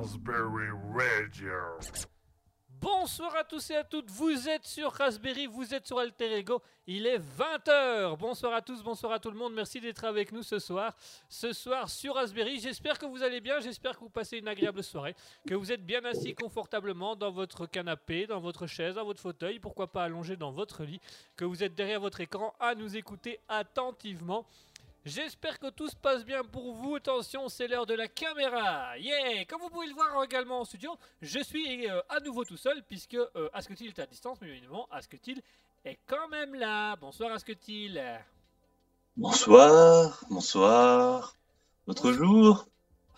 [0.00, 0.70] Raspberry.
[2.80, 6.62] Bonsoir à tous et à toutes, vous êtes sur Raspberry, vous êtes sur Alter Ego,
[6.86, 8.16] il est 20h.
[8.16, 10.96] Bonsoir à tous, bonsoir à tout le monde, merci d'être avec nous ce soir.
[11.28, 14.82] Ce soir sur Raspberry, j'espère que vous allez bien, j'espère que vous passez une agréable
[14.82, 15.14] soirée,
[15.46, 19.58] que vous êtes bien assis confortablement dans votre canapé, dans votre chaise, dans votre fauteuil,
[19.58, 21.00] pourquoi pas allongé dans votre lit,
[21.36, 24.46] que vous êtes derrière votre écran à nous écouter attentivement.
[25.06, 26.96] J'espère que tout se passe bien pour vous.
[26.96, 28.98] Attention, c'est l'heure de la caméra.
[28.98, 32.58] Yeah Comme vous pouvez le voir également en studio, je suis euh, à nouveau tout
[32.58, 35.40] seul puisque euh, Asketil est à distance, mais évidemment, Asketil
[35.86, 36.96] est quand même là.
[36.96, 37.98] Bonsoir Asketil.
[39.16, 41.34] Bonsoir, bonsoir.
[41.86, 42.66] Autre jour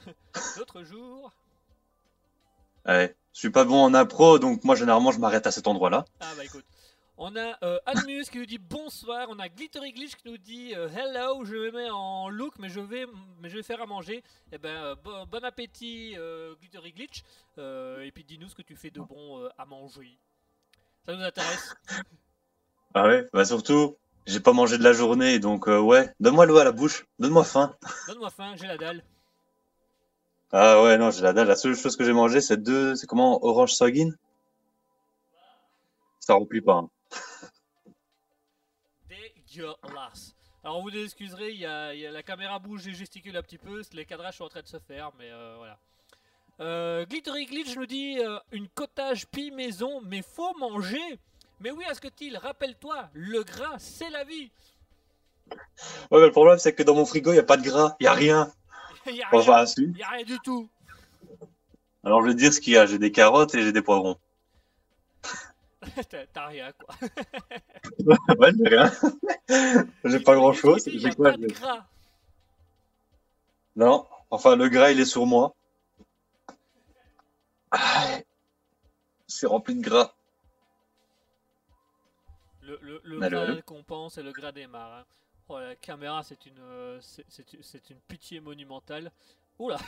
[0.56, 1.32] L'autre jour.
[2.86, 6.04] Ouais, je suis pas bon en impro, donc moi généralement je m'arrête à cet endroit-là.
[6.20, 6.64] Ah bah écoute.
[7.24, 9.28] On a euh, Admus qui nous dit bonsoir.
[9.30, 11.44] On a Glittery Glitch qui nous dit euh, hello.
[11.44, 13.06] Je me mets en look, mais je vais,
[13.40, 14.24] mais je vais faire à manger.
[14.50, 17.22] Eh ben, euh, bon, bon appétit, euh, Glittery Glitch.
[17.58, 20.18] Et puis dis-nous ce que tu fais de bon à manger.
[21.06, 21.74] Ça nous intéresse.
[22.94, 26.58] Ah ouais Bah surtout, j'ai pas mangé de la journée, donc euh, ouais, donne-moi l'eau
[26.58, 27.74] à la bouche, donne-moi faim.
[28.06, 29.02] Donne-moi faim, j'ai la dalle.
[30.50, 31.48] Ah ouais, non, j'ai la dalle.
[31.48, 34.10] La seule chose que j'ai mangé, c'est deux, c'est comment, orange soggin
[36.20, 36.74] Ça remplit pas.
[36.74, 36.90] hein.
[39.54, 40.34] Dégueulasse.
[40.64, 43.36] Alors vous nous excuserez, il y a, il y a- la caméra bouge et gesticule
[43.36, 45.78] un petit peu, les cadrages sont en train de se faire, mais euh, voilà.
[46.60, 51.18] Euh, Glittery Glitch nous dit euh, une cottage pie maison, mais faut manger.
[51.60, 54.50] Mais oui, Asketil, rappelle-toi, le gras, c'est la vie.
[56.10, 57.96] Ouais, mais le problème, c'est que dans mon frigo, il y a pas de gras,
[58.00, 58.52] il y a rien.
[59.06, 59.82] Il y a rien, Enfin, si.
[59.96, 60.68] y a rien du tout.
[62.04, 62.86] Alors je vais te dire ce qu'il y a.
[62.86, 64.16] J'ai des carottes et j'ai des poivrons.
[66.32, 66.94] T'as rien, quoi.
[68.38, 68.92] ouais, j'ai rien.
[70.04, 70.84] j'ai pas grand-chose.
[70.86, 71.86] J'ai quoi pas de gras.
[73.74, 75.54] Non, enfin le gras, il est sur moi.
[77.70, 78.20] Ah,
[79.26, 80.14] C'est rempli de gras.
[82.60, 85.04] Le, le, le gras allô qu'on pense et le gras des marins.
[85.48, 89.10] Oh, la caméra, c'est une, euh, c'est une pitié monumentale.
[89.62, 89.78] Oula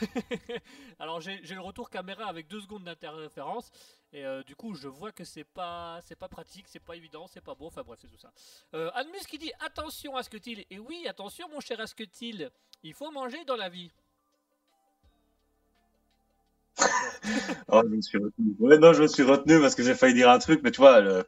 [0.99, 3.71] Alors j'ai le retour caméra avec deux secondes d'interférence
[4.13, 7.27] et euh, du coup je vois que c'est pas c'est pas pratique, c'est pas évident,
[7.27, 8.31] c'est pas beau, enfin bref c'est tout ça.
[8.73, 12.49] Euh, Admus qui dit attention Asketil et oui attention mon cher Asketil,
[12.83, 13.91] il faut manger dans la vie.
[17.67, 18.55] Oh, je me suis retenu.
[18.59, 20.81] Ouais, non, je me suis retenu parce que j'ai failli dire un truc, mais tu
[20.81, 21.23] vois, le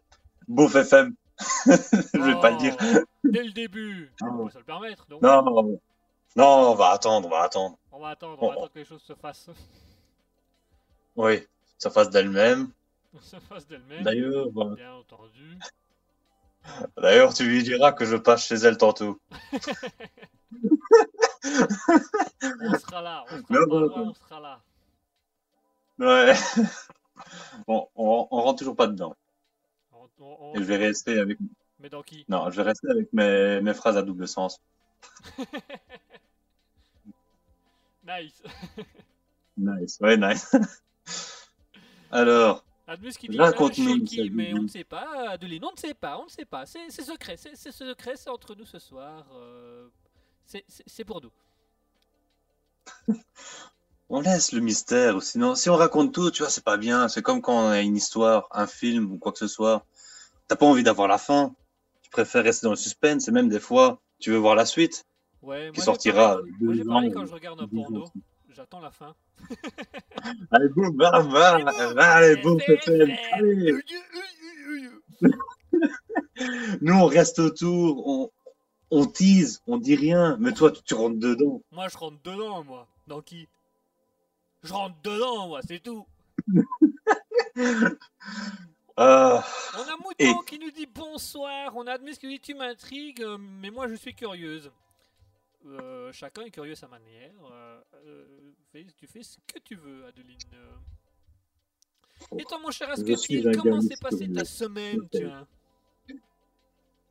[0.47, 1.16] Beauf FM,
[1.66, 2.75] je vais pas le dire.
[2.80, 5.22] Oh, Dès le début, on peut se le permettre donc.
[5.22, 5.81] Non, non, non.
[6.38, 7.78] Non, on va attendre, on va attendre.
[7.92, 9.50] On va attendre, on va attendre que les choses se fassent,
[11.16, 11.46] Oui,
[11.80, 12.70] ça fasse d'elle-même.
[13.22, 14.03] se fassent d'elles-mêmes.
[14.03, 14.75] D'ailleurs, voilà.
[14.75, 15.58] Bien entendu.
[16.98, 19.20] d'ailleurs, tu lui diras que je passe chez elle tantôt.
[21.44, 24.62] On sera là, on sera, Non, pas on sera là.
[26.00, 26.34] Ouais.
[27.68, 29.16] Bon, on, on rentre toujours pas dedans.
[30.19, 31.38] On- Et je vais rester avec.
[31.80, 32.25] Mais dans qui?
[32.30, 34.59] Non, je vais rester avec mes, mes phrases à double sens.
[38.07, 38.41] Nice.
[39.57, 40.56] Nice, ouais, nice.
[42.12, 45.31] Alors, Admus qui dit Raconte-nous, mais on ne sait pas.
[45.31, 46.66] Adeline, on ne sait pas, on ne sait pas.
[46.66, 49.25] C'est secret, c'est secret, c'est entre nous ce soir.
[49.34, 49.90] euh,
[50.45, 51.31] c'est- pour nous.
[54.09, 55.22] on laisse le mystère.
[55.22, 57.09] Sinon, si on raconte tout, tu vois, c'est pas bien.
[57.09, 59.85] C'est comme quand on a une histoire, un film ou quoi que ce soit.
[60.47, 61.53] T'as pas envie d'avoir la fin.
[62.03, 65.06] Tu préfères rester dans le suspense et même des fois, tu veux voir la suite.
[65.42, 68.06] Ouais, Qui moi, sortira j'ai ans quand je regarde un porno.
[68.50, 69.13] J'attends la fin.
[70.51, 71.68] Allez, boum, bam, bam,
[72.00, 72.57] allez, boum.
[76.81, 78.31] Nous, on reste autour, on,
[78.89, 80.38] on tease, on dit rien.
[80.39, 81.62] Mais toi, tu, rentres dedans.
[81.72, 82.88] Moi je rentre dedans, moi.
[83.06, 83.48] Dans qui?
[84.63, 86.06] Je rentre dedans, moi, c'est tout.
[89.00, 89.45] Ah,
[89.78, 91.72] On a Mouton Et- qui nous dit bonsoir.
[91.75, 94.72] On a Admis qui dit tu m'intrigues, euh, mais moi je suis curieuse.
[95.65, 97.33] Euh, chacun est curieux à sa manière.
[97.51, 98.51] Euh, euh,
[98.95, 100.38] tu fais ce que tu veux, Adeline.
[100.54, 102.38] Euh.
[102.38, 105.48] Et toi, mon cher Asketil, comment s'est passée ta semaine, tiens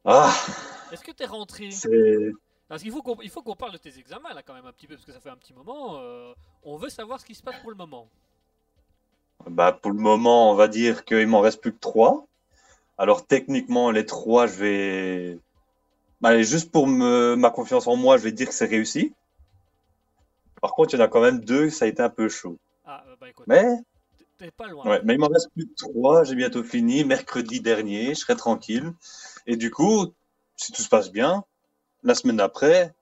[0.04, 0.32] ah
[0.92, 2.30] Est-ce que t'es rentré c'est.
[2.68, 5.06] Parce qu'il faut qu'on parle de tes examens là quand même un petit peu, parce
[5.06, 5.98] que ça fait un petit moment.
[5.98, 6.34] euh,
[6.64, 8.08] on veut savoir ce qui se passe pour le moment.
[9.48, 12.26] Bah, pour le moment, on va dire qu'il m'en reste plus que trois.
[12.98, 15.38] Alors, techniquement, les trois, je vais.
[16.26, 17.36] Bah, allez, juste pour me...
[17.36, 19.14] ma confiance en moi, je vais dire que c'est réussi.
[20.60, 22.58] Par contre, il y en a quand même deux, ça a été un peu chaud.
[22.84, 23.76] Ah, euh, bah écoute, Mais,
[24.36, 24.84] t'es pas loin.
[24.88, 27.04] ouais, mais il m'en reste plus que trois, j'ai bientôt fini.
[27.04, 28.92] Mercredi dernier, je serai tranquille.
[29.46, 30.14] Et du coup,
[30.56, 31.44] si tout se passe bien,
[32.02, 32.92] la semaine d'après,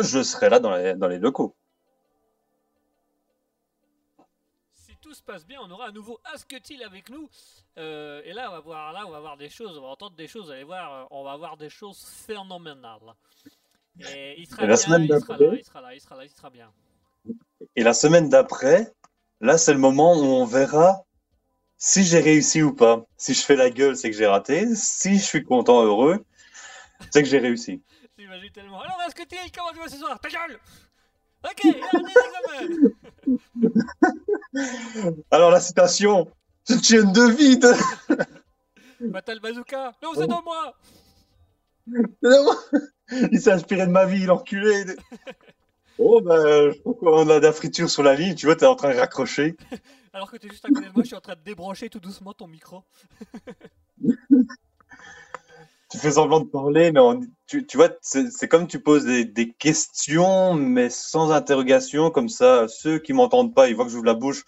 [0.00, 1.54] je serai là dans les, dans les locaux.
[5.14, 7.28] Tout se passe bien, on aura à nouveau Asketil avec nous.
[7.78, 10.16] Euh, et là, on va voir, là, on va voir des choses, on va entendre
[10.16, 10.50] des choses.
[10.50, 13.14] Allez voir, on va voir des choses phénoménales.
[14.00, 16.16] Et il sera, Et la bien, semaine il sera là, il sera là, il sera
[16.16, 16.72] là, il sera bien.
[17.76, 18.92] Et la semaine d'après,
[19.40, 21.04] là, c'est le moment où on verra
[21.76, 23.04] si j'ai réussi ou pas.
[23.16, 24.74] Si je fais la gueule, c'est que j'ai raté.
[24.74, 26.24] Si je suis content, heureux,
[27.10, 27.82] c'est que j'ai réussi.
[28.18, 28.80] J'imagine tellement.
[28.80, 30.18] Alors, Asketil, comment tu vas ce soir?
[30.18, 30.58] Ta gueule
[31.44, 31.66] Ok,
[35.30, 36.30] Alors, la citation,
[36.68, 37.72] je tiens de vide.
[39.12, 40.74] Fatal Bazooka Non, c'est dans moi
[43.10, 44.84] Il s'est inspiré de ma vie, l'enculé.
[45.98, 48.34] Oh, ben, je a de la friture sur la ligne.
[48.34, 49.56] Tu vois, t'es en train de raccrocher.
[50.12, 52.00] Alors que t'es juste à côté de moi, je suis en train de débrancher tout
[52.00, 52.82] doucement ton micro.
[55.94, 59.24] Tu fais semblant de parler, mais on- tu, tu vois, c'est comme tu poses des,
[59.24, 64.04] des questions, mais sans interrogation, comme ça, ceux qui m'entendent pas, ils voient que j'ouvre
[64.06, 64.42] la bouche,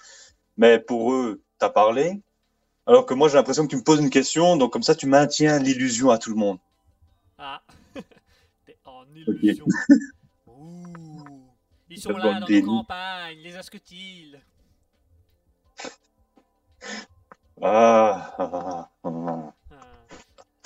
[0.56, 2.20] mais pour eux, t'as parlé.
[2.84, 5.06] Alors que moi, j'ai l'impression que tu me poses une question, donc comme ça, tu
[5.06, 6.58] maintiens l'illusion à tout le monde.
[7.38, 7.62] Ah,
[8.66, 9.66] t'es en illusion.
[10.48, 11.22] Ouh.
[11.88, 12.66] Ils sont là dans nos déni.
[12.66, 14.40] campagnes, les asquetilles.
[17.62, 19.52] Ah, ah, ah, ah.
[19.65, 19.65] Ah.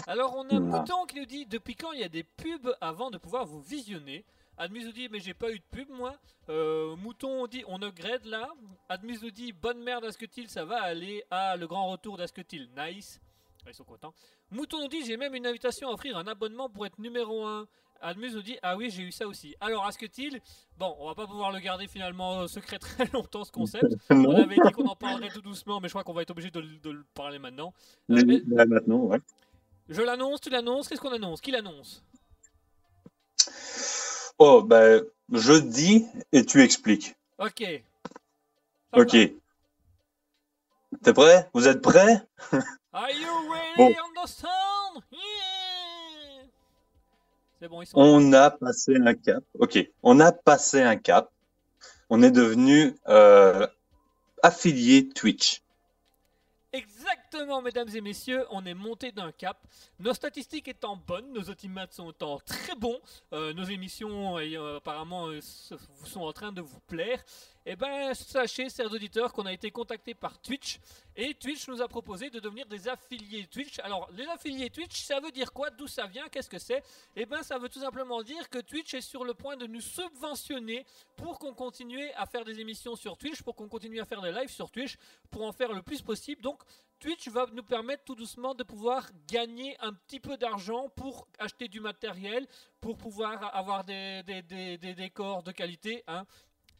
[0.06, 0.61] Alors on a Ah.
[0.61, 3.61] Mouton qui nous dit depuis quand il y a des pubs avant de pouvoir vous
[3.61, 4.25] visionner?
[4.58, 6.14] Admus nous dit mais j'ai pas eu de pub moi.
[6.49, 8.49] Euh, Mouton dit on upgrade là.
[8.88, 12.69] Admus nous dit bonne merde Asketil ça va aller à le grand retour d'Asketil.
[12.76, 13.20] Nice.
[13.67, 14.14] Ils sont contents.
[14.50, 17.67] Mouton nous dit j'ai même une invitation à offrir un abonnement pour être numéro 1.
[18.02, 19.55] Admus nous dit ah oui j'ai eu ça aussi.
[19.61, 20.41] Alors Asketil,
[20.79, 23.85] bon on va pas pouvoir le garder finalement euh, secret très longtemps ce concept.
[24.11, 26.50] On avait dit qu'on en parlerait tout doucement mais je crois qu'on va être obligé
[26.50, 27.73] de, le- de le parler maintenant.
[28.11, 29.19] Euh, là, maintenant, ouais.
[29.91, 31.41] Je l'annonce, tu l'annonces, qu'est-ce qu'on annonce?
[31.41, 32.03] Qui l'annonce?
[34.39, 37.15] Oh, ben, je dis et tu expliques.
[37.39, 37.63] Ok.
[38.93, 39.17] Ok.
[41.03, 41.49] T'es prêt?
[41.53, 42.23] Vous êtes prêts?
[42.93, 43.89] Are you ready Bon.
[43.89, 45.21] on the sound Yeah
[47.61, 47.99] C'est bon, ils sont.
[47.99, 49.45] On a passé un cap.
[49.59, 51.31] Ok, on a passé un cap.
[52.09, 53.67] On est devenu euh,
[54.43, 55.63] affilié Twitch.
[57.00, 59.56] Exactement, mesdames et messieurs, on est monté d'un cap.
[59.99, 63.00] Nos statistiques étant bonnes, nos audimates sont en très bons,
[63.32, 65.75] euh, nos émissions euh, apparemment euh, se-
[66.05, 67.23] sont en train de vous plaire.
[67.64, 70.79] Eh ben, sachez, chers auditeurs, qu'on a été contacté par Twitch
[71.17, 73.79] et Twitch nous a proposé de devenir des affiliés Twitch.
[73.81, 75.70] Alors, les affiliés Twitch, ça veut dire quoi?
[75.70, 76.26] D'où ça vient?
[76.29, 76.82] Qu'est-ce que c'est?
[77.17, 79.81] Eh ben, ça veut tout simplement dire que Twitch est sur le point de nous
[79.82, 80.85] subventionner
[81.17, 84.32] pour qu'on continue à faire des émissions sur Twitch, pour qu'on continue à faire des
[84.32, 84.97] lives sur Twitch,
[85.31, 86.41] pour en faire le plus possible.
[86.41, 86.62] Donc,
[87.00, 91.67] Twitch va nous permettre tout doucement de pouvoir gagner un petit peu d'argent pour acheter
[91.69, 92.47] du matériel,
[92.81, 96.04] pour pouvoir avoir des, des- des- des décors de qualité.
[96.07, 96.25] hein.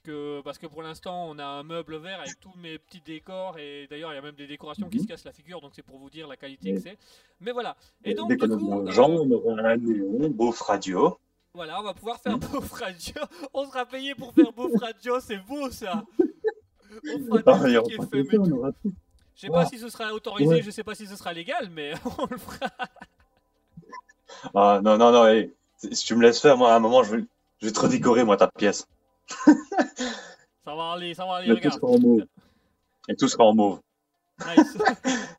[0.03, 3.59] Que, parce que pour l'instant, on a un meuble vert avec tous mes petits décors,
[3.59, 5.83] et d'ailleurs, il y a même des décorations qui se cassent la figure, donc c'est
[5.83, 6.97] pour vous dire la qualité que c'est.
[7.41, 7.77] Mais voilà.
[8.03, 11.19] Et donc, du coup, euh, on aura un néon, beauf radio.
[11.53, 13.13] voilà, on va pouvoir faire Beauf Radio.
[13.53, 16.03] On sera payé pour faire Beauf Radio, c'est beau ça.
[17.15, 18.93] On fera Ah, des que et ça, on aura tout.
[19.37, 20.63] Je sais pas si ce sera autorisé, Ouais.
[20.63, 22.71] je sais pas si ce sera légal, mais on le fera.
[24.55, 27.17] Ah, non, non, non, hey, si tu me laisses faire, moi, à un moment, je
[27.17, 27.25] vais,
[27.61, 28.87] je vais te redécorer, moi, ta pièce.
[30.65, 31.81] Ça va aller, ça va aller, Mais tout regarde.
[31.81, 32.27] sera en mauve.
[33.09, 33.81] Et tout sera en mauve.
[34.47, 34.77] Nice.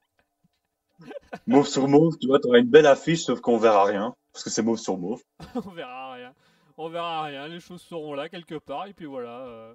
[1.47, 4.13] Mauve sur mauve, tu vois, tu auras une belle affiche, sauf qu'on verra rien.
[4.33, 5.21] Parce que c'est mauve sur mauve.
[5.55, 6.33] on verra rien.
[6.77, 9.39] On verra rien, les choses seront là quelque part, et puis voilà.
[9.41, 9.73] euh.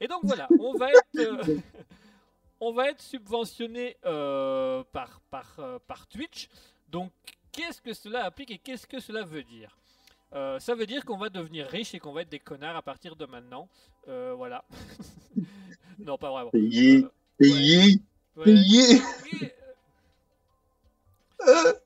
[0.00, 1.58] Et donc voilà, on va être, euh,
[2.60, 6.48] on va être subventionné euh, par, par, euh, par Twitch.
[6.90, 7.10] Donc
[7.52, 9.76] qu'est-ce que cela implique et qu'est-ce que cela veut dire?
[10.34, 12.82] Euh, Ça veut dire qu'on va devenir riche et qu'on va être des connards à
[12.82, 13.68] partir de maintenant.
[14.06, 14.64] Voilà.
[15.98, 16.50] non, pas vraiment.
[16.50, 17.06] Payé,
[17.38, 18.00] payé,
[18.44, 19.02] payé.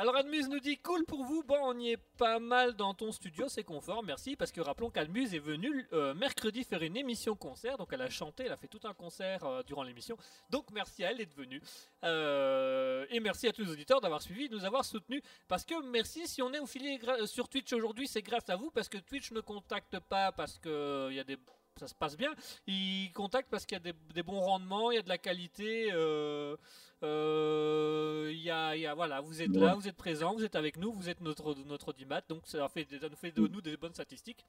[0.00, 3.10] Alors Admuse nous dit cool pour vous, bon on y est pas mal dans ton
[3.10, 7.34] studio, c'est confort, merci, parce que rappelons qu'Admuse est venue euh, mercredi faire une émission
[7.34, 10.16] concert, donc elle a chanté, elle a fait tout un concert euh, durant l'émission,
[10.50, 11.60] donc merci à elle d'être venue.
[12.04, 15.74] Euh, et merci à tous les auditeurs d'avoir suivi, de nous avoir soutenus, parce que
[15.90, 18.98] merci si on est affilié gra- sur Twitch aujourd'hui, c'est grâce à vous, parce que
[18.98, 21.38] Twitch ne contacte pas parce que il y a des
[21.78, 22.32] ça se passe bien.
[22.66, 25.18] Ils contactent parce qu'il y a des, des bons rendements, il y a de la
[25.18, 25.90] qualité.
[25.92, 26.56] euh,
[27.04, 30.44] euh, il y a, il y a- voilà, vous êtes là, vous êtes présent, vous
[30.44, 33.60] êtes avec nous, vous êtes notre notre audimat, donc ça fait, ça fait de nous
[33.60, 34.44] des bonnes statistiques.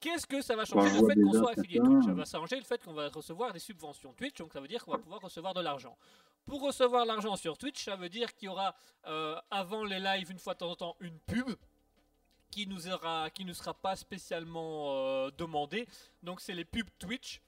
[0.00, 1.78] Qu'est-ce que ça va changer Ouais, le fait qu'on soit affilié.
[1.78, 2.04] Twitch?
[2.06, 4.82] Ça va changer le fait qu'on va recevoir des subventions Twitch, donc ça veut dire
[4.84, 5.96] qu'on va pouvoir recevoir de l'argent.
[6.46, 8.74] Pour recevoir l'argent sur Twitch, ça veut dire qu'il y aura
[9.06, 11.50] euh, avant les lives une fois de temps en temps une pub
[12.50, 12.80] qui nous
[13.34, 15.86] qui ne sera pas spécialement euh, demandée.
[16.22, 17.40] Donc c'est les pubs Twitch.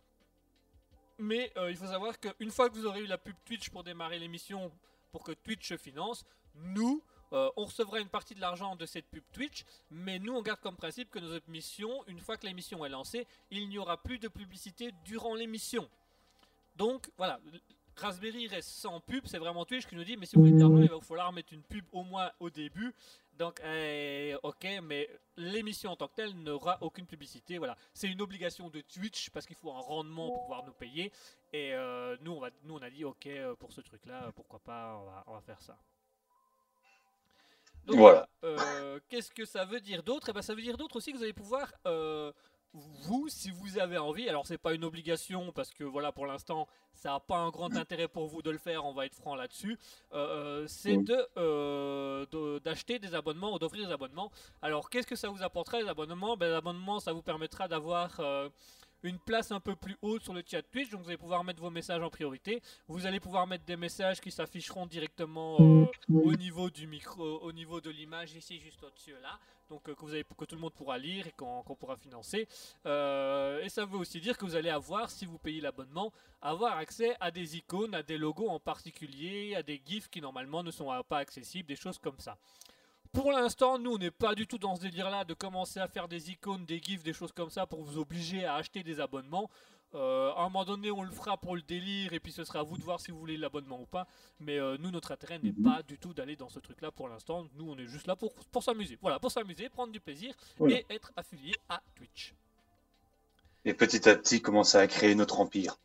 [1.18, 3.84] Mais euh, il faut savoir qu'une fois que vous aurez eu la pub Twitch pour
[3.84, 4.72] démarrer l'émission,
[5.12, 9.06] pour que Twitch se finance, nous, euh, on recevra une partie de l'argent de cette
[9.06, 12.84] pub Twitch, mais nous, on garde comme principe que nos émissions, une fois que l'émission
[12.84, 15.88] est lancée, il n'y aura plus de publicité durant l'émission.
[16.76, 17.40] Donc, voilà.
[17.96, 20.60] Raspberry reste sans pub, c'est vraiment Twitch qui nous dit, mais si vous voulez de
[20.60, 22.94] l'argent, il va falloir mettre une pub au moins au début.
[23.38, 27.58] Donc, eh, ok, mais l'émission en tant que telle n'aura aucune publicité.
[27.58, 31.10] Voilà, c'est une obligation de Twitch parce qu'il faut un rendement pour pouvoir nous payer.
[31.52, 34.58] Et euh, nous, on va, nous, on a dit, ok, euh, pour ce truc-là, pourquoi
[34.60, 35.76] pas, on va, on va faire ça.
[37.86, 38.28] Donc, Voilà.
[38.44, 40.28] euh, Qu'est-ce que ça veut dire d'autre?
[40.28, 42.32] Eh ben, ça veut dire d'autre aussi que vous allez pouvoir, euh,
[42.74, 46.66] vous, si vous avez envie, alors c'est pas une obligation parce que voilà, pour l'instant,
[46.94, 49.34] ça n'a pas un grand intérêt pour vous de le faire, on va être franc
[49.34, 49.78] là-dessus,
[50.12, 50.16] euh,
[50.62, 51.04] euh, c'est Oui.
[51.04, 54.30] de, euh, de- d'acheter des abonnements ou d'offrir des abonnements.
[54.62, 56.36] Alors, qu'est-ce que ça vous apporterait les abonnements?
[56.36, 58.18] Ben, L'abonnement, ça vous permettra d'avoir
[59.02, 61.60] une place un peu plus haute sur le chat Twitch, donc vous allez pouvoir mettre
[61.60, 62.62] vos messages en priorité.
[62.88, 67.52] Vous allez pouvoir mettre des messages qui s'afficheront directement euh, au niveau du micro, au
[67.52, 70.60] niveau de l'image ici juste au-dessus là, donc euh, que vous avez, que tout le
[70.60, 72.46] monde pourra lire et qu'on pourra financer.
[72.86, 76.76] Euh, et ça veut aussi dire que vous allez avoir, si vous payez l'abonnement, avoir
[76.76, 80.70] accès à des icônes, à des logos en particulier, à des gifs qui normalement ne
[80.70, 82.36] sont pas accessibles, des choses comme ça.
[83.12, 86.08] Pour l'instant, nous, on n'est pas du tout dans ce délire-là de commencer à faire
[86.08, 89.50] des icônes, des gifs, des choses comme ça pour vous obliger à acheter des abonnements.
[89.94, 92.60] Euh, à un moment donné, on le fera pour le délire et puis ce sera
[92.60, 94.06] à vous de voir si vous voulez l'abonnement ou pas.
[94.40, 95.62] Mais euh, nous, notre intérêt n'est Mhm.
[95.62, 97.46] pas du tout d'aller dans ce truc-là pour l'instant.
[97.56, 98.96] Nous, on est juste là pour, pour s'amuser.
[99.02, 100.76] Voilà, pour s'amuser, prendre du plaisir Voilà.
[100.78, 102.32] et être affilié à Twitch.
[103.66, 105.76] Et petit à petit, commencer à créer notre empire.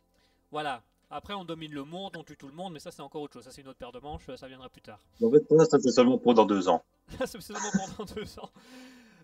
[0.50, 0.82] Voilà.
[1.10, 3.34] Après, on domine le monde, on tue tout le monde, mais ça, c'est encore autre
[3.34, 3.44] chose.
[3.44, 5.00] Ça, c'est une autre paire de manches, ça viendra plus tard.
[5.22, 6.82] En fait, pour ça c'est seulement pour dans deux ans.
[7.24, 8.50] c'est seulement pendant deux ans.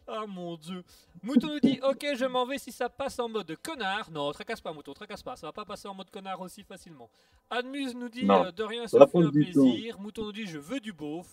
[0.07, 0.85] Ah mon dieu.
[1.23, 4.11] Mouton nous dit Ok, je m'en vais si ça passe en mode connard.
[4.11, 5.35] Non, tracasse pas, Mouton, tracasse pas.
[5.37, 7.09] Ça va pas passer en mode connard aussi facilement.
[7.49, 9.33] Admuse nous dit euh, De rien, ça fait un tout.
[9.33, 9.99] plaisir.
[9.99, 11.27] Mouton nous dit Je veux du beauf.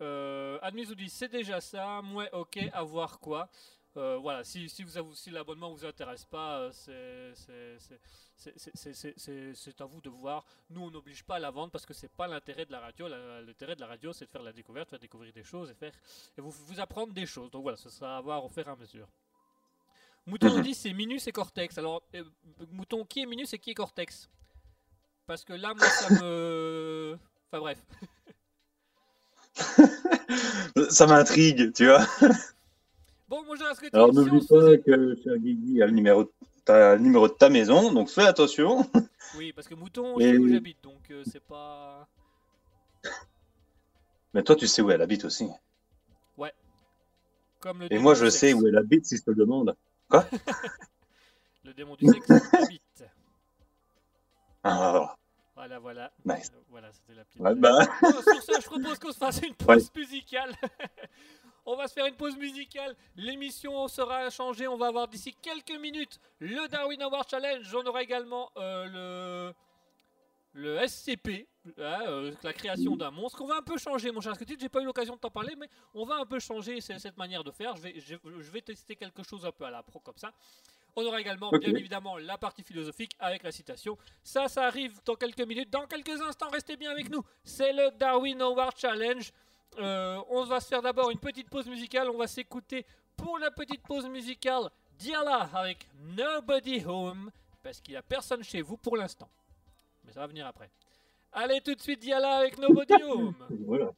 [0.00, 2.00] Euh, Admuse nous dit C'est déjà ça.
[2.02, 3.48] Moi, ok, à voir quoi.
[3.98, 7.34] Euh, voilà, si, si, vous avez- si l'abonnement vous intéresse pas, euh, c'est-
[9.80, 10.44] à vous de voir.
[10.70, 13.06] Nous, on n'oblige pas à la vendre parce que c'est pas l'intérêt de la radio.
[13.08, 15.92] L'intérêt de la radio, c'est de faire la découverte, faire découvrir des choses et faire
[16.38, 17.50] et vous, vous apprendre des choses.
[17.50, 19.08] Donc voilà, ce sera à voir au fur et à mesure.
[20.26, 21.76] Mouton nous dit c'est Minus et Cortex.
[21.76, 22.24] Alors, euh,
[22.70, 24.30] Mouton, qui est Minus et qui est Cortex?
[25.26, 27.18] Parce que là, moi, ça me.
[27.52, 27.78] Enfin bref.
[30.88, 32.06] Ça m'intrigue, tu vois.
[33.32, 33.96] Bon, scrutin.
[33.96, 36.30] Alors n'oublie se faisait- pas que cher Guigui a le numéro,
[36.66, 38.86] t'as le numéro de ta maison, donc fais attention.
[39.38, 42.06] Oui, parce que Mouton, Et- sais où j'habite, donc euh, c'est pas.
[44.34, 45.48] Mais toi, tu sais où elle habite aussi.
[47.60, 49.74] Comme le Et moi, je sais où elle habite si je te le demande.
[51.64, 53.04] Le démon du sexe habite.
[54.64, 55.16] Ah,
[55.54, 56.12] Voilà, voilà.
[56.24, 56.50] Nice.
[56.68, 57.40] Voilà, c'était la petite.
[57.40, 60.52] ouais, bah, Bon, sur ce, je propose qu'on se fasse une pause musicale.
[61.66, 62.96] On va se faire une pause musicale.
[63.16, 64.66] L'émission sera changée.
[64.68, 67.74] On va avoir d'ici quelques minutes le Darwin Award Challenge.
[67.74, 69.52] On aura également euh,
[70.54, 71.46] le, le SCP,
[71.78, 73.40] hein, euh, la création d'un monstre.
[73.42, 74.56] On va un peu changer, mon cher Scutit.
[74.60, 77.16] J'ai pas eu l'occasion de t'en parler, mais on va un peu changer ce- cette
[77.16, 77.76] manière de faire.
[77.76, 80.32] Je vais, je, je vais tester quelque chose un peu à la pro comme ça.
[80.94, 83.96] On aura également, bien évidemment, la partie philosophique avec la citation.
[84.22, 85.70] Ça, ça arrive dans quelques minutes.
[85.70, 87.22] Dans quelques instants, restez bien avec nous.
[87.44, 89.32] C'est le Darwin Award Challenge.
[89.78, 92.08] Euh, on va se faire d'abord une petite pause musicale.
[92.10, 92.86] On va s'écouter
[93.16, 97.30] pour la petite pause musicale Diala avec Nobody Home.
[97.62, 99.28] Parce qu'il n'y a personne chez vous pour l'instant.
[100.04, 100.70] Mais ça va venir après.
[101.32, 103.34] Allez, tout de suite, Diala avec Nobody Home.
[103.66, 103.90] voilà.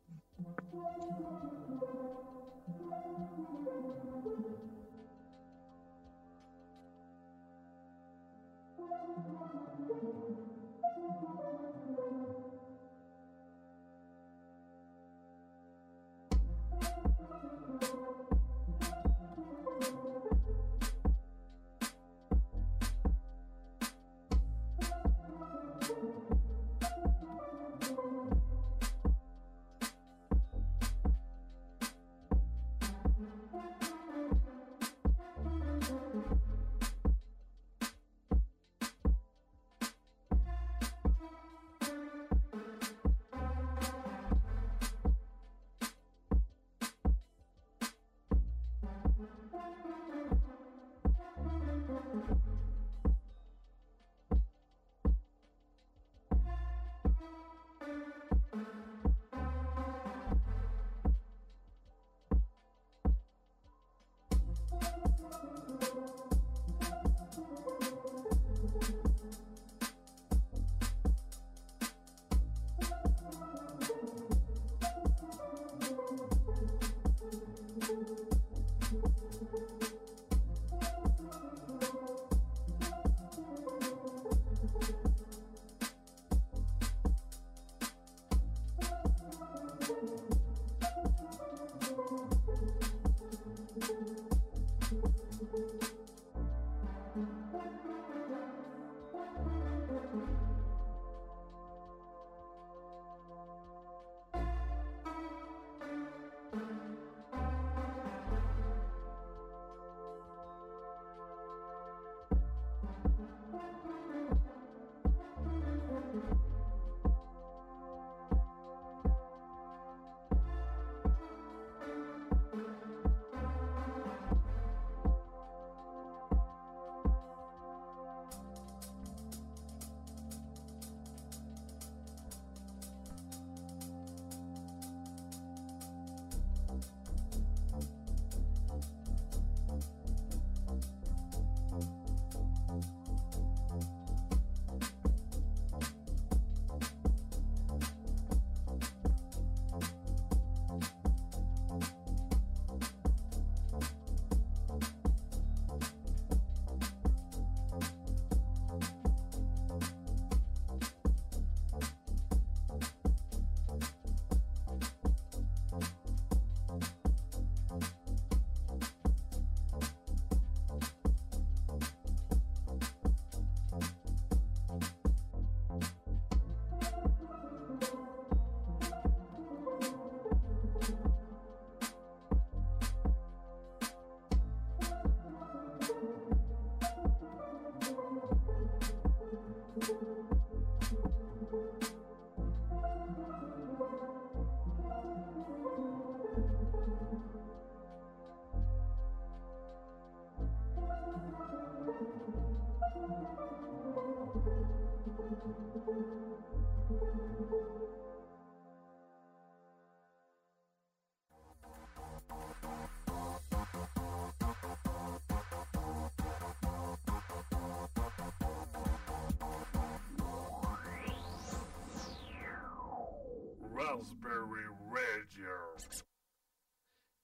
[223.74, 224.64] Raspberry.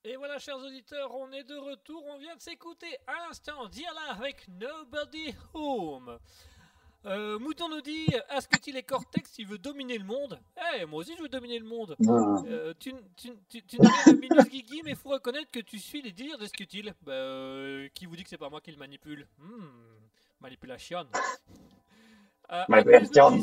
[0.03, 2.03] Et voilà, chers auditeurs, on est de retour.
[2.07, 6.19] On vient de s'écouter à l'instant Life avec Nobody Home.
[7.07, 10.39] Euh, Mouton nous dit Asketil et Cortex, il veut dominer le monde.
[10.79, 11.97] Eh, moi aussi je veux dominer le monde.
[12.47, 15.61] Euh, tu tu, tu, tu n'as rien de Minus Guigui, mais il faut reconnaître que
[15.61, 16.93] tu suis les dires d'Asketil.
[17.03, 19.27] Bah, euh, qui vous dit que c'est pas moi qui le manipule?
[19.39, 19.65] Hmm,
[20.41, 21.07] Manipulation.
[22.53, 23.41] Euh, Manipulation.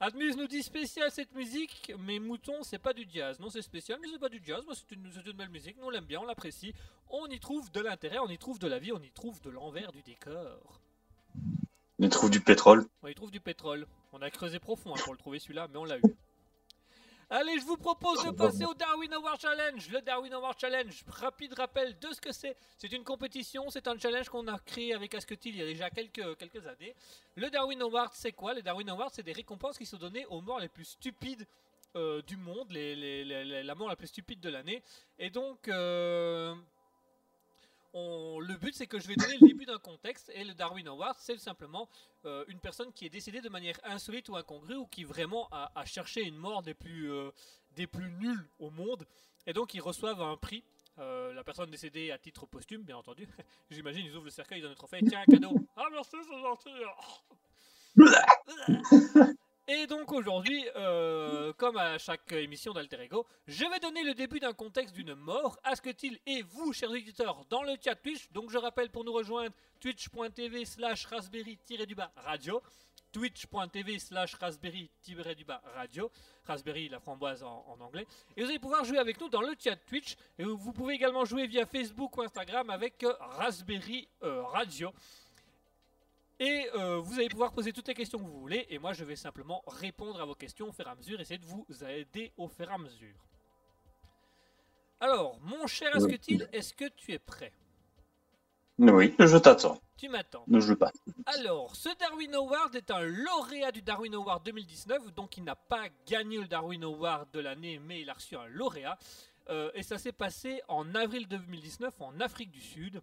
[0.00, 3.38] Admuse nous dit- spécial cette musique, mais Mouton c'est pas du jazz.
[3.38, 4.64] Non, c'est spécial, mais c'est pas du jazz.
[4.64, 5.76] Moi, c'est une, c'est une belle musique.
[5.78, 6.74] Nous on l'aime bien, on l'apprécie.
[7.10, 9.50] On y trouve de l'intérêt, on y trouve de la vie, on y trouve de
[9.50, 10.80] l'envers du décor.
[12.00, 12.86] On trouve du pétrole.
[13.06, 13.86] Y trouve du pétrole.
[14.12, 16.02] On a creusé profond hein, pour le trouver celui-là, mais on l'a eu.
[17.30, 19.90] Allez, je vous propose de passer au Darwin Award Challenge.
[19.90, 22.56] Le Darwin Award Challenge, rapide rappel de ce que c'est.
[22.78, 25.90] C'est une compétition, c'est un challenge qu'on a créé avec Asketil il y a déjà
[25.90, 26.94] quelques, années.
[27.36, 28.54] Le Darwin Award, c'est quoi?
[28.54, 31.46] Le Darwin Award, c'est des récompenses qui sont données aux morts les plus stupides
[31.96, 34.82] euh, du monde, la mort la plus stupide de l'année.
[35.18, 36.54] Et donc, euh,
[38.40, 40.30] le but, c'est que je vais donner le début d'un contexte.
[40.34, 41.88] Et le Darwin Award, c'est simplement
[42.24, 45.84] euh, une personne qui est décédée de manière insolite ou incongrue ou qui vraiment a,
[45.84, 47.30] cherché une mort des plus, euh,
[48.20, 49.06] nulles au monde.
[49.46, 50.64] Et donc, ils reçoivent un prix.
[50.98, 53.28] Euh, la personne décédée à titre posthume, bien entendu.
[53.70, 55.00] J'imagine, ils ouvrent le cercueil, ils donnent le trophée.
[55.06, 55.54] Tiens, un cadeau.
[55.76, 56.70] Ah, merci, c'est gentil.
[59.70, 64.40] Et donc aujourd'hui, euh, comme à chaque émission d'Alter Ego, je vais donner le début
[64.40, 65.58] d'un contexte d'une mort.
[65.62, 68.30] Asketil et vous, chers auditeurs, dans le chat Twitch.
[68.32, 72.62] Donc je rappelle pour nous rejoindre twitch.tv slash raspberry-du-bas radio.
[73.12, 76.10] Twitch.tv slash raspberry-du-bas radio.
[76.46, 78.06] Raspberry, la framboise en, en anglais.
[78.38, 80.16] Et vous allez pouvoir jouer avec nous dans le chat Twitch.
[80.38, 84.94] Et vous pouvez également jouer via Facebook ou Instagram avec euh, Raspberry euh, Radio.
[86.40, 88.66] Et euh, vous allez pouvoir poser toutes les questions que vous voulez.
[88.70, 91.38] Et moi, je vais simplement répondre à vos questions au fur et à mesure, essayer
[91.38, 93.26] de vous aider au fur et à mesure.
[95.00, 95.94] Alors, mon cher.
[95.94, 97.52] Asketil, est-ce que tu es prêt?
[98.78, 99.80] Oui, je t'attends.
[99.96, 100.44] Tu m'attends.
[100.46, 100.92] Ne joue pas.
[101.26, 105.88] Alors, ce Darwin Award est un lauréat du Darwin Award 2019, donc il n'a pas
[106.06, 108.96] gagné le Darwin Award de l'année, mais il a reçu un lauréat.
[109.50, 113.00] Euh, et ça s'est passé en avril 2019 en Afrique du Sud.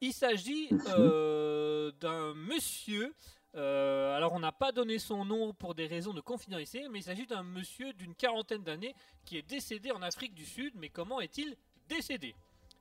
[0.00, 3.14] Il s'agit euh, d'un monsieur.
[3.56, 7.02] euh, alors, on n'a pas donné son nom pour des raisons de confidentialité, mais il
[7.02, 10.72] s'agit d'un monsieur d'une quarantaine d'années qui est décédé en Afrique du Sud.
[10.76, 11.56] Mais comment est-il
[11.88, 12.34] décédé?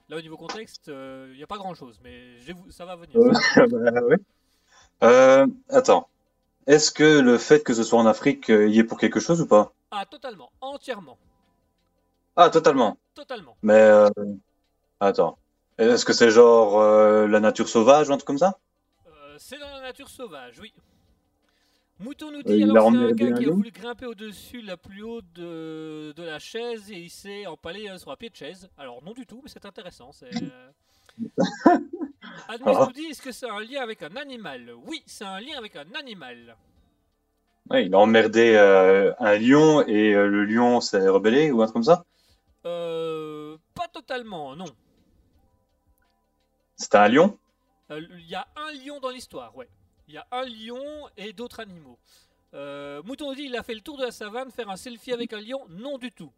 [0.09, 2.95] Là, au niveau contexte, il n'y a pas grand-chose, mais je vais vous- ça va
[2.95, 3.15] venir.
[3.15, 3.31] Euh,
[3.67, 4.17] bah, ouais.
[5.03, 6.09] Euh, attends.
[6.67, 9.41] Est-ce que le fait que ce soit en Afrique euh, y est pour quelque chose
[9.41, 9.73] ou pas?
[9.91, 11.17] Ah, totalement, entièrement,
[12.35, 12.97] Ah, totalement.
[13.15, 13.57] totalement.
[13.63, 14.09] Mais euh,
[14.99, 15.37] attends.
[15.79, 18.59] Est-ce que c'est genre euh, la nature sauvage ou un truc comme ça?
[19.07, 20.71] Euh, c'est dans la nature sauvage, oui.
[21.99, 24.61] Mouton nous Euh, dit il alors a c'est un gars qui a voulu grimper au-dessus
[24.61, 28.35] la plus haute de, de la chaise et il s'est empalé sur un pied de
[28.35, 28.69] chaise.
[28.77, 30.11] Alors non du tout, mais c'est intéressant.
[30.11, 30.51] c'est,
[32.47, 32.83] Admus Ah.
[32.83, 34.73] nous dit est-ce que c'est un lien avec un animal?
[34.85, 36.57] Oui, c'est un lien avec un animal.
[37.69, 41.65] Ouais, il a emmerdé euh, un lion et euh, le lion s'est rebellé ou un
[41.65, 42.03] truc comme ça?
[42.65, 44.65] Euh, pas totalement, non.
[46.77, 47.37] C'était un lion?
[47.91, 49.67] Euh, Il y a un lion dans l'histoire, ouais.
[50.07, 51.99] Il y a un lion et d'autres animaux.
[52.53, 55.11] Euh, Mouton nous dit il a fait le tour de la savane, faire un selfie
[55.11, 56.31] avec un lion Non du tout.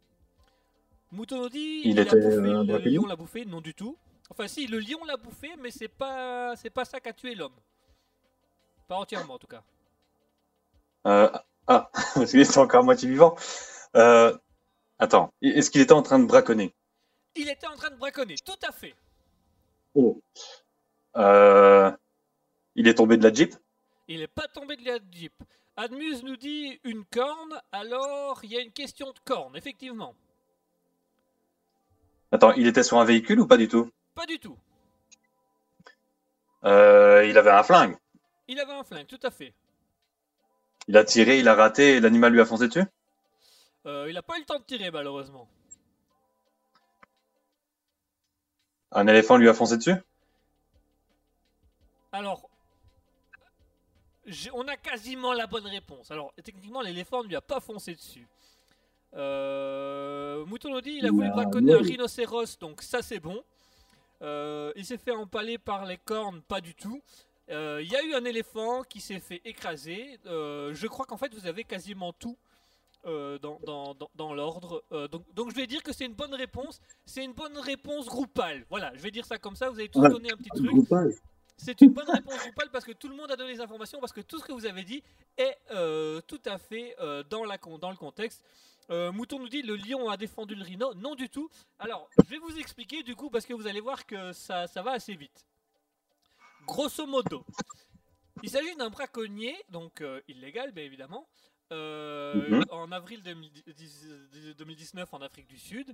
[1.11, 3.95] Mouton nous dit Il a bouffé, euh, le lion l'a bouffé Non du tout.
[4.31, 7.35] Enfin si, le lion l'a bouffé, mais c'est pas c'est pas ça qui a tué
[7.35, 7.55] l'homme.
[8.87, 9.63] Pas entièrement en tout cas.
[11.05, 11.29] Euh,
[11.67, 13.35] ah, parce qu'il était encore à moitié vivant.
[13.95, 14.35] Euh,
[14.97, 16.73] attends, est-ce qu'il était en train de braconner?
[17.35, 18.95] Il était en train de braconner, tout à fait.
[19.95, 20.21] Oh.
[21.15, 21.91] Euh,
[22.75, 23.55] il est tombé de la Jeep?
[24.07, 25.33] Il n'est pas tombé de la jeep.
[25.77, 30.15] Admuse nous dit une corne, alors il y a une question de corne, effectivement.
[32.31, 33.89] Attends, il était sur un véhicule ou pas du tout?
[34.15, 34.57] Pas du tout.
[36.63, 37.95] Euh, il avait un flingue.
[38.47, 39.53] Il avait un flingue, tout à fait.
[40.87, 42.83] Il a tiré, il a raté et l'animal lui a foncé dessus?
[43.85, 45.47] Euh, il n'a pas eu le temps de tirer, malheureusement.
[48.91, 49.95] Un éléphant lui a foncé dessus?
[52.11, 52.49] Alors,
[54.53, 56.11] on a quasiment la bonne réponse.
[56.11, 58.27] Alors, techniquement, l'éléphant ne lui a pas foncé dessus.
[59.15, 63.43] Euh, Mouton nous dit il a voulu braconner un rhinocéros, donc ça c'est bon.
[64.21, 67.01] Euh, il s'est fait empaler par les cornes, pas du tout.
[67.49, 70.19] Euh, Il y a eu un éléphant qui s'est fait écraser.
[70.27, 72.37] Euh, je crois qu'en fait vous avez quasiment tout
[73.05, 74.83] euh, dans, dans- dans- dans l'ordre.
[74.91, 76.79] Euh, donc, donc je vais dire que c'est une bonne réponse.
[77.05, 78.65] C'est une bonne réponse groupale.
[78.69, 79.69] Voilà, je vais dire ça comme ça.
[79.69, 80.65] Vous avez tous donné un petit truc.
[80.71, 81.13] Groupage.
[81.57, 84.13] C'est une bonne réponse groupale parce que tout le monde a donné les informations, parce
[84.13, 85.03] que tout ce que vous avez dit
[85.37, 86.95] est euh, tout à fait
[87.29, 88.43] dans, la, con- dans le contexte.
[88.89, 90.93] Mouton nous dit le lion a défendu le rhino.
[90.95, 91.49] Non du tout.
[91.77, 94.81] Alors, je vais vous expliquer du coup parce que vous allez voir que ça, ça
[94.81, 95.45] va assez vite.
[96.65, 97.43] Grosso modo,
[98.43, 101.27] il s'agit d'un braconnier, donc illégal bien évidemment,
[101.71, 102.65] euh, Mhm.
[102.71, 104.07] en avril 2010
[104.57, 105.93] 2019 en Afrique du Sud,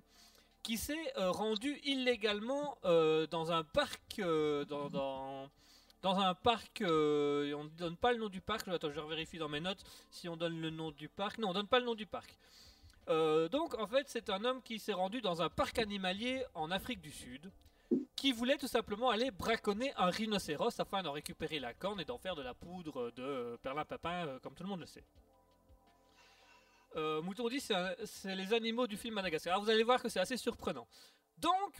[0.63, 5.49] qui s'est euh, rendu illégalement euh, dans un parc, euh, dans, dans,
[6.01, 6.85] dans un parc, on
[7.63, 10.37] ne donne pas le nom du parc, attends je vérifie dans mes notes si on
[10.37, 12.35] donne le nom du parc, non on donne pas le nom du parc.
[13.07, 17.01] Donc en fait c'est un homme qui s'est rendu dans un parc animalier en Afrique
[17.01, 17.51] du Sud,
[18.15, 22.17] qui voulait tout simplement aller braconner un rhinocéros afin d'en récupérer la corne et d'en
[22.17, 25.03] faire de la poudre de perlimpinpin euh, comme tout le monde le sait.
[26.95, 29.53] Euh, Mouton dit c'est les animaux du film Madagascar.
[29.53, 30.87] Alors vous allez voir que c'est assez surprenant.
[31.37, 31.75] Donc,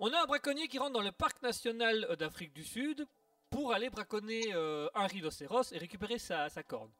[0.00, 3.06] on a un braconnier qui rentre dans le parc national euh, d'Afrique du Sud
[3.50, 6.90] pour aller braconner euh, un rhinocéros et récupérer sa, sa corne.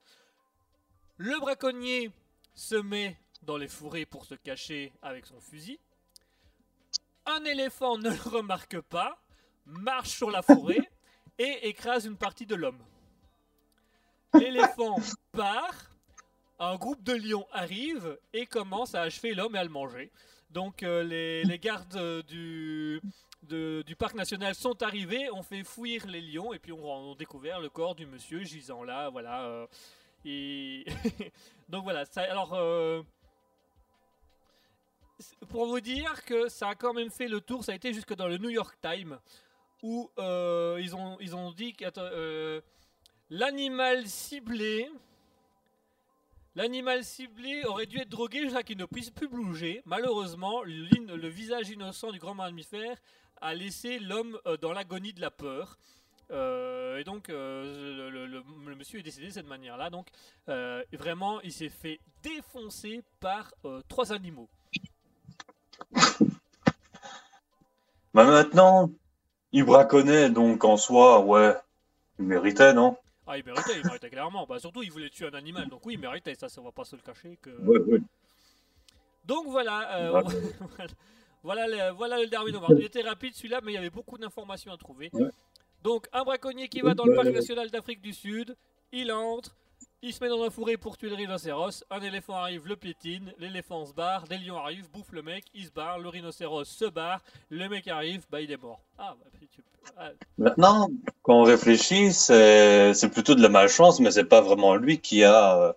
[1.17, 2.11] Le braconnier
[2.55, 5.81] se met dans les fourrés pour se cacher avec son fusil.
[7.27, 9.19] Un éléphant ne le remarque pas,
[9.65, 10.91] marche sur la forêt
[11.39, 12.83] et écrase une partie de l'homme.
[14.35, 14.97] L'éléphant
[15.33, 15.94] part,
[16.59, 20.11] un groupe de lions arrive et commence à achever l'homme et à le manger.
[20.51, 23.01] Donc euh, les, les gardes euh, du,
[23.43, 27.17] du parc national sont arrivés, ont fait fuir les lions et puis on, on a
[27.17, 29.45] découvert le corps du monsieur gisant là, voilà.
[29.47, 29.67] euh,
[30.25, 30.85] et
[31.69, 32.05] donc voilà.
[32.17, 32.57] Alors
[35.49, 38.15] pour vous dire que ça a quand même fait le tour, ça a été jusque
[38.15, 39.19] dans le New York Times
[39.83, 42.63] où ils ont ils ont dit que
[43.29, 44.89] l'animal ciblé
[46.57, 49.83] L'animal ciblé aurait dû être drogué jusqu'à qu'il ne puisse plus bouger.
[49.87, 52.97] Malheureusement, le visage innocent du grand mammifère
[53.41, 55.77] a laissé l'homme euh, dans l'agonie de la peur.
[56.31, 59.91] Euh, et donc, euh, le, monsieur est décédé de cette manière-là.
[59.91, 60.09] Donc,
[60.47, 63.53] vraiment, il s'est fait défoncer par
[63.89, 64.49] trois animaux.
[68.15, 68.91] Bah maintenant,
[69.51, 71.57] il braconnait, donc en soi, ouais,
[72.21, 72.97] il méritait, non?
[73.27, 74.47] Ah, il méritait, il méritait clairement.
[74.47, 75.69] Bah, surtout, il voulait tuer un animal.
[75.69, 76.35] Donc, oui, il méritait.
[76.35, 77.39] Ça, ça va pas se le cacher.
[77.41, 77.51] Que...
[77.63, 78.01] Ouais, ouais.
[79.25, 80.23] Donc voilà, euh, Ouais.
[80.77, 80.87] voilà,
[81.43, 82.77] voilà le, voilà le Darwin Award.
[82.79, 85.09] Il était rapide celui-là, mais il y avait beaucoup d'informations à trouver.
[85.15, 85.31] Ouais.
[85.83, 87.33] Donc un braconnier qui va dans le Ouais, parc ouais.
[87.33, 88.55] national d'Afrique du Sud,
[88.93, 89.57] il entre,
[90.07, 91.83] Il se met dans un fourré pour tuer le rhinocéros.
[91.91, 93.33] Un éléphant arrive, le piétine.
[93.39, 94.25] L'éléphant se barre.
[94.25, 95.47] Des lions arrivent, bouffe le mec.
[95.55, 95.99] Il se barre.
[95.99, 97.23] Le rhinocéros se barre.
[97.49, 98.81] Le mec arrive, bah il est mort.
[98.99, 99.47] Ah, bah
[99.97, 100.89] ah, Maintenant,
[101.23, 105.59] quand on réfléchit, c'est plutôt de la malchance, mais c'est pas vraiment lui qui a
[105.59, 105.73] euh,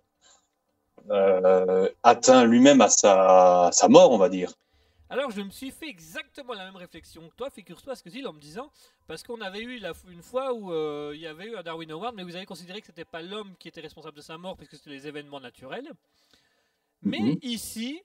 [1.09, 4.51] euh, atteint lui-même à sa mort, on va dire.
[5.09, 8.25] Alors je me suis fait exactement la même réflexion que toi, figure-toi, ce que dit
[8.25, 8.69] en me disant,
[9.07, 11.89] parce qu'on avait eu la, une fois où euh, il y avait eu un Darwin
[11.91, 14.57] Award, mais vous avez considéré que c'était pas l'homme qui était responsable de sa mort,
[14.57, 15.91] puisque c'était les événements naturels.
[17.03, 17.37] Mais Mhm.
[17.41, 18.03] ici,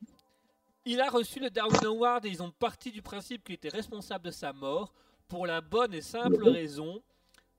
[0.85, 4.27] il a reçu le Darwin Award et ils ont parti du principe qu'il était responsable
[4.27, 4.93] de sa mort
[5.27, 6.51] pour la bonne et simple Mhm.
[6.53, 7.03] raison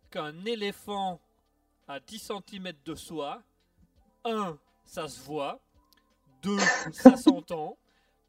[0.10, 1.20] qu'un éléphant
[1.88, 3.44] à 10 cm de soi,
[4.24, 4.58] 1.
[4.86, 5.60] ça se voit,
[6.42, 6.58] 2.
[6.94, 7.78] ça s'entend,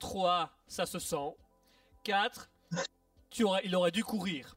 [0.05, 0.51] 3.
[0.67, 1.35] ça se sent,
[2.03, 2.51] 4.
[3.31, 4.57] Tu aurais, il aurait dû courir.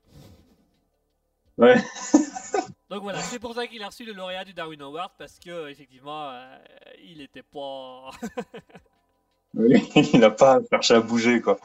[1.58, 1.76] Ouais.
[2.90, 5.70] Donc voilà, c'est pour ça qu'il a reçu le lauréat du Darwin Award parce que
[5.70, 6.58] effectivement, euh,
[7.04, 8.12] il était pas,
[9.54, 11.58] Oui, il n'a pas cherché à bouger, quoi.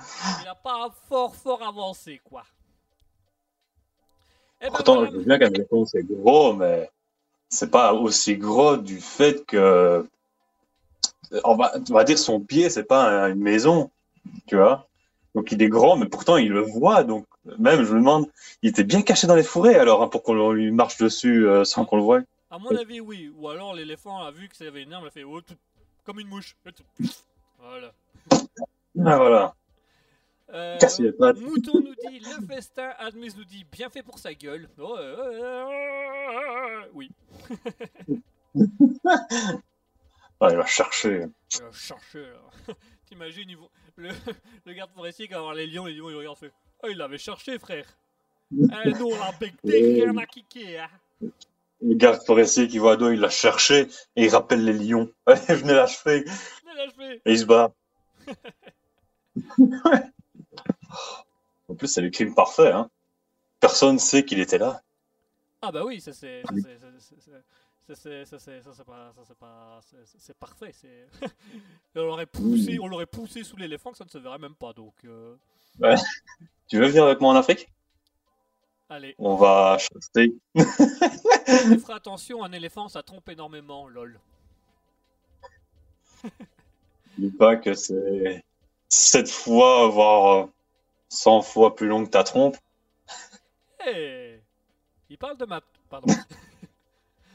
[0.42, 2.45] il a pas fort fort avancé quoi.
[4.61, 5.11] Eh ben Pourtant, voilà.
[5.11, 5.51] je veux bien qu'un
[5.87, 6.88] c'est gros, mais
[7.49, 10.09] c'est pas aussi gros du fait que,
[11.45, 13.90] on va, on va dire son pied, c'est pas un- une maison,
[14.47, 14.88] tu vois.
[15.35, 17.05] Donc il est grand, mais pourtant il le voit.
[17.05, 17.27] Donc
[17.59, 18.29] même, je me demande,
[18.62, 21.64] il était bien caché dans les fourrés alors hein, pour qu'on lui marche dessus euh,
[21.64, 22.21] sans qu'on le voie.
[22.51, 23.33] À mon avis, oui.
[23.38, 25.55] Ou alors l'éléphant a vu que ça avait une arme, il a fait oh, tout-
[26.05, 26.55] comme une mouche.
[27.59, 27.92] Voilà.
[28.31, 29.55] Ah, voilà.
[30.53, 30.79] Euh.
[31.40, 34.68] Mouton nous dit le festin, Admise nous dit bien fait pour sa gueule.
[34.79, 35.64] Oh, euh, euh,
[36.83, 37.11] euh, oui.
[40.44, 41.26] Ah, il va chercher.
[41.55, 42.33] Il va chercher.
[43.07, 44.09] T'imagines, vont- le,
[44.66, 46.52] le garde forestier qui va voir les lions, les lions ils regardent fait
[46.83, 47.87] Oh, il l'avait cherché, frère.
[48.52, 50.78] Eh, nous on l'a becté, rien à kicker.
[50.81, 50.90] Hein.
[51.81, 53.83] Le garde forestier qui voit dos, il l'a cherché
[54.16, 55.09] et il rappelle les lions.
[55.26, 56.24] Allez, venez l'achever.
[56.26, 57.72] Je fais Et il se bat.
[61.68, 62.72] en plus, c'est le crime parfait.
[62.72, 62.90] Hein.
[63.61, 64.83] Personne sait qu'il était là.
[65.61, 66.42] Ah bah oui, ça c'est
[67.87, 69.81] ça c'est ça c'est- ça c'est pas ça c'est pas
[70.18, 71.07] c'est- parfait, c'est
[71.97, 74.73] on l'aurait poussé, on l'aurait poussé sous l'éléphant que ça ne se verrait même pas
[74.73, 75.37] donc euh,
[76.68, 77.71] Tu veux venir avec moi en Afrique?
[78.88, 80.35] Allez, On va chasser.
[81.81, 84.21] fera attention, un éléphant ça trompe énormément, lol.
[87.18, 88.45] Dis pas que c'est
[88.88, 90.47] 7 fois, voire euh,
[91.09, 92.57] 100 fois plus long que ta trompe.
[93.87, 94.40] Eh
[95.11, 96.12] Il parle de ma pardon.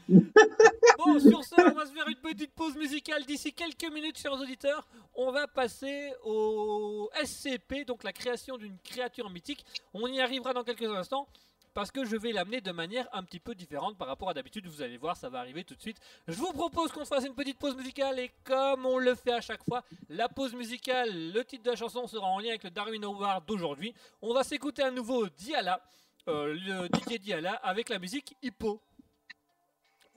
[0.08, 4.32] Bon, sur ce, on va se faire une petite pause musicale d'ici quelques minutes, chers
[4.32, 4.86] auditeurs.
[5.14, 9.64] On va passer au SCP, donc la création d'une créature mythique.
[9.92, 11.28] On y arrivera dans quelques instants
[11.74, 14.66] parce que je vais l'amener de manière un petit peu différente par rapport à d'habitude.
[14.66, 15.98] Vous allez voir, ça va arriver tout de suite.
[16.26, 19.40] Je vous propose qu'on fasse une petite pause musicale et comme on le fait à
[19.40, 22.70] chaque fois, la pause musicale, le titre de la chanson sera en lien avec le
[22.70, 23.94] Darwin Award d'aujourd'hui.
[24.22, 25.80] On va s'écouter à nouveau Diala,
[26.26, 28.80] euh, le DJ Diala, avec la musique Hippo.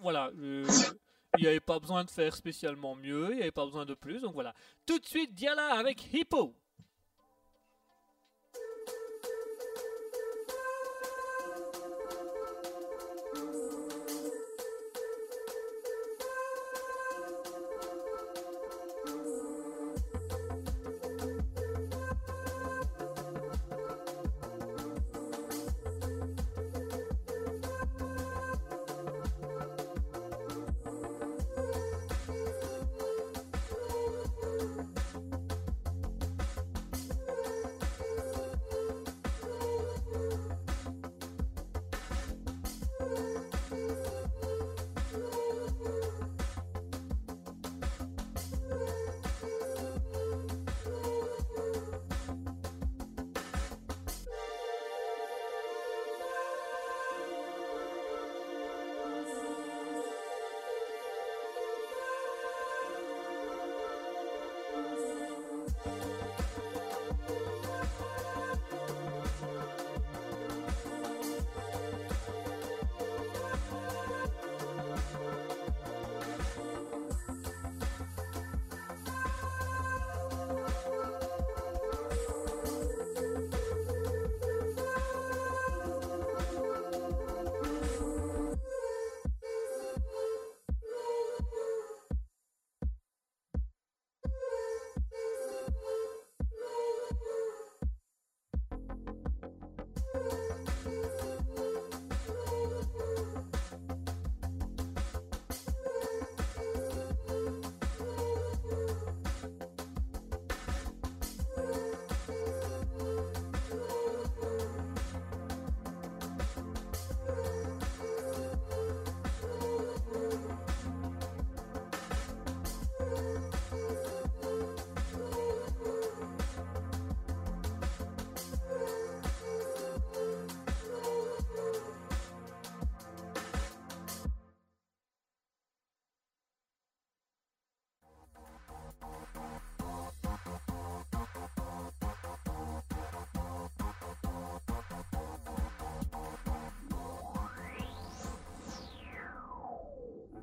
[0.01, 0.65] Voilà, euh,
[1.37, 3.93] il n'y avait pas besoin de faire spécialement mieux, il n'y avait pas besoin de
[3.93, 4.53] plus, donc voilà.
[4.85, 6.55] Tout de suite, Diala avec Hippo.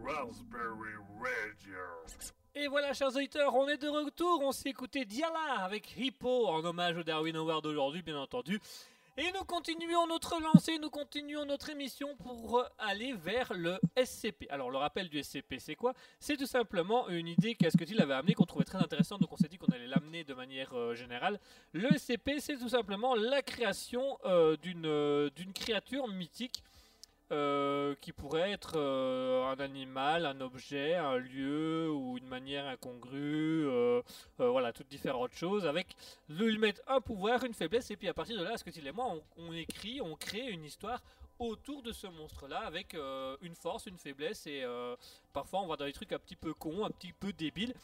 [0.09, 1.77] Raspberry Radio.
[2.55, 4.41] Et voilà, chers auditeurs, on est de retour.
[4.43, 8.59] On s'est écouté Diala avec Hippo en hommage au Darwin Award d'aujourd'hui, bien entendu.
[9.19, 14.47] Et nous continuons notre lancée, nous continuons notre émission pour aller vers le SCP.
[14.49, 15.93] Alors, le rappel du SCP, c'est quoi?
[16.21, 19.49] C'est tout simplement une idée qu'Asketil avait amenée, qu'on trouvait très intéressante, donc on s'est
[19.49, 21.39] dit qu'on allait l'amener de manière euh, générale.
[21.73, 26.63] Le SCP, c'est tout simplement la création euh, d'une euh, créature mythique
[27.31, 33.67] euh, qui pourrait être euh, un animal, un objet, un lieu ou une manière incongrue,
[33.69, 34.01] euh,
[34.39, 35.89] voilà, toutes différentes choses, avec
[36.31, 38.87] lui mettre un pouvoir, une faiblesse, et puis à partir de là, ce que tu
[38.87, 41.03] et moi, on, on écrit, on crée une histoire
[41.39, 42.97] autour de ce monstre-là, avec
[43.43, 44.65] une force, une faiblesse, et
[45.33, 47.75] parfois on va dans des trucs un petit peu cons, un petit peu débiles.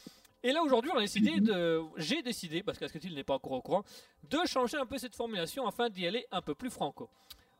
[0.42, 3.62] Et là aujourd'hui, on a décidé de, j'ai décidé, parce qu'Asketil n'est pas encore au
[3.62, 3.84] courant,
[4.28, 7.08] de changer un peu cette formulation afin d'y aller un peu plus franco.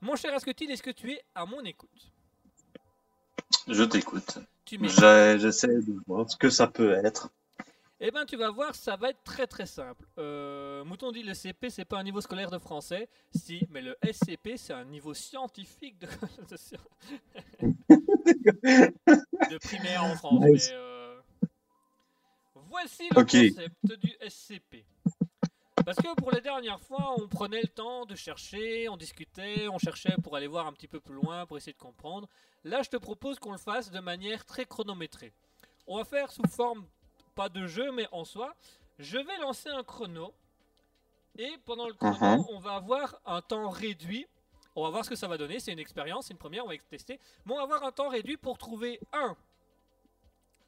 [0.05, 2.13] Mon cher Asketil, est-ce que tu es à mon écoute?
[3.67, 4.39] Je t'écoute.
[4.69, 7.31] J'essaie de voir ce que ça peut être.
[8.01, 10.05] Eh ben, tu vas voir, ça va être très très simple.
[10.19, 13.09] Euh, Mouton dit le CP, c'est pas un niveau scolaire de français.
[13.35, 16.07] Si, mais le SCP, c'est un niveau scientifique de,
[17.89, 20.45] de, primaire en France.
[20.45, 20.69] Nice.
[20.71, 21.17] mais, euh,
[22.69, 24.85] Voici le concept du SCP.
[25.85, 29.79] Parce que pour les dernières fois, on prenait le temps de chercher, on discutait, on
[29.79, 32.29] cherchait pour aller voir un petit peu plus loin, pour essayer de comprendre.
[32.65, 35.33] Là, je te propose qu'on le fasse de manière très chronométrée.
[35.87, 36.87] On va faire sous forme,
[37.35, 38.55] pas de jeu, mais en soi.
[38.99, 40.33] Je vais lancer un chrono.
[41.37, 42.47] Et pendant le chrono, Mhm.
[42.51, 44.27] on va avoir un temps réduit.
[44.77, 45.61] On va voir ce que ça va donner.
[45.61, 47.21] C'est une expérience, c'est une première, on va tester.
[47.45, 49.37] Mais on va avoir un temps réduit pour trouver un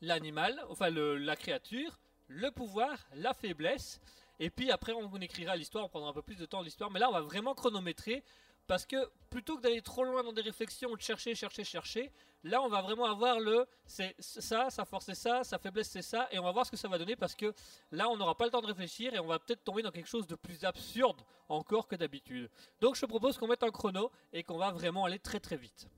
[0.03, 1.99] l'animal, enfin le- la créature,
[2.29, 4.01] le pouvoir, la faiblesse.
[4.38, 6.90] Et puis après, on, écrira l'histoire, on prendra un peu plus de temps l'histoire.
[6.90, 8.22] Mais là, on va vraiment chronométrer.
[8.66, 8.96] Parce que
[9.31, 12.11] plutôt que d'aller trop loin dans des réflexions, de chercher, chercher, chercher,
[12.42, 16.03] là, on va vraiment avoir le c'est ça, sa force c'est ça, sa faiblesse c'est
[16.03, 16.27] ça.
[16.33, 17.55] Et on va voir ce que ça va donner parce que
[17.92, 20.09] là, on n'aura pas le temps de réfléchir et on va peut-être tomber dans quelque
[20.09, 22.51] chose de plus absurde encore que d'habitude.
[22.81, 25.88] Donc, je propose qu'on mette un chrono et qu'on va vraiment aller très très vite.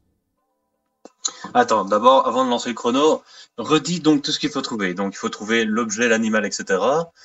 [1.55, 3.23] Attends, d'abord, avant de lancer le chrono,
[3.57, 4.95] redis donc tout ce qu'il faut trouver.
[4.95, 6.81] Donc, il faut trouver l'objet, l'animal, etc.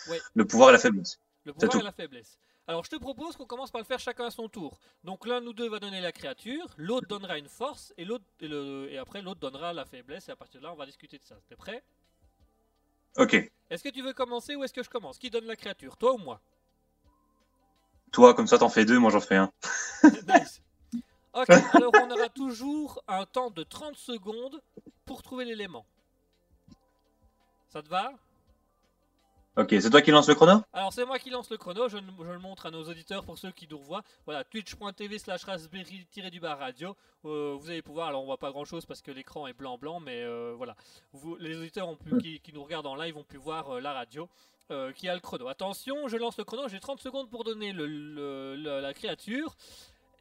[0.08, 0.22] Ouais.
[0.36, 1.20] Le pouvoir et la faiblesse.
[1.46, 1.86] Le C'est pouvoir et tout.
[1.86, 2.38] la faiblesse.
[2.66, 4.80] Alors je te propose qu'on commence par le faire chacun à son tour.
[5.04, 8.48] Donc l'un nous deux va donner la créature, l'autre donnera une force et l'autre et,
[8.48, 11.18] le- et après l'autre donnera la faiblesse et à partir de là on va discuter
[11.18, 11.36] de ça.
[11.50, 11.84] T'es prêt?
[13.18, 13.34] Ok.
[13.70, 15.18] Est-ce que tu veux commencer ou est-ce que je commence?
[15.18, 15.98] Qui donne la créature?
[15.98, 16.40] Toi ou moi?
[18.14, 19.52] Toi, comme ça, t'en fais deux, moi j'en fais un.
[20.28, 20.62] Nice.
[21.34, 24.62] Ok, alors on aura toujours un temps de 30 secondes
[25.06, 25.86] pour trouver l'élément.
[27.70, 28.12] Ça te va?
[29.56, 30.62] Ok, c'est toi qui lance le chrono?
[30.74, 33.38] Alors c'est moi qui lance le chrono, je, je le montre à nos auditeurs pour
[33.38, 34.02] ceux qui nous revoient.
[34.26, 36.96] Voilà, twitch.tv slash raspberry-du-bar radio.
[37.26, 40.00] Euh, vous allez pouvoir, alors on voit pas grand chose parce que l'écran est blanc-blanc,
[40.00, 40.76] mais euh, voilà.
[41.14, 43.80] Vous, les auditeurs ont pu, qui, qui nous regardent en live ont pu voir euh,
[43.80, 44.28] la radio
[44.96, 45.48] qui a le chrono.
[45.50, 49.56] Attention, je lance le chrono, j'ai 30 secondes pour donner le, le- le- la créature.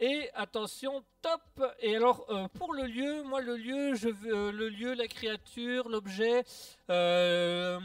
[0.00, 1.40] Et attention, top
[1.80, 5.06] Et alors, euh, pour le lieu, moi le lieu, je veux, euh, le lieu, la
[5.06, 6.44] créature, l'objet...
[6.90, 7.78] euh,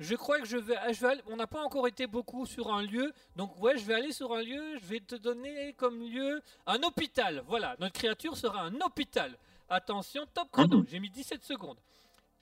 [0.00, 2.46] je crois que je vais, ah, je vais aller- on n'a pas encore été beaucoup
[2.46, 5.72] sur un lieu, donc ouais, je vais aller sur un lieu, je vais te donner
[5.72, 7.42] comme lieu un hôpital.
[7.48, 9.36] Voilà, notre créature sera un hôpital.
[9.68, 10.86] Attention, top chrono, Mhm.
[10.88, 11.78] j'ai mis 17 secondes.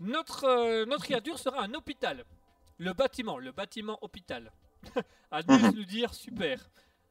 [0.01, 2.25] Notre, notre créature sera un hôpital.
[2.79, 4.53] Le bâtiment, le bâtiment hôpital.
[5.31, 5.75] à nous Mhm.
[5.77, 6.61] nous dire super.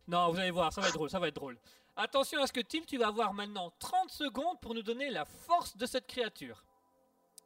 [0.08, 1.58] Non, vous allez voir, ça va être drôle, ça va être drôle.
[1.98, 5.24] Attention à ce que Tim, tu vas avoir maintenant 30 secondes pour nous donner la
[5.26, 6.64] force de cette créature.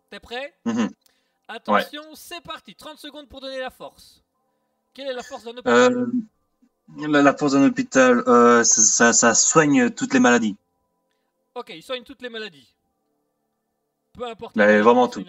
[0.10, 0.56] T'es prêt?
[0.66, 0.89] Mhm.
[1.47, 2.76] Attention, c'est parti.
[2.76, 4.24] 30 secondes pour donner la force.
[4.93, 5.93] Quelle est la force d'un hôpital?
[5.93, 6.12] Euh,
[7.08, 10.56] la, la force d'un hôpital, euh, ça, ça- ça soigne toutes les maladies.
[11.54, 12.68] Ok, il soigne toutes les maladies.
[14.14, 14.56] Peu importe.
[14.56, 15.24] Mais la maladie, vraiment tout.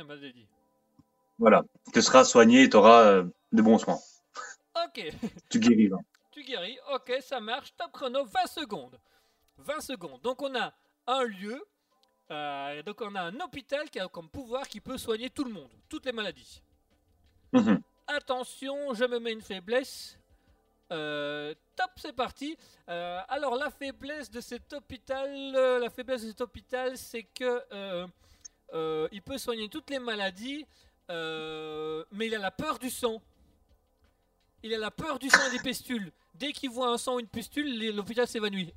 [1.39, 1.63] Voilà.
[1.93, 3.99] Tu seras soigné et tu auras de bons soins.
[4.87, 5.05] Ok,
[5.51, 5.89] Tu guéris.
[5.89, 5.97] là.
[6.31, 6.79] tu guéris.
[6.95, 7.75] Ok, ça marche.
[7.77, 8.99] Top chrono, 20 secondes.
[9.61, 10.21] 20 secondes.
[10.23, 10.73] Donc on a
[11.07, 11.63] un lieu.
[12.31, 15.53] euh, donc on a un hôpital qui a comme pouvoir qui peut soigner tout le
[15.53, 16.63] monde, toutes les maladies.
[17.53, 17.81] Mhm.
[18.07, 20.17] Attention, je me mets une faiblesse.
[20.93, 22.57] Euh, top, c'est parti.
[22.89, 27.63] Euh, alors la faiblesse de cet hôpital, la faiblesse de cet hôpital, c'est que
[29.13, 30.65] il peut soigner toutes les maladies,
[31.09, 33.21] mais il a la peur du sang.
[34.63, 36.13] Il a la peur du sang et des pustules.
[36.35, 38.73] Dès qu'il voit un sang ou une pustule, l'hôpital s'évanouit.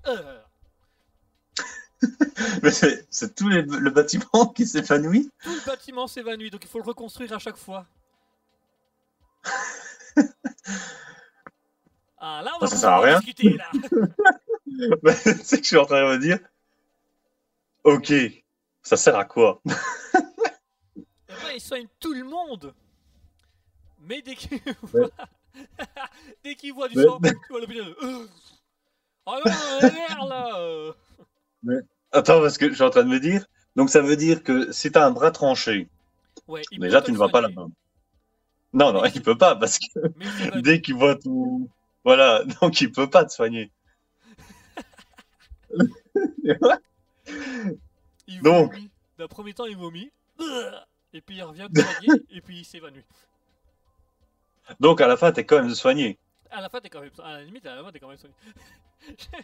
[2.03, 2.71] Euh, Mais
[3.09, 5.29] c'est tout les- le bâtiment qui s'épanouit.
[5.43, 7.85] tout le bâtiment s'évanouit, donc il faut le reconstruire à chaque fois.
[12.17, 13.19] Ah là, on va Ça sert à pouvoir rien.
[13.19, 13.71] discuter là.
[15.43, 16.39] C'est que je suis en train de me dire.
[17.83, 18.13] Ok,
[18.81, 19.61] ça sert à quoi
[21.55, 22.73] il soigne tout le monde.
[23.99, 25.09] Mais dès qu'il voit,
[26.43, 27.93] dès qu'il voit du sang, tu vois l'hôpital.
[28.01, 28.25] euh,
[29.25, 30.57] Oh non, merde là
[32.11, 33.45] Attends, parce que je suis en train de me dire.
[33.75, 35.89] Donc ça veut dire que si t'as un bras tranché,
[36.47, 37.67] Ouais, déjà te tu ne vas pas là-bas.
[38.73, 41.69] Non, non, il peut pas parce que dès qu'il voit tout,
[42.03, 43.71] voilà, donc il peut pas te soigner.
[48.27, 48.75] Il Donc.
[49.17, 50.11] D'un premier temps, il vomit.
[51.13, 52.23] Et puis il revient de soigner.
[52.31, 53.05] et puis il s'évanouit.
[54.79, 56.17] Donc à la fin, t'es quand même soigné.
[56.49, 57.11] À la fin, t'es quand même.
[57.23, 58.35] À la limite, à la fin, t'es quand même soigné.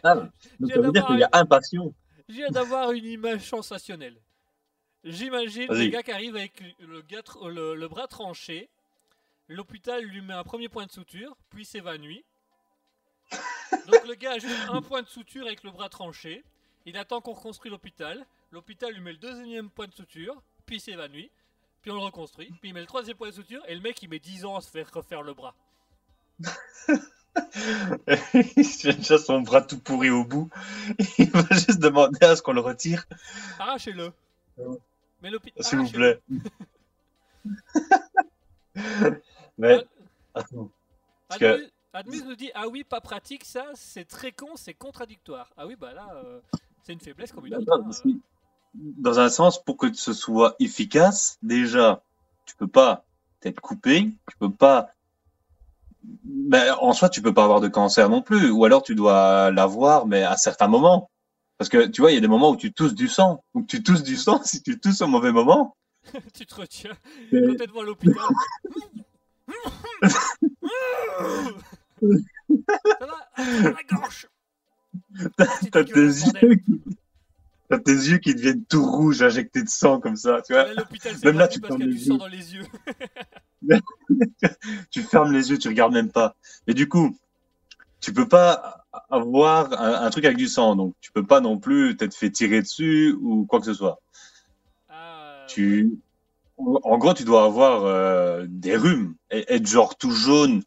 [0.02, 1.92] Ah, donc ça veut dire qu'il y a un patient.
[2.30, 4.16] Je viens d'avoir une image sensationnelle.
[5.02, 8.68] J'imagine le gars qui arrive avec le, gars tr- le- le bras tranché.
[9.48, 12.24] L'hôpital lui met un premier point de suture, puis s'évanouit.
[13.88, 16.44] Donc le gars a juste un point de suture avec le bras tranché.
[16.86, 18.24] Il attend qu'on reconstruise l'hôpital.
[18.52, 21.30] L'hôpital lui met le deuxième point de suture, puis s'évanouit.
[21.82, 22.50] Puis on le reconstruit.
[22.60, 23.62] Puis il met le troisième point de suture.
[23.66, 25.54] Et le mec il met 10 ans à se faire refaire le bras.
[28.34, 30.50] il a déjà son bras tout pourri au bout.
[31.18, 33.06] Il va juste demander à ce qu'on le retire,
[33.58, 34.12] Arrachez-le.
[35.22, 35.64] Mais l'hôpital.
[35.64, 36.20] s'il vous plaît.
[39.58, 39.84] Mais
[40.34, 40.70] attends,
[41.28, 41.70] parce que
[42.24, 45.52] nous dit Ah oui, pas pratique, ça, c'est très con, c'est contradictoire.
[45.56, 46.40] Ah oui, bah là, euh,
[46.82, 47.72] c'est une faiblesse comme une autre.
[47.72, 48.08] Hein, que,
[48.74, 52.02] dans un sens, pour que ce soit efficace, déjà,
[52.46, 53.04] tu peux pas
[53.40, 54.90] t'être coupé, tu peux pas.
[56.02, 59.50] Ben, en soi, tu peux pas avoir de cancer non plus, ou alors tu dois
[59.50, 61.10] l'avoir, mais à certains moments.
[61.58, 63.44] Parce que tu vois, il y a des moments où tu tousses du sang.
[63.54, 65.76] Donc tu tousses du sang, si tu tousses au mauvais moment.
[66.34, 66.92] tu te retiens
[67.30, 68.14] Mais- quand t'es devant l'hôpital.
[72.98, 74.28] ça va la gorge?
[75.36, 76.80] T'as tes, yeux qui...
[77.70, 80.42] t'as tes yeux qui deviennent tout rouges, injectés de sang comme ça.
[80.42, 80.84] Tu vois, Là,
[81.24, 82.18] Même là, tu parce qu'il y a fermes du les sang yeux.
[82.18, 82.66] dans les yeux.
[84.90, 86.34] tu fermes les yeux, tu regardes même pas.
[86.66, 87.16] Mais du coup,
[88.00, 91.58] tu peux pas avoir un, un truc avec du sang, donc tu peux pas non
[91.58, 94.00] plus t'être fait tirer dessus ou quoi que ce soit.
[94.88, 95.92] Ah, Tu,
[96.58, 100.62] en gros, tu dois avoir euh, des rhumes, et être genre tout jaune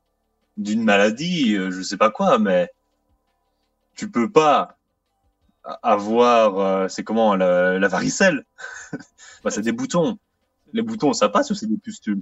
[0.58, 2.70] d'une maladie, euh, je sais pas quoi, mais
[3.96, 4.78] tu peux pas
[5.64, 8.46] avoir, euh, c'est comment, la, la varicelle.
[9.44, 10.18] bah, c'est des boutons.
[10.74, 12.22] Les boutons, ça passe ou c'est des pustules?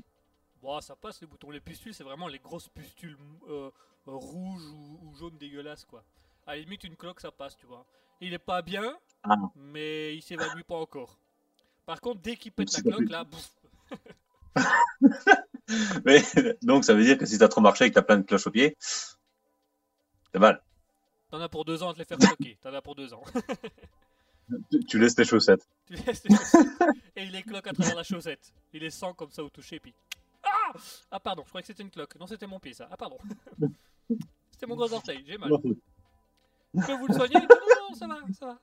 [0.62, 1.50] Bon, ça passe les boutons.
[1.50, 3.18] Les pustules, c'est vraiment les grosses pustules
[3.50, 3.70] euh,
[4.08, 6.04] euh, rouges ou, ou jaunes dégueulasses, quoi.
[6.46, 7.86] À la limite, une cloque, ça passe, tu vois.
[8.20, 9.36] Il est pas bien, Ah.
[9.56, 11.18] mais il s'évanouit pas encore.
[11.86, 13.50] Par contre, dès qu'il pète la cloque, là, bouf,
[16.06, 16.22] Mais,
[16.62, 18.48] donc, ça veut dire que si t'as trop marché et que t'as plein de cloches
[18.48, 20.62] au pied, c'est mal.
[21.32, 22.58] T'en as pour deux ans à te les faire cloquer.
[22.62, 23.24] T'en as pour deux ans.
[24.70, 25.66] Tu, tu laisses tes chaussettes.
[25.88, 26.68] Tu laisses les chaussettes,
[27.16, 28.54] et il est cloque à travers la chaussette.
[28.74, 29.94] Il est sans comme ça au toucher, puis.
[30.44, 30.74] Ah
[31.10, 32.16] Ah, pardon, je croyais que c'était une cloque.
[32.18, 32.88] Non, c'était mon pied, ça.
[32.92, 33.18] Ah, pardon.
[34.52, 35.50] C'était mon gros orteil, j'ai mal.
[36.76, 38.60] Je peux vous le soigner Non, non, non, ça va, ça va.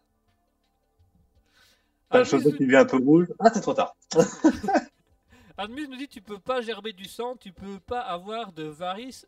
[2.13, 3.27] La Admise- chaussette qui devient un peu rouge.
[3.41, 3.97] Ah, c'est trop tard.
[5.59, 9.27] Admise nous dit tu peux pas gerber du sang, tu peux pas avoir de varices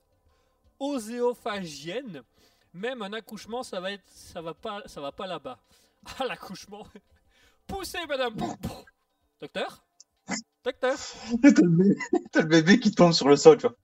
[0.78, 2.22] oséophagiennes.
[2.73, 5.59] Même un accouchement, ça va être, ça va pas, ça va pas là-bas.
[6.18, 6.87] Ah l'accouchement.
[7.66, 8.35] Poussez madame.
[9.41, 9.83] Docteur?
[10.64, 10.97] Docteur?
[11.43, 11.97] T'as le, bébé,
[12.33, 13.77] t'as le bébé qui tombe sur le sol, tu vois.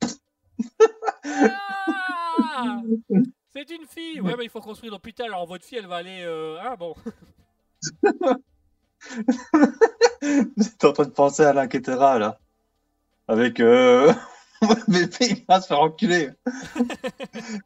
[2.56, 2.80] Ah
[3.52, 4.20] C'est une fille.
[4.20, 5.26] Ouais mais il faut construire l'hôpital.
[5.26, 6.22] Alors votre fille elle va aller.
[6.22, 6.94] euh, Ah bon.
[10.20, 12.38] T'es en train de penser à l'Inquetera, là.
[13.28, 14.12] Avec euh...
[14.88, 16.30] bébé, il va se faire enculer.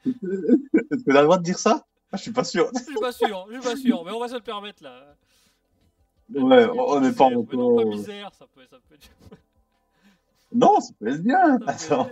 [0.04, 1.84] Est-ce t'as le droit de dire ça?
[2.12, 2.70] Ah, Je suis pas sûr.
[2.74, 3.46] Je suis pas sûr.
[3.48, 4.04] Je suis pas sûr.
[4.04, 5.14] Mais on va se le permettre là.
[6.34, 7.84] Ouais, on n'est pas encore.
[7.86, 8.30] misère.
[8.34, 8.94] Ça peut, ça peut.
[8.94, 9.10] être-
[10.52, 11.58] Non, ça peut être bien.
[11.58, 12.10] ça Attends.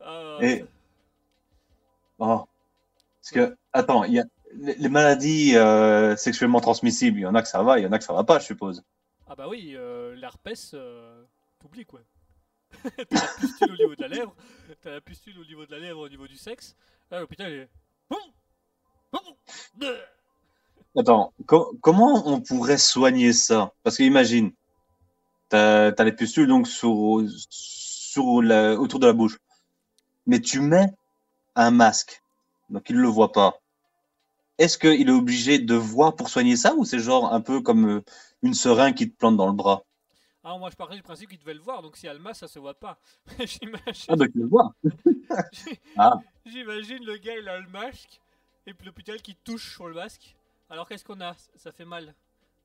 [0.00, 0.64] Ah, Et-
[2.18, 2.46] Oh.
[3.20, 4.24] Parce que, attends, il y a
[4.54, 7.92] les, maladies euh, sexuellement transmissibles, il y en a que ça va, il y en
[7.92, 8.82] a que ça va pas, je suppose.
[9.28, 11.22] Ah bah oui, euh, l'herpès, euh,
[11.60, 12.00] t'oublies quoi.
[13.10, 14.34] t'as la pustule au niveau de la lèvre,
[14.82, 16.76] t'as la pustule au niveau de la lèvre, au niveau du sexe.
[17.10, 17.68] Là, l'hôpital est...
[20.98, 23.72] Attends, co- comment on pourrait soigner ça?
[23.82, 24.52] Parce que imagine,
[25.48, 29.38] t'as as les pustules donc sur, sur la, autour de la bouche,
[30.26, 30.88] mais tu mets
[31.56, 32.22] un masque,
[32.70, 33.60] donc il le voit pas.
[34.58, 37.88] Est-ce qu'il est obligé de voir pour soigner ça ou c'est genre un peu comme
[37.88, 38.04] euh,
[38.42, 39.82] une seringue qui te plante dans le bras?
[40.48, 42.60] Ah, moi je parlais du principe qu'il devait le voir, donc si masque, ça se
[42.60, 42.98] voit pas.
[43.40, 44.72] J'imagine Ah, donc il le voit.
[45.98, 46.20] Ah.
[46.44, 48.20] j'imagine le gars, il a le masque,
[48.64, 50.36] et puis l'hôpital qui touche sur le masque.
[50.70, 51.34] Alors qu'est-ce qu'on a?
[51.56, 52.14] Ça fait mal.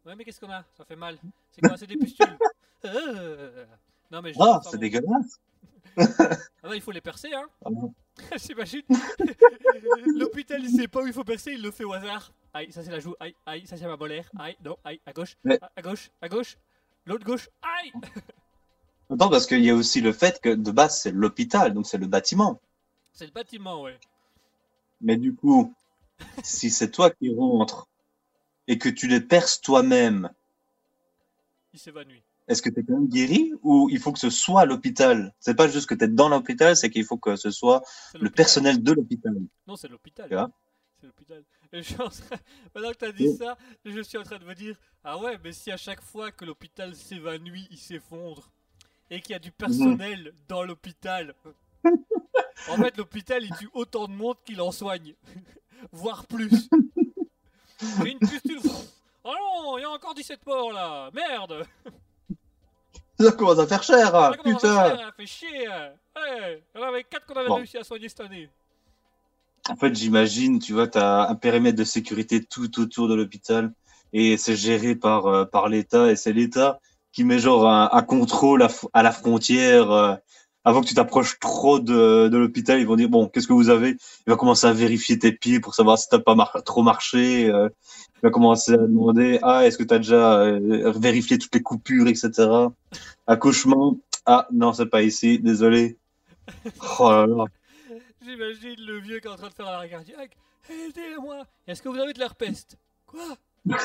[0.05, 0.63] Ouais, mais qu'est-ce qu'on a?
[0.77, 1.17] Ça fait mal.
[1.51, 1.75] C'est quoi?
[1.77, 2.37] C'est des pustules.
[2.85, 3.65] Euh,
[4.11, 4.67] Non, mais je- pardon.
[4.71, 5.39] c'est dégueulasse.
[5.97, 7.47] Ah non, il faut les percer, hein.
[7.63, 7.69] Ah
[8.37, 8.81] J'imagine.
[10.17, 12.31] L'hôpital, il sait pas où il faut percer, il le fait au hasard.
[12.53, 13.15] Aïe, ça c'est la joue.
[13.19, 14.29] Aïe, aïe, ça c'est ma molaire.
[14.39, 15.37] Aïe, non, aïe, à gauche.
[15.43, 16.57] Mais- À, à gauche, à gauche.
[17.11, 17.49] L'autre gauche.
[17.61, 17.91] Aïe
[19.09, 21.97] Attends, parce qu'il y a aussi le fait que de base, c'est l'hôpital, donc c'est
[21.97, 22.61] le bâtiment.
[23.11, 23.99] C'est le bâtiment, ouais.
[25.01, 25.73] Mais du coup,
[26.43, 27.89] si c'est toi qui rentres
[28.67, 30.29] et que tu les perces toi-même,
[31.73, 32.23] Il s'évanouit.
[32.47, 35.33] est-ce que tu es quand même guéri ou il faut que ce soit l'hôpital?
[35.41, 37.81] C'est pas juste que tu es dans l'hôpital, c'est qu'il faut que ce soit
[38.21, 39.35] le personnel de l'hôpital.
[39.67, 40.29] Non, c'est l'hôpital.
[41.01, 41.43] C'est l'hôpital.
[41.73, 42.37] Et je suis en train-
[42.75, 45.51] Maintenant que t'as dit ça, je suis en train de me dire Ah ouais, mais
[45.53, 48.49] si à chaque fois que l'hôpital s'évanouit, il s'effondre,
[49.09, 51.33] et qu'il y a du personnel dans l'hôpital,
[52.69, 55.13] en fait, l'hôpital il tue autant de monde qu'il en soigne,
[55.91, 56.69] voire plus.
[58.05, 58.59] Une pustule.
[59.23, 61.65] Oh non, il y a encore 17 morts là Merde
[63.19, 65.67] Ça commence à faire cher, hein, va putain faire Ça fait chier.
[65.67, 67.55] Ouais, il y en avait 4 qu'on avait Bon.
[67.55, 68.49] réussi à soigner cette année.
[69.69, 73.73] En fait, j'imagine, tu vois, tu as un périmètre de sécurité tout autour de l'hôpital
[74.13, 76.79] et c'est géré par, euh, par l'État et c'est l'État
[77.13, 79.91] qui met genre un, un contrôle à, à la frontière.
[79.91, 80.15] euh,
[80.63, 83.69] avant que tu t'approches trop de, de l'hôpital, ils vont dire, bon, qu'est-ce que vous
[83.69, 83.91] avez?
[84.27, 87.49] Il va commencer à vérifier tes pieds pour savoir si tu pas mar- trop marché.
[87.49, 87.69] euh,
[88.23, 91.63] il va commencer à demander, ah, est-ce que tu as déjà euh, vérifié toutes les
[91.63, 92.71] coupures, etc.
[93.27, 95.97] Accouchement, ah, non, c'est pas ici, désolé.
[96.99, 97.45] Oh là là.
[98.23, 100.37] J'imagine le vieux qui est en train de faire la cardiaque.
[100.69, 103.37] Aidez-moi Est-ce que vous avez de l'herpeste Quoi?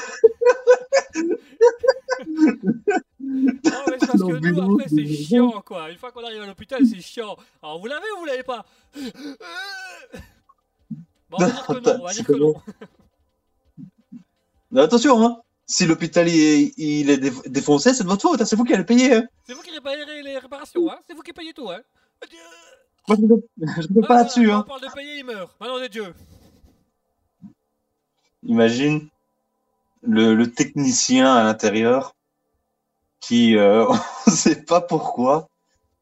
[3.18, 5.90] Non, mais c'est parce que nous, après, c'est chiant, quoi.
[5.90, 7.36] Une fois qu'on arrive à l'hôpital, c'est chiant.
[7.62, 8.64] Alors, vous l'avez ou vous l'avez pas?
[11.28, 12.54] Bon, on va dire que non, on va dire que non.
[14.70, 15.42] Mais attention, hein.
[15.66, 18.40] Si l'hôpital il est, il est déf- défoncé, c'est de votre faute.
[18.40, 19.12] hein, C'est vous qui allez payer.
[19.14, 19.26] Hein.
[19.44, 21.80] C'est vous qui réparez les réparations, hein C'est vous qui payez tout, hein
[23.08, 24.50] Moi, je ne peux- Ah, pas là-dessus.
[24.50, 24.62] On Hein.
[24.66, 25.54] parle de payer, il meurt.
[25.60, 26.12] Maintenant des dieux.
[28.44, 29.08] Imagine
[30.02, 32.14] le, le technicien à l'intérieur
[33.20, 33.86] qui, euh,
[34.26, 35.48] on ne sait pas pourquoi,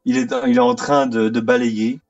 [0.05, 2.01] il est, il est en train de, de balayer.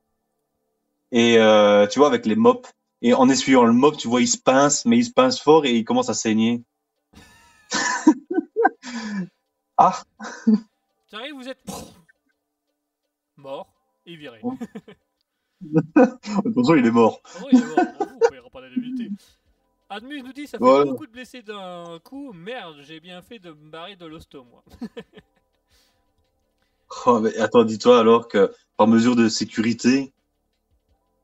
[1.13, 2.69] Et euh, tu vois, avec les mops.
[3.03, 5.67] Et en essuyant le mop, tu vois, il se pince, mais il se pince fort
[5.67, 6.63] et il commence à saigner.
[9.77, 10.03] ah,
[11.13, 11.61] J'arrive, vous êtes
[13.37, 13.74] mort
[14.07, 14.39] et viré.
[14.43, 14.55] Oh.
[15.97, 17.21] attention, il est mort.
[17.41, 19.11] Oui, il est mort, pas l'indemnité.
[19.91, 20.91] Admus nous dit ça fait Voilà.
[20.91, 22.33] beaucoup de blessés d'un coup.
[22.33, 24.63] Merde, j'ai bien fait de me barrer de l'hosto, moi.
[27.07, 30.13] Oh, mais attends, dis-toi alors que par mesure de sécurité,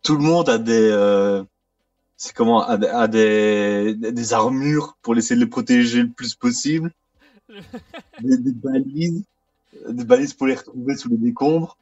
[0.03, 1.45] tout le monde a des, euh,
[2.17, 6.35] c'est comment, a, des- a des, des armures pour essayer de les protéger le plus
[6.35, 6.93] possible,
[7.49, 9.23] des, des balises,
[9.89, 11.77] des balises pour les retrouver sous les décombres.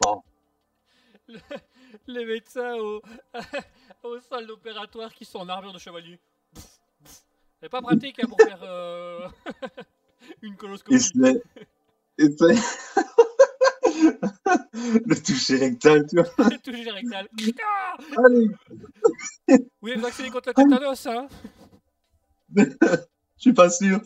[0.00, 0.22] Bon,
[2.06, 3.02] Les médecins au,
[4.02, 6.18] au salle opératoire qui sont en armure de chevalier.
[7.60, 9.28] C'est pas pratique hein, pour faire euh,
[10.42, 10.96] une coloscopie.
[12.18, 12.28] et
[15.06, 16.48] le toucher rectal, tu vois.
[16.58, 17.28] Toucher rectal.
[18.16, 18.50] Ah Allez,
[19.96, 21.28] vacciné contre le tétanos, hein
[22.54, 22.66] je
[23.36, 24.00] suis pas sûr.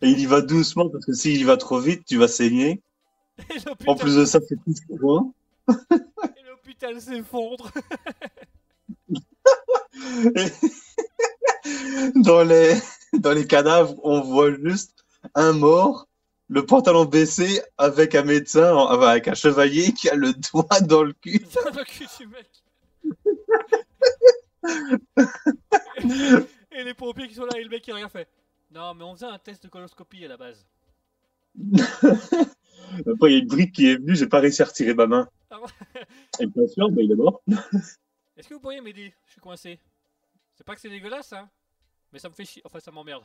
[0.00, 2.82] Et il y va doucement parce que s'il y va trop vite, tu vas saigner.
[3.50, 5.32] Et En plus de ça, c'est plus loin.
[5.68, 7.70] et l'hôpital s'effondre.
[12.16, 12.74] dans les,
[13.14, 16.08] dans les cadavres, on voit juste un mort,
[16.48, 21.12] le pantalon baissé, avec un médecin, avec un chevalier qui a le doigt dans le
[21.12, 21.44] cul.
[21.54, 22.48] Dans le cul du mec.
[26.72, 28.28] et les pompiers qui sont là et le mec qui a rien fait.
[28.70, 30.66] Non, mais on faisait un test de coloscopie à la base.
[33.06, 35.06] Après, il y a une brique qui est venue, j'ai pas réussi à retirer ma
[35.06, 35.28] main.
[35.50, 36.02] Ah ouais.
[36.40, 37.42] Et bien sûr, mais il est mort.
[38.36, 39.12] Est-ce que vous pourriez m'aider?
[39.26, 39.78] Je suis coincé.
[40.54, 41.48] C'est pas que c'est dégueulasse, hein
[42.12, 42.62] Mais ça me fait chier.
[42.64, 43.24] Enfin, ça m'emmerde.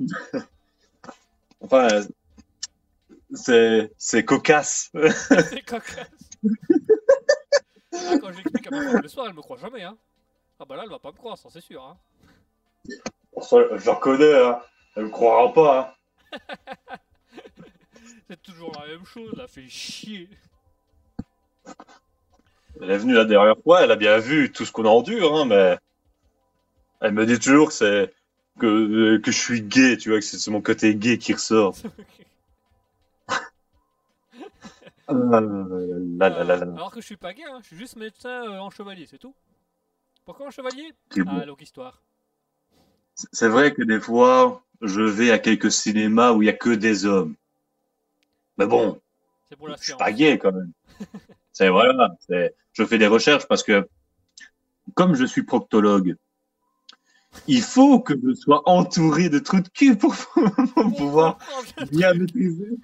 [1.58, 1.88] Enfin,
[3.32, 4.90] c'est, c'est cocasse.
[5.48, 6.10] c'est cocasse.
[7.94, 9.96] Ah, quand je l'explique à ma femme le soir, elle me croit jamais, hein.
[10.60, 11.96] Ah bah là, elle va pas me croire, ça c'est sûr, hein.
[13.76, 14.60] J'en connais, hein.
[14.96, 15.80] Elle me croira pas.
[15.80, 15.94] Hein.
[18.28, 20.28] C'est toujours la même chose, ça fait chier.
[22.80, 25.44] Elle est venue la dernière fois, elle a bien vu tout ce qu'on endure, hein,
[25.46, 25.78] mais
[27.00, 28.12] elle me dit toujours que c'est
[28.58, 31.76] que, que je suis gay, tu vois, que c'est mon côté gay qui ressort.
[35.08, 36.56] Là, là, là, là.
[36.56, 37.60] Alors que je suis pas gay, hein.
[37.62, 39.34] je suis juste médecin euh, en chevalier, c'est tout.
[40.24, 40.92] Pourquoi en chevalier?
[41.28, 42.02] Ah, longue histoire.
[43.14, 46.70] C'est vrai que des fois, je vais à quelques cinémas où il y a que
[46.70, 47.34] des hommes.
[48.58, 49.00] Mais bon,
[49.48, 50.72] C'est pour la je suis pas gay quand même.
[51.52, 53.88] c'est voilà, c'est je fais des recherches parce que
[54.94, 56.16] comme je suis proctologue,
[57.46, 61.38] il faut que je sois entouré de trous de cul pour, pour pouvoir
[61.90, 62.78] bien maîtriser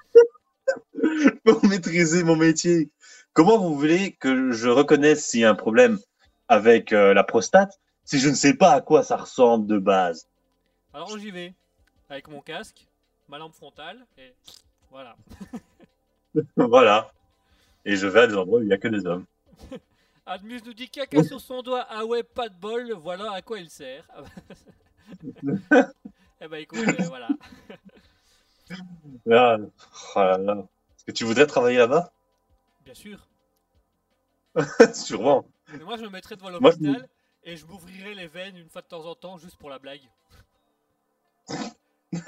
[1.45, 2.91] pour maîtriser mon métier.
[3.33, 5.99] Comment vous voulez que je reconnaisse s'il y a un problème
[6.49, 10.29] avec euh, la prostate si je ne sais pas à quoi ça ressemble de base?
[10.93, 11.55] Alors j'y vais.
[12.13, 12.87] Avec mon casque,
[13.27, 14.35] ma lampe frontale, et
[14.91, 15.17] voilà.
[16.57, 17.11] Voilà.
[17.87, 19.25] Et je vais à des endroits où il n'y a que des hommes.
[20.27, 21.87] Admus nous dit caca sur son doigt.
[21.89, 24.07] Ah ouais, pas de bol, voilà à quoi il sert.
[26.43, 27.29] eh ben écoute, euh, voilà.
[29.25, 29.59] Là,
[30.15, 30.67] oh là là.
[30.95, 32.13] Est-ce que tu voudrais travailler là-bas?
[32.85, 33.27] Bien sûr.
[34.93, 35.47] Sûrement.
[35.73, 37.09] Mais moi je me mettrais devant Moi, je l'hôpital
[37.45, 40.03] et je m'ouvrirais les veines une fois de temps en temps juste pour la blague.
[42.13, 42.19] Eh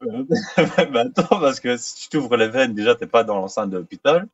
[0.90, 3.78] bah attends, parce que si tu t'ouvres les veines, déjà, t'es pas dans l'enceinte de
[3.78, 4.28] l'hôpital.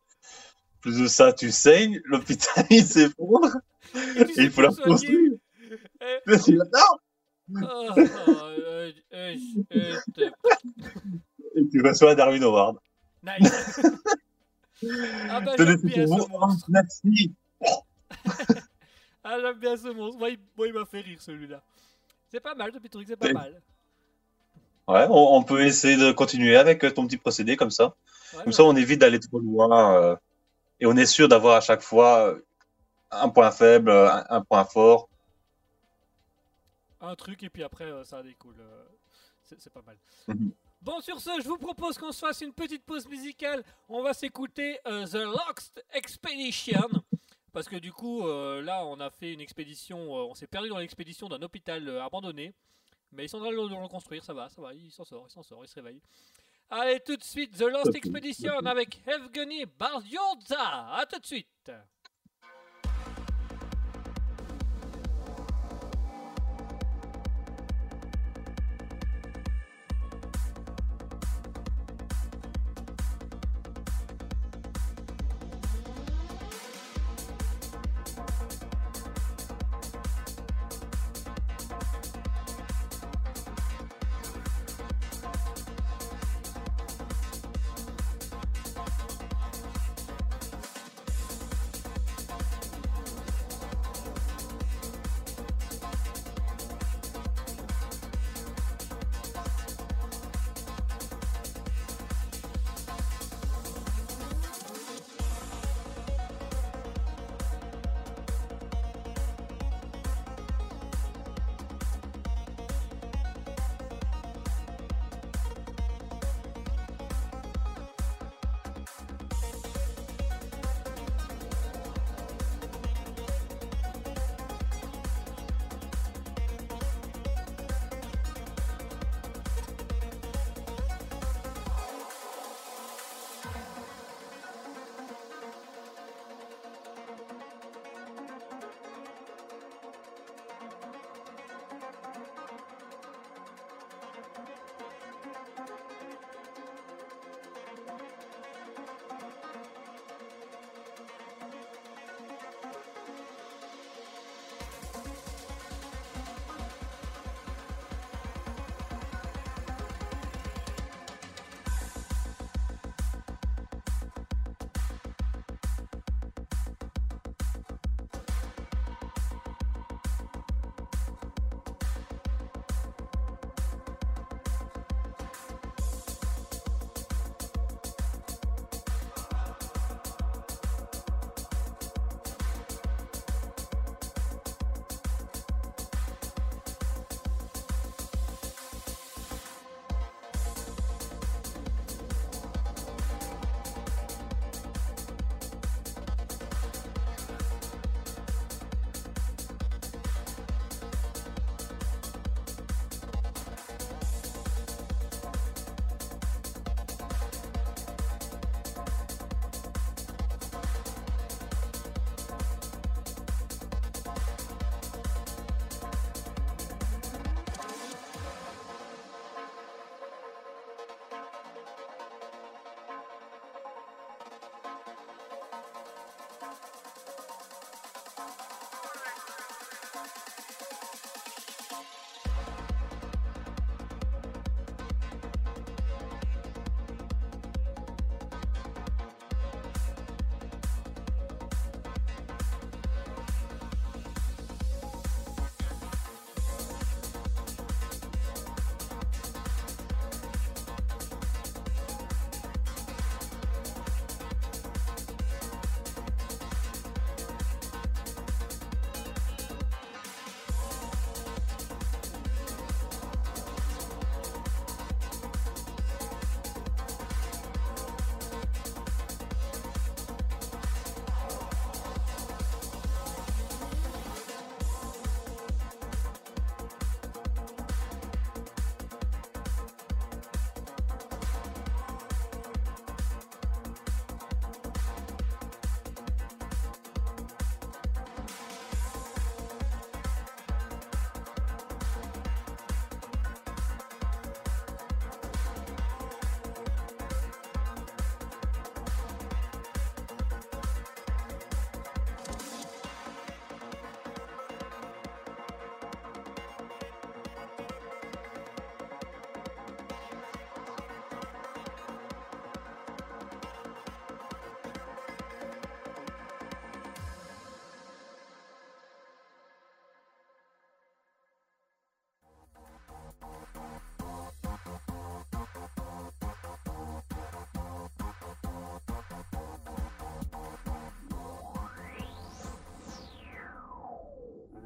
[0.81, 3.59] Plus de ça, tu saignes, l'hôpital, il s'effondre,
[3.95, 5.33] et et il faut la reconstruire.
[6.01, 6.65] Eh, c'est là-
[7.51, 9.37] non oh, oh, euh, euh,
[9.73, 10.31] euh, euh,
[11.57, 12.79] Et tu reçois Darwin Award.
[13.23, 13.81] Nice.
[15.29, 15.53] Ah bah.
[15.59, 17.35] Oh, merci.
[19.25, 20.19] Ah j'aime bien ce monstre.
[20.19, 21.63] Moi il, moi, il m'a fait rire celui-là.
[22.29, 23.61] C'est pas mal ce petit truc, c'est pas mal.
[24.89, 27.95] Ouais, on, on peut essayer de continuer avec euh, ton petit procédé comme ça.
[28.35, 30.17] Ouais, Comme ça, on évite d'aller trop loin euh,
[30.81, 32.45] et on est sûr d'avoir à chaque fois euh,
[33.11, 35.09] un point faible, un, un point fort.
[37.01, 38.55] un truc et puis après euh, ça découle.
[38.61, 38.85] euh,
[39.59, 39.97] c'est pas mal.
[40.29, 40.53] Mhm.
[40.83, 43.63] Bon, sur ce, je vous propose qu'on se fasse une petite pause musicale.
[43.89, 46.89] On va s'écouter The Lost Expedition.
[47.53, 49.99] Parce que du coup, euh, là, on a fait une expédition.
[49.99, 52.53] euh, on s'est perdu dans l'expédition d'un hôpital euh, abandonné.
[53.13, 55.27] Mais ils sont en train de le reconstruire, ça va, ça va, il s'en sort,
[55.29, 56.01] il s'en sort, il se réveille.
[56.71, 60.95] Allez, tout de suite, The Lost Expedition avec Evgeny Bardioza.
[60.95, 61.73] A tout de suite.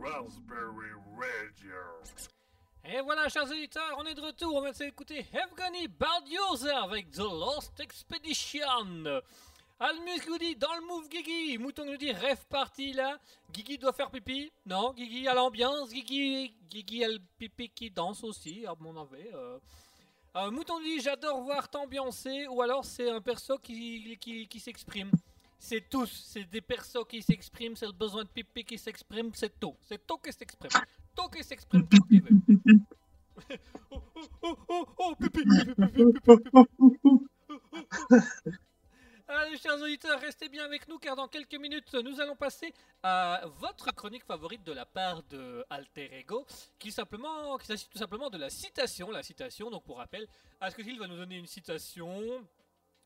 [0.05, 1.81] Raspberry Radio.
[2.85, 4.55] Et voilà, chers auditeurs, on est de retour.
[4.57, 8.61] On va écouter Evgeny Bardiosa avec The Lost Expedition.
[9.81, 11.57] Almus nous dit dans le move Guigui.
[11.57, 13.19] Mouton nous dit rêve parti là.
[13.51, 14.53] Guigui doit faire pipi.
[14.67, 15.89] Non, Guigui à l'ambiance.
[15.91, 19.27] Guigui, Guigui a pipi qui danse aussi, à mon avis.
[19.33, 19.59] euh.
[20.37, 22.47] Euh, Mouton nous dit j'adore voir t'ambiancer.
[22.49, 25.11] Ou alors c'est un perso qui, qui, qui s'exprime.
[25.67, 29.59] C'est tous, c'est des persos qui s'expriment, c'est le besoin de pipi qui s'exprime, c'est
[29.59, 29.75] tout.
[29.81, 30.71] C'est tout qui s'exprime.
[31.17, 32.37] Tout qui s'exprime comme tu veux.
[33.91, 35.41] oh, oh, oh, oh, oh, pipi.
[39.27, 43.41] Allez, chers auditeurs, restez bien avec nous car dans quelques minutes, nous allons passer à
[43.59, 46.47] votre chronique favorite de la part de Alter Ego,
[46.79, 49.11] qui simplement, qui s'agit tout simplement de la citation.
[49.11, 50.29] La citation, donc pour rappel,
[50.61, 52.47] Asketil va nous donner une citation,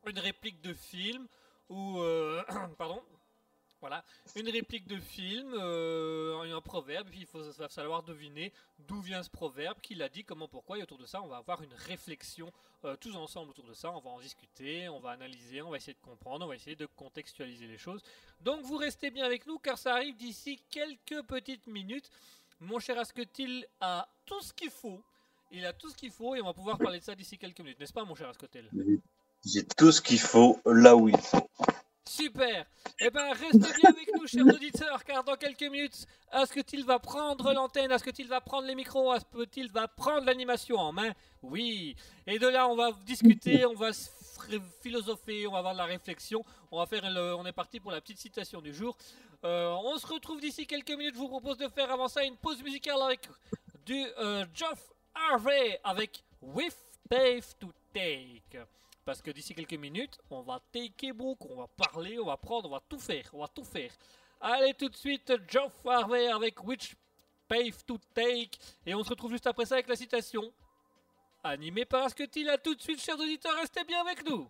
[0.05, 1.29] une réplique de film
[1.69, 2.43] ou euh,
[2.79, 3.03] pardon.
[3.81, 4.05] Voilà,
[4.35, 9.31] une réplique de film, euh, un proverbe, puis il faut falloir deviner d'où vient ce
[9.31, 12.53] proverbe, qui l'a dit, comment, pourquoi, et autour de ça, on va avoir une réflexion
[12.85, 15.77] euh, tous ensemble autour de ça, on va en discuter, on va analyser, on va
[15.77, 18.03] essayer de comprendre, on va essayer de contextualiser les choses.
[18.41, 22.11] Donc vous restez bien avec nous, car ça arrive d'ici quelques petites minutes.
[22.59, 25.01] Mon cher Asketil a tout ce qu'il faut,
[25.53, 27.61] il a tout ce qu'il faut, et on va pouvoir parler de ça d'ici quelques
[27.61, 28.69] minutes, n'est-ce pas, mon cher Asketil
[29.45, 31.49] J'ai tout ce qu'il faut là où il faut.
[32.09, 32.67] Super
[33.01, 37.53] Eh bien, restez bien avec nous, chers auditeurs, car dans quelques minutes, Asketil va prendre
[37.53, 41.13] l'antenne, Asketil va prendre les micros, Asketil va prendre l'animation en main?
[41.43, 41.95] Oui
[42.27, 43.91] Et de là, on va discuter, on va
[44.81, 48.01] philosopher, on va avoir de la réflexion, on va faire on est parti pour la
[48.01, 48.97] petite citation du jour.
[49.45, 52.37] Euh, on se retrouve d'ici quelques minutes, je vous propose de faire avant ça une
[52.37, 53.29] pause musicale avec
[53.87, 56.77] du euh, Geoff Harvey avec With
[57.09, 58.65] Pave to Take.
[59.09, 62.69] Parce que d'ici quelques minutes, on va taker book, on va parler, on va prendre,
[62.69, 63.91] on va tout faire, on va tout faire.
[64.39, 66.95] Allez tout de suite, Geoff Harvey avec Which
[67.49, 68.59] Pave to Take.
[68.85, 70.53] Et on se retrouve juste après ça avec la citation.
[71.43, 74.47] Animé par Asketil, à tout de suite, chers auditeurs, restez bien avec nous.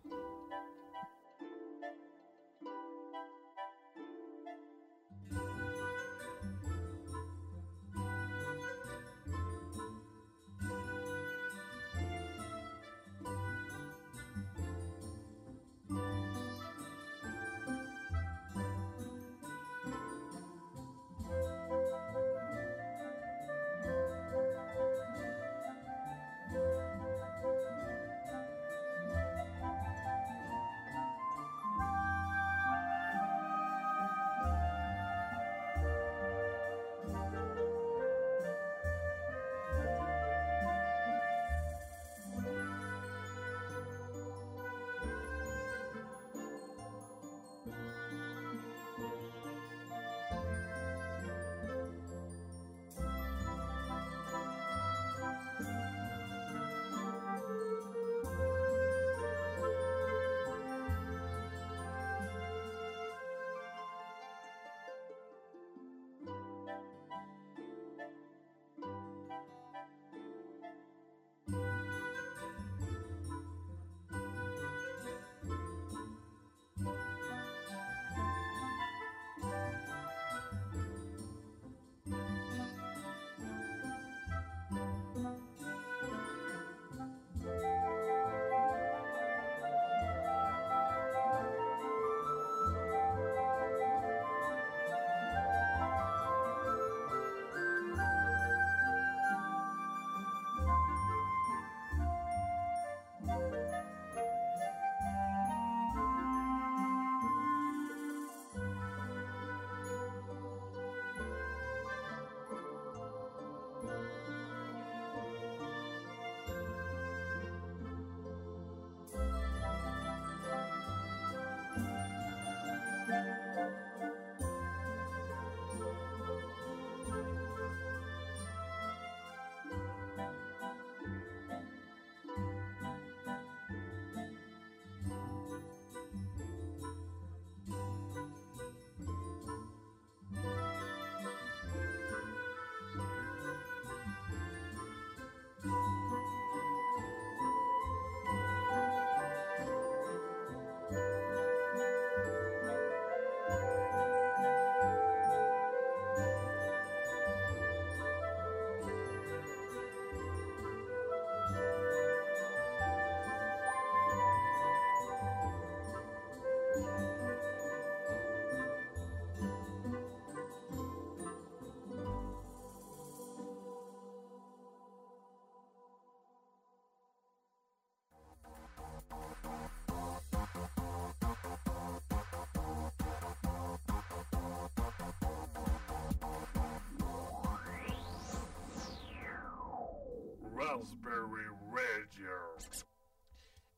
[190.69, 192.29] Raspberry Radio.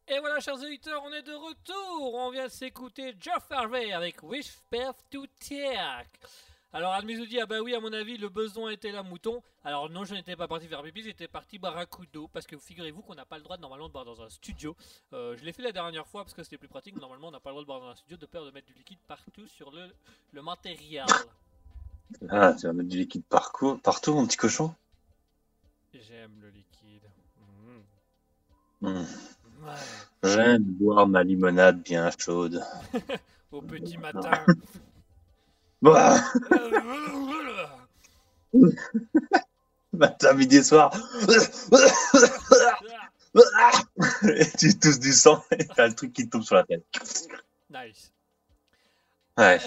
[0.09, 2.15] Et voilà, chers auditeurs, on est de retour.
[2.15, 6.07] On vient de s'écouter Jeff Harvey avec Wish Path to Tiak.
[6.73, 9.41] Alors, Admis nous dit Ah, bah oui, à mon avis, le besoin était là, mouton.
[9.63, 12.27] Alors, non, je n'étais pas parti faire pipi, j'étais parti boire un coup d'eau.
[12.27, 14.75] Parce que figurez-vous qu'on n'a pas le droit normalement de boire dans un studio.
[15.13, 16.95] Euh, je l'ai fait la dernière fois parce que c'était plus pratique.
[16.95, 18.51] mais Normalement, on n'a pas le droit de boire dans un studio de peur de
[18.51, 19.95] mettre du liquide partout sur le,
[20.33, 21.05] le matériel.
[22.27, 24.75] Ah, tu vas mettre du liquide parcours, partout, mon petit cochon
[26.21, 27.09] J'aime le liquide.
[28.83, 29.03] Ouais.
[30.21, 32.63] J'aime boire ma limonade bien chaude.
[33.51, 34.29] Au petit matin.
[35.81, 36.15] Bah,
[39.93, 40.93] matin, midi et soir.
[44.21, 46.85] Et tu tousses du sang et t'as le truc qui te tombe sur la tête.
[47.71, 48.11] nice.
[49.39, 49.59] Ouais.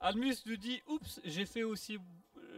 [0.00, 1.98] Admus nous dit Oups, j'ai fait aussi.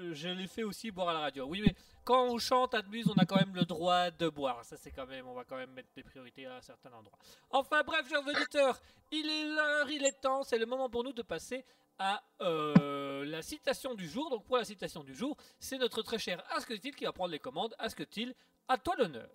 [0.01, 1.47] Euh, Je l'ai fait aussi boire à la radio.
[1.47, 1.74] Oui, mais
[2.05, 4.64] quand on chante Admus, on a quand même le droit de boire.
[4.64, 5.26] Ça, c'est quand même.
[5.26, 7.18] On va quand même mettre des priorités à certains endroits.
[7.51, 8.80] Enfin, bref, chers auditeurs,
[9.11, 10.42] il est l'heure, il est temps.
[10.42, 11.64] C'est le moment pour nous de passer
[11.99, 14.30] à euh, la citation du jour.
[14.30, 17.38] Donc, pour la citation du jour, c'est notre très cher Asketil qui va prendre les
[17.38, 17.74] commandes.
[17.78, 18.34] Asketil,
[18.68, 19.28] à toi l'honneur.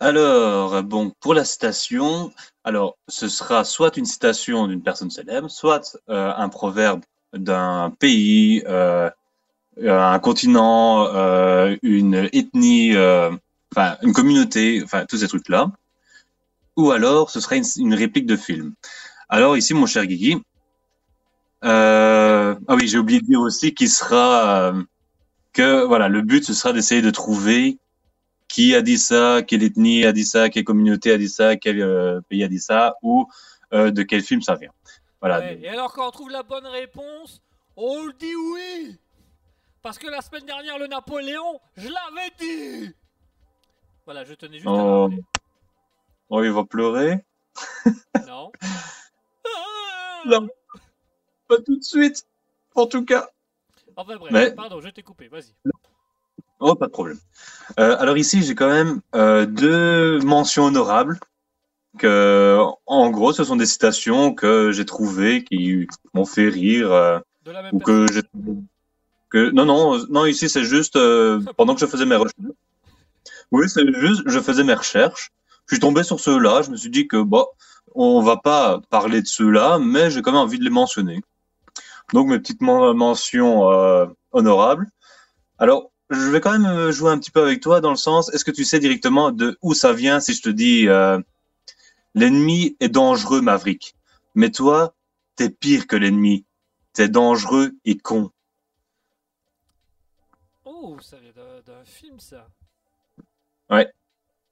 [0.00, 2.32] Alors, bon, pour la citation,
[2.62, 7.02] alors, ce sera soit une citation d'une personne célèbre, soit euh, un proverbe
[7.34, 9.10] d'un pays, euh,
[9.86, 13.30] un continent, euh, une ethnie, euh,
[13.74, 15.70] enfin, une communauté, enfin, tous ces trucs-là.
[16.76, 18.74] Ou alors, ce sera une, réplique de film.
[19.28, 20.36] Alors, ici, mon cher Guigui,
[21.64, 24.82] euh, ah oui, j'ai oublié de dire aussi qu'il sera, euh,
[25.52, 27.78] que, voilà, le but, ce sera d'essayer de trouver
[28.48, 31.80] qui a dit ça, quelle ethnie a dit ça, quelle communauté a dit ça, quel
[31.80, 33.26] euh, pays a dit ça, ou
[33.74, 34.70] euh, de quel film ça vient.
[35.20, 35.40] Voilà.
[35.40, 37.42] Ouais, Et alors, quand on trouve la bonne réponse,
[37.76, 38.98] on le dit oui
[39.82, 42.94] Parce que la semaine dernière, le Napoléon, je l'avais dit
[44.04, 45.10] Voilà, je tenais juste à le Oh.
[46.30, 47.24] Oh, il va pleurer.
[48.26, 48.52] Non
[50.26, 50.48] Non.
[51.48, 52.26] Pas tout de suite,
[52.74, 53.28] en tout cas.
[53.96, 55.54] Enfin bref, Mais- pardon, je t'ai coupé, vas-y.
[56.60, 57.18] Oh, pas de problème.
[57.80, 61.18] Euh, alors ici, j'ai quand même euh, deux mentions honorables.
[61.96, 66.92] Que, en gros, ce sont des citations que j'ai trouvées qui m'ont fait rire.
[66.92, 68.22] euh, De la même ou que j'ai
[69.30, 72.52] que non non non ici c'est juste euh, pendant que je faisais mes recherches.
[73.50, 75.30] Oui c'est juste je faisais mes recherches.
[75.66, 77.44] Je suis tombé sur ceux-là je me suis dit que bon
[77.94, 81.20] on va pas parler de ceux-là mais j'ai quand même envie de les mentionner.
[82.12, 84.86] Donc mes petites men- mentions euh, honorables.
[85.58, 88.32] Alors je vais quand même euh, jouer un petit peu avec toi dans le sens
[88.32, 91.18] est-ce que tu sais directement de où ça vient si je te dis euh,
[92.14, 93.94] l'ennemi est dangereux Maverick
[94.34, 94.94] mais toi
[95.36, 96.44] t'es pire que l'ennemi
[96.92, 98.30] t'es dangereux et con
[100.64, 102.46] Oh, ça vient d'un- film, ça.
[103.70, 103.90] Ouais.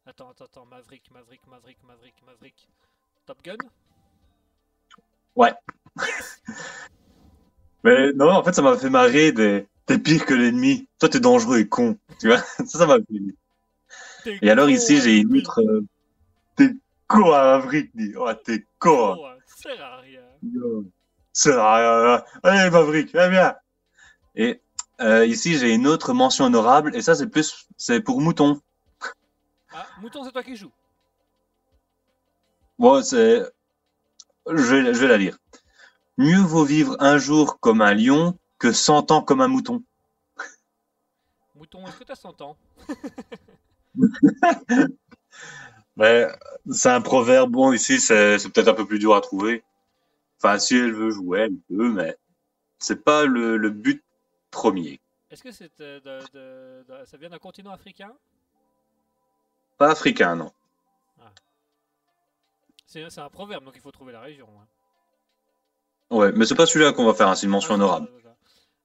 [0.07, 2.69] Attends, attends, attends, Maverick, Maverick, Maverick, Maverick, Maverick.
[3.27, 3.57] Top Gun?
[7.85, 10.89] Mais non, en fait, ça m'a fait marrer des t'es pire que l'ennemi.
[10.99, 11.99] Toi, t'es dangereux et con.
[12.19, 15.61] Tu vois, ça, ça m'a fait Et alors, ici, j'ai une autre.
[15.63, 15.85] euh,
[17.09, 18.13] À Maverick, dit.
[18.17, 19.17] Oh, t'es con.
[19.19, 20.21] Oh, ça sert à rien.
[21.33, 22.25] Ça sert à rien.
[22.43, 23.55] Allez, Maverick, viens bien.
[24.35, 24.61] Et
[25.01, 26.95] euh, ici, j'ai une autre mention honorable.
[26.97, 27.69] Et ça, c'est plus.
[27.77, 28.61] C'est pour Mouton.
[29.73, 30.73] Ah, Mouton, c'est toi qui joues.
[32.79, 33.43] Bon, c'est.
[34.49, 35.39] Je vais, je vais la lire.
[36.19, 39.83] Mieux vaut vivre un jour comme un lion que cent ans comme un mouton.
[41.57, 42.57] Mouton, est-ce que t'as 100 ans?
[45.97, 46.29] Ouais,
[46.71, 47.51] c'est un proverbe.
[47.53, 49.63] Bon, ici, c'est peut-être un peu plus dur à trouver.
[50.39, 52.17] Enfin, si elle veut jouer, elle peut, mais
[52.79, 54.05] c'est pas le, le but
[54.51, 55.01] premier.
[55.31, 58.13] Est-ce que c'est euh, de, de- de- ça vient d'un continent africain?
[59.79, 60.53] Pas africain, non.
[62.87, 64.49] C'est c'est un proverbe, donc il faut trouver la région.
[64.61, 64.67] hein.
[66.17, 68.09] Ouais, mais c'est pas celui-là qu'on va faire, hein, c'est une mention Ah, honorable.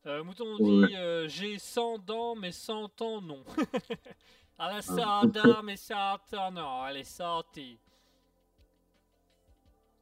[0.08, 0.88] Euh, Mouton Ouais.
[0.88, 3.44] dit euh, J'ai 100 dents, mais 100 ans non.
[4.64, 5.96] Elle a 100 dents, mais 100
[6.36, 6.86] ans non.
[6.88, 7.78] Elle est sortie.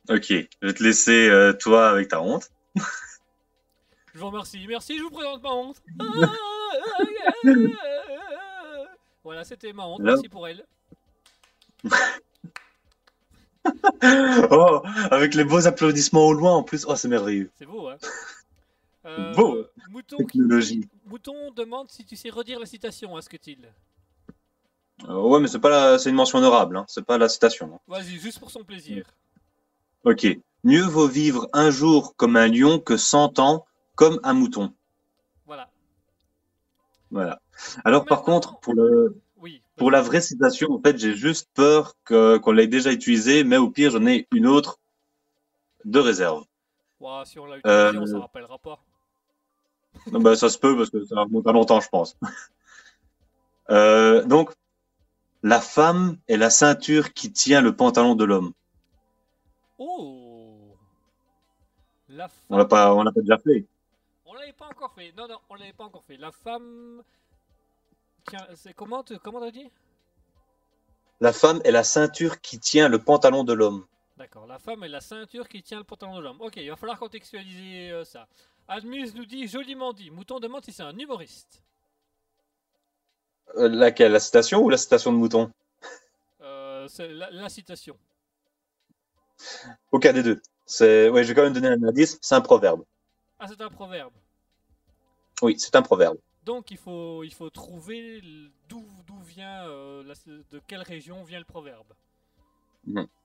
[0.10, 2.50] Ok, je vais te laisser, euh, toi, avec ta honte.
[4.14, 4.66] Je vous remercie.
[4.68, 5.82] Merci, je vous présente ma honte.
[9.24, 10.02] voilà, c'était ma honte.
[10.02, 10.66] Merci pour elle.
[14.52, 14.82] Oh,
[15.12, 16.86] avec les beaux applaudissements au loin, en plus.
[16.88, 17.52] Oh, c'est merveilleux.
[17.56, 17.98] C'est beau, hein
[19.06, 19.66] Euh, Beau.
[19.90, 20.78] Mouton, Technologie.
[20.80, 23.58] dit- Mouton demande si tu sais redire la citation, est-ce que tu
[25.08, 25.98] Euh, ouais, mais c'est pas la...
[26.00, 26.86] c'est une mention honorable, hein.
[26.88, 27.74] c'est pas la citation.
[27.76, 27.80] hein.
[27.88, 29.06] Vas-y, juste pour son plaisir.
[30.04, 30.28] Ok.
[30.64, 34.74] Mieux vaut vivre un jour comme un lion que cent ans comme un mouton.
[35.46, 35.70] Voilà.
[37.12, 37.40] Voilà.
[37.86, 39.62] Alors, par contre, pour, le, Oui.
[39.78, 43.58] pour la vraie citation, en fait, j'ai juste peur que, qu'on l'ait déjà utilisée, mais
[43.58, 44.80] au pire, j'en ai une autre
[45.86, 46.44] de réserve.
[47.26, 48.84] Si on l'a Euh, on s'en rappellera pas.
[50.12, 52.18] Non, ben, ça se peut parce que ça remonte à longtemps, je pense.
[53.72, 54.50] Euh, donc,
[55.44, 58.54] la femme est la ceinture qui tient le pantalon de l'homme.
[59.78, 60.76] Oh
[62.10, 62.46] La femme.
[62.50, 63.66] On l'a pas, on l'a pas déjà fait.
[64.26, 65.14] On l'avait pas encore fait.
[65.16, 66.18] Non, non, on l'avait pas encore fait.
[66.18, 67.02] La femme.
[68.30, 69.72] Tiens, c'est comment tu comment t'as dit?
[71.22, 73.86] La femme est la ceinture qui tient le pantalon de l'homme.
[74.18, 74.46] D'accord.
[74.48, 76.42] La femme est la ceinture qui tient le pantalon de l'homme.
[76.42, 78.28] Ok, il va falloir contextualiser euh, ça.
[78.68, 80.12] Admuse nous dit joliment dit.
[80.12, 81.64] Mouton demande si c'est un humoriste.
[83.58, 85.52] Euh, laquelle La citation ou la citation de Mouton
[86.42, 87.98] Euh, c'est la, la citation.
[89.92, 90.42] Aucun des deux.
[90.66, 92.18] C'est, ouais, je vais quand même donner un indice.
[92.22, 92.84] C'est un proverbe.
[93.40, 94.14] Ah, c'est un proverbe.
[95.42, 96.18] Oui, c'est un proverbe.
[96.44, 98.22] Donc il faut, il faut trouver
[98.68, 100.14] d'où d'où vient, euh, la-
[100.52, 101.94] de quelle région vient le proverbe.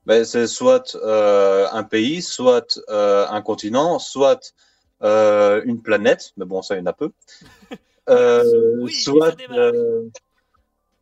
[0.05, 4.53] Ben, c'est soit euh, un pays, soit un continent, soit
[5.01, 6.33] une planète.
[6.37, 7.11] Mais bon, ça, il y en a peu.
[8.09, 9.29] Euh, Oui, soit.
[9.31, 9.57] ça démarre.
[9.59, 10.03] euh,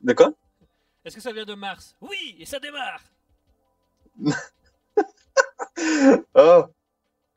[0.01, 0.33] De quoi?
[1.05, 1.95] Est-ce que ça vient de Mars?
[2.01, 3.01] Oui, et ça démarre.
[6.35, 6.63] Oh,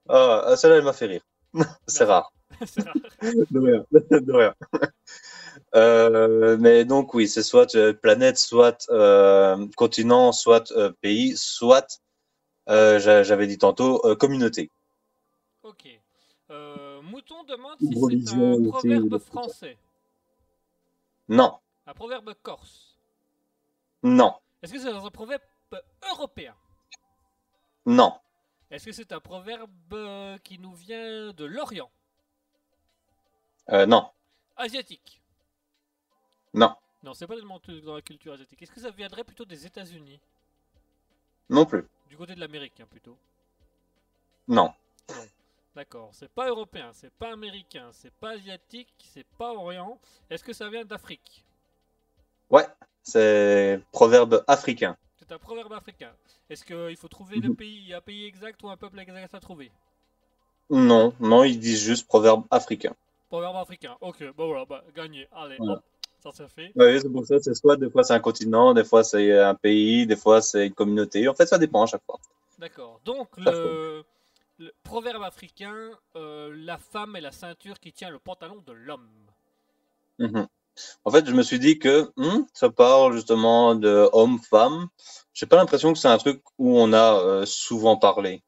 [0.08, 1.22] oh celle-là, elle m'a fait rire.
[1.86, 2.32] c'est rare.
[2.60, 2.94] Rare.
[3.50, 3.84] De rien.
[3.92, 4.54] De rien.
[5.74, 12.00] Euh, mais donc, oui, c'est soit euh, planète, soit euh, continent, soit euh, pays, soit,
[12.68, 14.70] j'a- j'avais dit tantôt, communauté.
[15.62, 15.88] Ok.
[16.50, 17.86] Euh, Mouton demande si
[18.26, 19.78] c'est un proverbe français,
[21.28, 22.98] Non, un proverbe corse.
[24.02, 25.42] non, Est-ce que c'est un proverbe
[26.10, 26.54] européen?
[27.86, 28.18] Non,
[28.70, 31.90] Est-ce que c'est un proverbe euh, qui nous vient de l'Orient?
[33.70, 34.10] Euh, non,
[34.56, 35.22] Asiatique.
[36.54, 38.62] Non, Non, c'est pas tellement dans la culture asiatique.
[38.62, 40.20] Est-ce que ça viendrait plutôt des États-Unis?
[41.50, 43.16] Non plus, Du côté de l'Amérique, hein, plutôt.
[44.48, 44.72] non,
[45.76, 50.00] D'accord, c'est pas européen, c'est pas américain, c'est pas asiatique, c'est pas orient.
[50.28, 51.44] Est-ce que ça vient d'Afrique?
[52.50, 52.66] Ouais,
[53.04, 54.96] c'est proverbe africain.
[55.18, 56.12] C'est un proverbe africain.
[56.48, 57.56] Est-ce qu'il faut trouver le Mhm.
[57.56, 59.70] pays, un pays exact ou un peuple exact à trouver?
[60.70, 62.94] Non, non, ils disent juste proverbe africain.
[63.28, 63.96] Proverbe africain.
[64.00, 65.28] Ok, bon voilà, bah, gagné.
[65.30, 65.74] Allez, Voilà.
[65.74, 65.80] hop,
[66.18, 66.74] ça c'est fait.
[66.76, 69.54] Oui, c'est pour ça, c'est soit des fois c'est un continent, des fois c'est un
[69.54, 71.28] pays, des fois c'est une communauté.
[71.28, 72.18] En fait, ça dépend à chaque fois.
[72.58, 73.00] D'accord.
[73.04, 74.04] Donc le,
[74.58, 79.30] le proverbe africain, euh, la femme est la ceinture qui tient le pantalon de l'homme.
[80.18, 80.46] Mhm.
[81.04, 84.88] En fait, je me suis dit que hmm, ça parle justement de homme-femme.
[85.34, 88.42] J'ai pas l'impression que c'est un truc où on a euh, souvent parlé.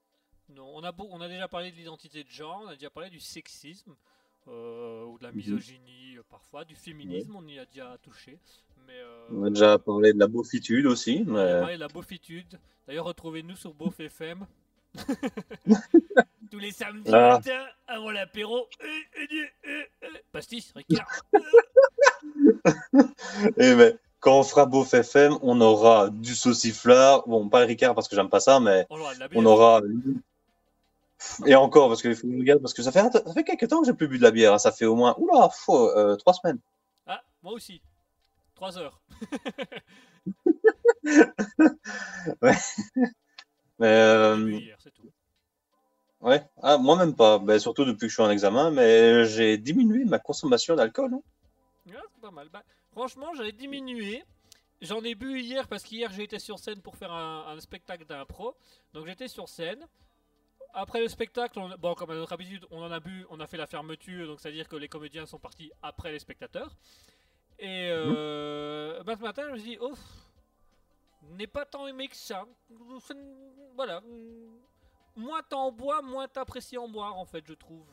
[0.48, 2.90] Non, on a, beau- on a déjà parlé de l'identité de genre, on a déjà
[2.90, 3.94] parlé du sexisme,
[4.48, 5.36] euh, ou de la Mhm.
[5.36, 8.40] misogynie parfois, du féminisme, on y a déjà touché.
[8.86, 11.24] Mais, euh, On a déjà parlé de la beaufitude aussi.
[11.26, 11.60] on a Mais...
[11.60, 12.58] parlé de la beaufitude.
[12.86, 14.46] D'ailleurs, retrouvez-nous sur Beauf FM.
[16.50, 17.34] Tous les samedis Ah.
[17.36, 18.66] matin, avant l'apéro.
[18.82, 18.86] Euh,
[19.20, 19.24] euh,
[20.04, 21.06] euh, Pastis, Ricard.
[23.58, 27.26] Eh ben, quand on fera Beauf FM, on aura du sauciflard.
[27.28, 28.86] Bon, pas le Ricard parce que j'aime pas ça, mais
[29.34, 31.46] On aura on.
[31.46, 32.08] Et encore, parce que
[32.58, 34.52] parce que ça fait, ça fait quelques temps que j'ai plus bu de la bière.
[34.54, 34.58] hein.
[34.58, 36.58] Ça fait au moins, oula, faut, trois semaines.
[37.06, 37.80] Ah, moi aussi.
[38.56, 39.00] 3 heures.
[43.78, 45.10] Mais, euh, hier, tout.
[46.20, 47.38] ouais, ah, moi même pas.
[47.38, 51.14] Ben, surtout depuis que je suis en examen, mais j'ai diminué ma consommation d'alcool.
[51.14, 51.22] hein.
[51.86, 52.48] Ouais, c'est pas mal.
[52.52, 52.62] Bah,
[52.92, 54.24] franchement, j'avais diminué.
[54.80, 58.04] J'en ai bu hier parce qu'hier j'ai été sur scène pour faire un, un spectacle
[58.04, 58.54] d'impro.
[58.94, 59.84] Donc j'étais sur scène.
[60.74, 63.46] Après le spectacle, on- bon, comme à notre habitude, on en a bu, on a
[63.46, 66.76] fait la fermeture, donc c'est-à-dire que les comédiens sont partis après les spectateurs.
[67.58, 69.94] Et euh, bah, ce matin, je me suis dit, oh,
[71.36, 72.44] n'est pas tant aimé que ça.
[73.74, 74.02] Voilà.
[75.16, 77.84] Moins t'en bois, moins t'apprécies en boire, en fait, je trouve.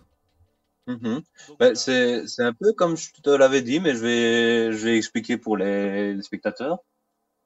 [0.87, 1.23] Mhm.
[1.57, 1.73] Voilà.
[1.75, 5.57] c'est, un peu comme je te l'avais dit, mais je vais, je vais expliquer pour
[5.57, 6.77] les, les spectateurs,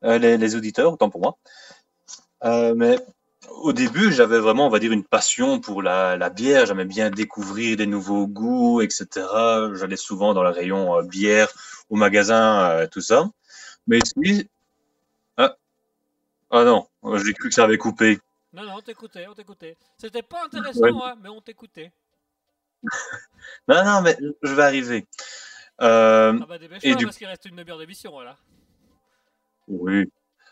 [0.04, 1.38] euh, les, les auditeurs, autant pour moi.
[2.44, 2.98] Euh, mais
[3.62, 6.66] au début, j'avais vraiment, on va dire, une passion pour la, la bière.
[6.66, 9.08] J'aimais bien découvrir des nouveaux goûts, etc.
[9.74, 11.50] J'allais souvent dans le rayon euh, bière,
[11.90, 13.30] au magasin, tout ça.
[13.88, 14.50] Mais ici,
[16.52, 16.88] ah non,
[17.18, 18.20] j'ai cru que ça avait coupé.
[18.54, 19.78] Non, non, on t'écoutait, on t'écoutait.
[19.98, 20.92] C'était pas intéressant, Ouais.
[21.04, 21.92] hein, mais on t'écoutait.
[23.68, 25.08] Non, non, mais je vais arriver.
[25.82, 28.36] Euh, Ah bah dépêche-toi du- parce qu'il reste une demi-heure d'émission, voilà.
[29.68, 30.12] Oui.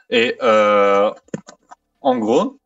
[0.09, 1.11] Et euh,
[2.01, 2.59] en gros,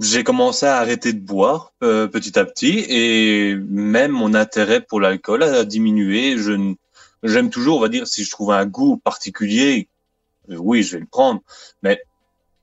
[0.00, 5.00] j'ai commencé à arrêter de boire euh, petit à petit et même mon intérêt pour
[5.00, 6.36] l'alcool a diminué.
[6.36, 6.76] Je, n-
[7.22, 9.88] j'aime toujours, on va dire, si je trouve un goût particulier,
[10.48, 11.40] oui, je vais le prendre,
[11.82, 12.00] mais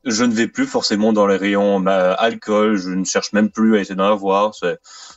[0.04, 3.82] je ne vais plus forcément dans les rayons alcool, je ne cherche même plus à
[3.82, 4.76] essayer d'en avoir, je,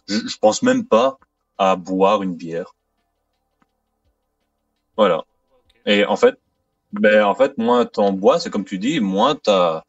[0.09, 1.19] je pense même pas
[1.59, 2.75] à boire une bière.
[4.97, 5.25] Voilà.
[5.87, 6.39] Et en fait,
[6.93, 9.83] ben, en fait, moins t'en bois, c'est comme tu dis, moins t'as,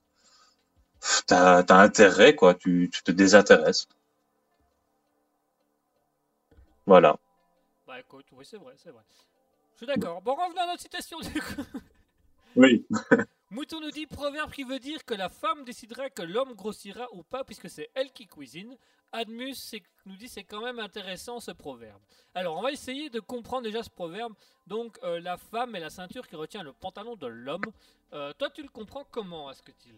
[1.27, 3.87] t'as, t'as intérêt, quoi, tu, tu te désintéresses.
[6.85, 7.17] Voilà.
[7.87, 9.03] Bah écoute, oui, c'est vrai, c'est vrai.
[9.73, 10.21] Je suis d'accord.
[10.21, 11.63] Bon, revenons à notre citation du coup.
[12.55, 12.85] Oui.
[13.51, 17.23] Mouton nous dit proverbe qui veut dire que la femme décidera que l'homme grossira ou
[17.23, 18.75] pas puisque c'est elle qui cuisine.
[19.11, 19.55] Admus
[20.05, 22.01] nous dit c'est quand même intéressant ce proverbe.
[22.33, 24.33] Alors on va essayer de comprendre déjà ce proverbe.
[24.67, 27.63] Donc euh, la femme est la ceinture qui retient le pantalon de l'homme.
[28.13, 29.93] Euh, toi tu le comprends comment est-ce que tu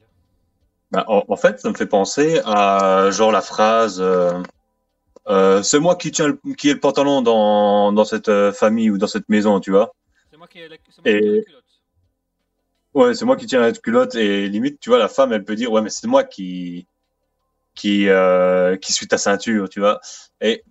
[0.92, 5.96] Ben, en, en fait, ça me fait penser à genre la phrase euh, c'est moi
[5.96, 9.60] qui tiens le, qui ai le pantalon dans, dans cette famille ou dans cette maison,
[9.60, 9.94] tu vois.
[10.30, 11.64] C'est moi qui ai la, qui ai la culotte.
[12.98, 15.56] Ouais, c'est moi qui tiens la culotte et limite, tu vois, la femme, elle peut
[15.56, 16.88] dire ouais, mais c'est moi qui
[17.76, 20.00] qui euh, qui suis ta ceinture, tu vois.
[20.42, 20.64] Et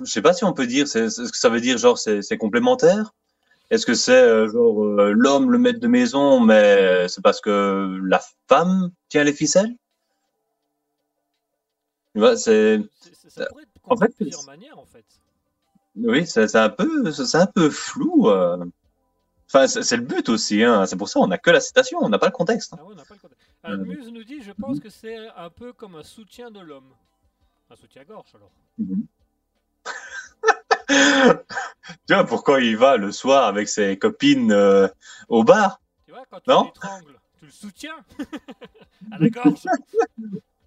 [0.00, 2.38] je sais pas si on peut dire, c'est ce que ça veut dire, genre c'est
[2.38, 3.14] complémentaire?
[3.70, 7.98] Est-ce que c'est euh, genre euh, l'homme le maître de maison, mais c'est parce que
[8.04, 9.74] la femme tient les ficelles?
[12.14, 12.80] Tu vois, c'est
[13.28, 15.04] ça pourrait être en fait, de plusieurs c'est- manières en fait.
[15.96, 18.28] oui, c'est un peu c'est un peu flou.
[19.54, 20.86] Enfin, c'est le but aussi, hein.
[20.86, 22.72] C'est pour ça on n'a que la citation, on n'a pas le contexte.
[22.72, 23.46] Ah ouais, on n'a pas le contexte.
[23.62, 26.90] Admuse nous dit je pense que c'est un peu comme un soutien de l'homme.
[27.70, 28.50] Un soutien-gorge alors.
[32.06, 34.88] Tu vois, pourquoi il va le soir avec ses copines euh,
[35.28, 35.80] au bar?
[36.06, 36.72] Tu vois, quand tu Non?
[37.38, 37.96] tu le soutiens?
[39.10, 39.64] À la gorge.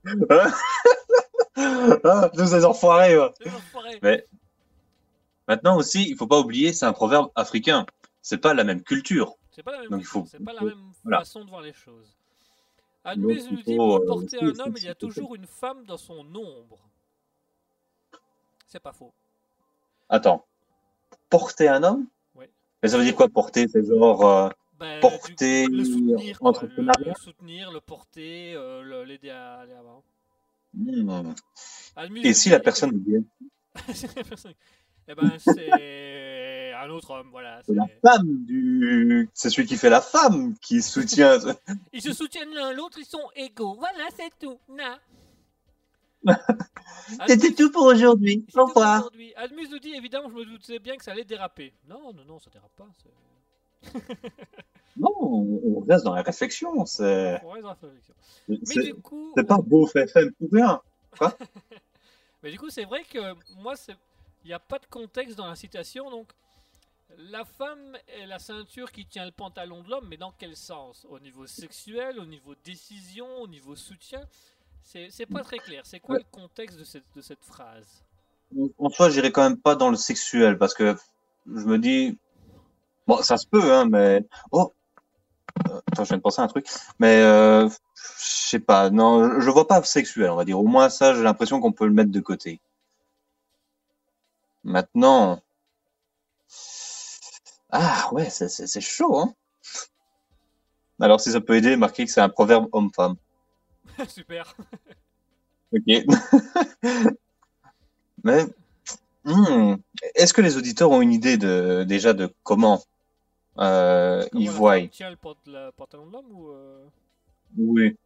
[2.03, 3.31] ah, tous ces enfoirés, ouais.
[4.01, 4.27] Mais
[5.47, 7.85] maintenant aussi, il faut pas oublier, c'est un proverbe africain.
[8.25, 9.35] C'est pas la même culture.
[9.51, 11.19] C'est pas la même, Donc, il faut- pas la même voilà.
[11.19, 12.17] façon de voir les choses.
[13.03, 15.85] Admuse Donc, nous dit pour euh, porter un homme, il y a toujours une femme
[15.85, 16.89] dans son ombre.
[18.65, 19.13] C'est pas faux.
[20.09, 20.43] Attends.
[21.29, 22.07] Porter un homme?
[22.33, 22.49] Ouais.
[22.81, 23.67] Mais ça veut dire quoi, porter?
[23.67, 24.49] C'est genre, euh,
[24.79, 30.03] Ben, Porter, coup, le soutenir, le, soutenir, le porter, euh, l'aider à aller avant.
[30.73, 31.35] hmm.
[32.23, 33.75] Et si la personne est
[34.29, 34.55] personne-
[35.07, 35.69] Eh ben, c'est
[36.85, 37.61] un autre homme, voilà.
[37.65, 41.37] C'est la femme du, c'est celui qui fait la femme qui soutient.
[41.93, 43.75] Ils se soutiennent l'un l'autre, ils sont égaux.
[43.75, 44.59] Voilà, c'est tout.
[44.69, 44.99] Na.
[47.27, 48.45] C'était tout pour aujourd'hui.
[48.55, 48.99] Au revoir.
[48.99, 49.33] aujourd'hui.
[49.35, 51.73] Admuse nous dit évidemment, je me doutais bien que ça allait déraper.
[51.87, 52.87] Non, non, non, ça dérape pas.
[54.97, 56.85] Non, on reste dans la réflexion.
[56.85, 58.13] C'est, on reste dans la réflexion.
[58.47, 60.81] Mais c'est, du coup, c'est pas beau FM pour rien.
[62.41, 63.19] mais du coup, c'est vrai que
[63.57, 66.29] moi, il n'y a pas de contexte dans la citation, donc.
[67.17, 71.05] La femme est la ceinture qui tient le pantalon de l'homme, mais dans quel sens?
[71.09, 74.21] Au niveau sexuel, au niveau décision, au niveau soutien?
[74.83, 75.81] C'est pas très clair.
[75.85, 76.83] C'est quoi le contexte de
[77.21, 78.03] cette, phrase?
[78.77, 80.95] En soi, j'irai quand même pas dans le sexuel parce que
[81.47, 82.17] je me dis,
[83.07, 84.71] bon, ça se peut, hein, mais oh,
[85.69, 86.67] Euh, attends, je viens de penser à un truc,
[86.99, 90.59] mais euh, je sais pas, non, je vois pas sexuel, on va dire.
[90.59, 92.59] Au moins ça, j'ai l'impression qu'on peut le mettre de côté.
[94.63, 95.41] Maintenant,
[97.77, 99.33] ah ouais, c'est chaud, hein.
[100.99, 103.15] Alors si ça peut aider, marquez que c'est un proverbe homme-femme.
[104.07, 104.55] Super.
[105.73, 105.83] Ok.
[108.23, 108.45] Mais
[109.25, 109.75] hmm,
[110.15, 112.81] est-ce que les auditeurs ont une idée de déjà de comment
[113.57, 114.77] euh, Comment ils voient?
[114.79, 116.85] le, pantalon de l'homme ou euh,
[117.57, 117.97] Oui.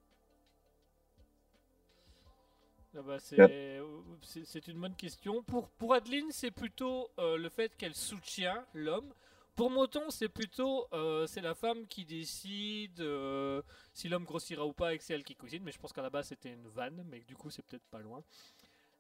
[2.98, 5.44] ah bah, c'est une bonne question.
[5.44, 9.14] Pour, pour Adeline, c'est plutôt euh, le fait qu'elle soutient l'homme.
[9.60, 13.62] Pour Moton, c'est plutôt euh, c'est la femme qui décide euh,
[13.94, 15.62] si l'homme grossira ou pas et que c'est elle qui cuisine.
[15.66, 18.00] Mais je pense qu'à la base c'était une vanne, mais du coup c'est peut-être pas
[18.00, 18.24] loin.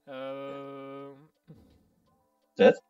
[0.10, 1.14] Euh,
[2.57, 2.81] Peut-être.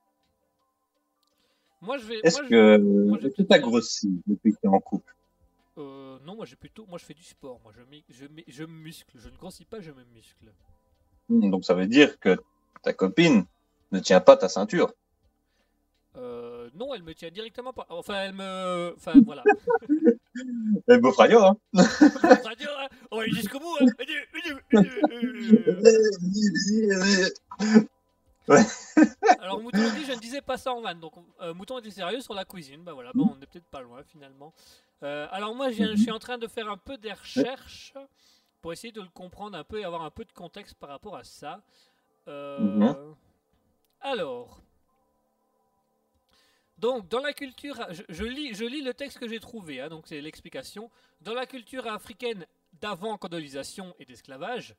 [1.81, 2.21] Moi je vais.
[2.23, 5.13] Est-ce que plutôt- t'as grossi depuis que t'es en couple?
[5.77, 6.87] Non, moi j'ai plutôt.
[6.87, 7.59] Moi je fais du sport.
[7.63, 9.11] Moi je, je, je me muscle.
[9.13, 10.51] Je ne grossis pas, je me muscle.
[11.29, 12.35] Hmm, Donc ça veut dire que
[12.81, 13.45] ta copine
[13.91, 14.91] ne tient pas ta ceinture.
[16.19, 17.85] Euh, non, elle me tient directement pas.
[17.89, 18.93] Enfin, elle me.
[18.97, 19.43] Enfin, voilà.
[20.87, 23.75] Eh, beau frayo, hein Radio, hein, on va aller jusqu'au bout.
[23.79, 23.85] Hein.
[29.39, 30.99] Alors, Mouton dit Je ne disais pas ça en vanne.
[30.99, 32.83] Donc, euh, Mouton était sérieux sur la cuisine.
[32.83, 34.53] Bah voilà, bon, on est peut-être pas loin finalement.
[35.03, 37.93] Euh, alors, moi, je suis en train de faire un peu des recherches
[38.61, 41.15] pour essayer de le comprendre un peu et avoir un peu de contexte par rapport
[41.15, 41.61] à ça.
[42.27, 43.15] Euh, Mhm.
[44.01, 44.61] Alors.
[46.79, 47.75] Donc, dans la culture,
[48.07, 50.89] je, lis, le texte que j'ai trouvé, hein, donc c'est l'explication.
[51.19, 52.45] Dans la culture africaine
[52.79, 54.75] d'avant colonisation et d'esclavage,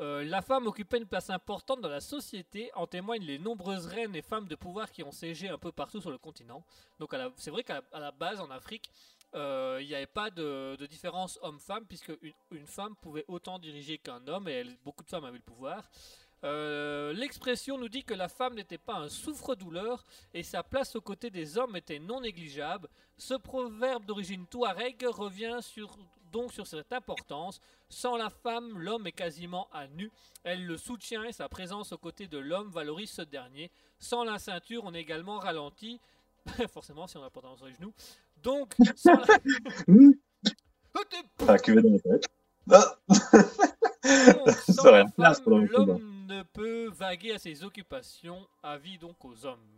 [0.00, 4.14] euh, la femme occupait une place importante dans la société, en témoignent les nombreuses reines
[4.14, 6.62] et femmes de pouvoir qui ont siégé un peu partout sur le continent.
[6.98, 8.90] Donc, c'est vrai qu'à la, base, en Afrique,
[9.34, 12.12] euh, il n'y avait pas de, différence homme-femme, puisque
[12.50, 15.88] une, femme pouvait autant diriger qu'un homme, et beaucoup de femmes avaient le pouvoir.
[16.44, 20.04] Euh, L'expression nous dit que la femme n'était pas un souffre-douleur
[20.34, 22.88] et sa place aux côtés des hommes était non négligeable.
[23.16, 25.96] Ce proverbe d'origine touareg revient sur,
[26.32, 27.60] donc sur cette importance.
[27.88, 30.10] Sans la femme, l'homme est quasiment à nu.
[30.42, 33.70] Elle le soutient et sa présence aux côtés de l'homme valorise ce dernier.
[33.98, 36.00] Sans la ceinture, on est également ralenti.
[36.72, 37.92] Forcément, si on a pas dans les genoux.
[38.42, 39.26] Donc, sans la...
[40.94, 41.06] Donc,
[44.66, 49.24] sans Ça aurait la place femme, l'homme ne peut vaguer à ses occupations, avis donc
[49.24, 49.68] aux hommes.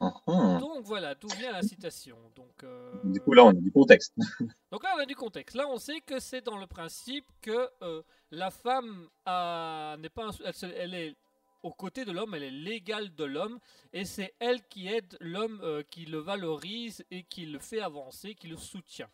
[0.00, 0.58] Mhm.
[0.58, 2.16] Donc voilà, d'où vient la citation.
[2.34, 4.12] Donc, euh, Du coup, là, on a du contexte.
[4.72, 5.54] donc là, on a du contexte.
[5.54, 10.30] Là, on sait que c'est dans le principe que euh, la femme a- n'est pas,
[10.44, 11.16] elle, elle est
[11.62, 13.60] aux côtés de l'homme, elle est l'égale de l'homme,
[13.92, 18.34] et c'est elle qui aide l'homme, euh, qui le valorise et qui le fait avancer,
[18.34, 19.08] qui le soutient.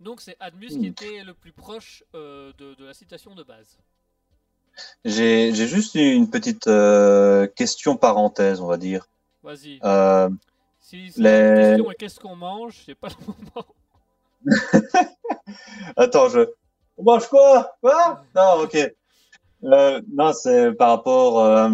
[0.00, 0.92] Donc c'est Admus qui Mm.
[0.92, 3.76] était le plus proche de, de la citation de base.
[5.04, 9.06] J'ai juste une petite euh, question parenthèse, on va dire.
[9.42, 9.78] Vas-y.
[9.84, 10.28] Euh,
[10.80, 13.66] Si, si les- la question est qu'est-ce qu'on mange, c'est pas le moment.
[15.96, 16.40] Attends, je.
[16.96, 17.76] On mange quoi?
[17.80, 18.24] Quoi?
[18.34, 18.76] Non, ok.
[19.64, 21.40] Euh, non, c'est par rapport.
[21.44, 21.70] euh,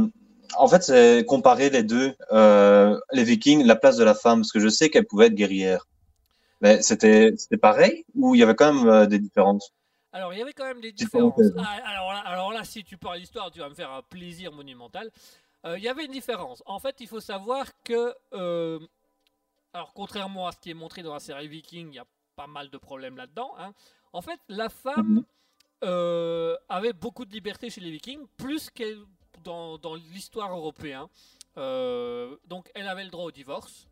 [0.58, 2.12] En fait, c'est comparer les deux.
[2.32, 5.34] Euh, les Vikings, la place de la femme, parce que je sais qu'elle pouvait être
[5.34, 5.86] guerrière.
[6.60, 9.72] Mais c'était c'était pareil ou il y avait quand même des différences?
[10.12, 11.34] Alors, il y avait quand même des différences.
[11.34, 11.54] parenthèse.
[11.58, 14.52] Ah, alors, là, alors là, si tu parles d'histoire, tu vas me faire un plaisir
[14.52, 15.10] monumental.
[15.66, 16.62] Euh, il y avait une différence.
[16.66, 18.80] En fait, il faut savoir que, euh,
[19.72, 22.46] alors contrairement à ce qui est montré dans la série Viking, il y a pas
[22.46, 23.54] mal de problèmes là-dedans.
[23.58, 23.72] hein.
[24.12, 25.24] En fait, la femme Mhm.
[25.84, 29.04] euh, avait beaucoup de liberté chez les Vikings, plus que
[29.44, 31.06] dans, dans l'histoire européenne.
[31.56, 33.86] Euh, donc, elle avait le droit au divorce,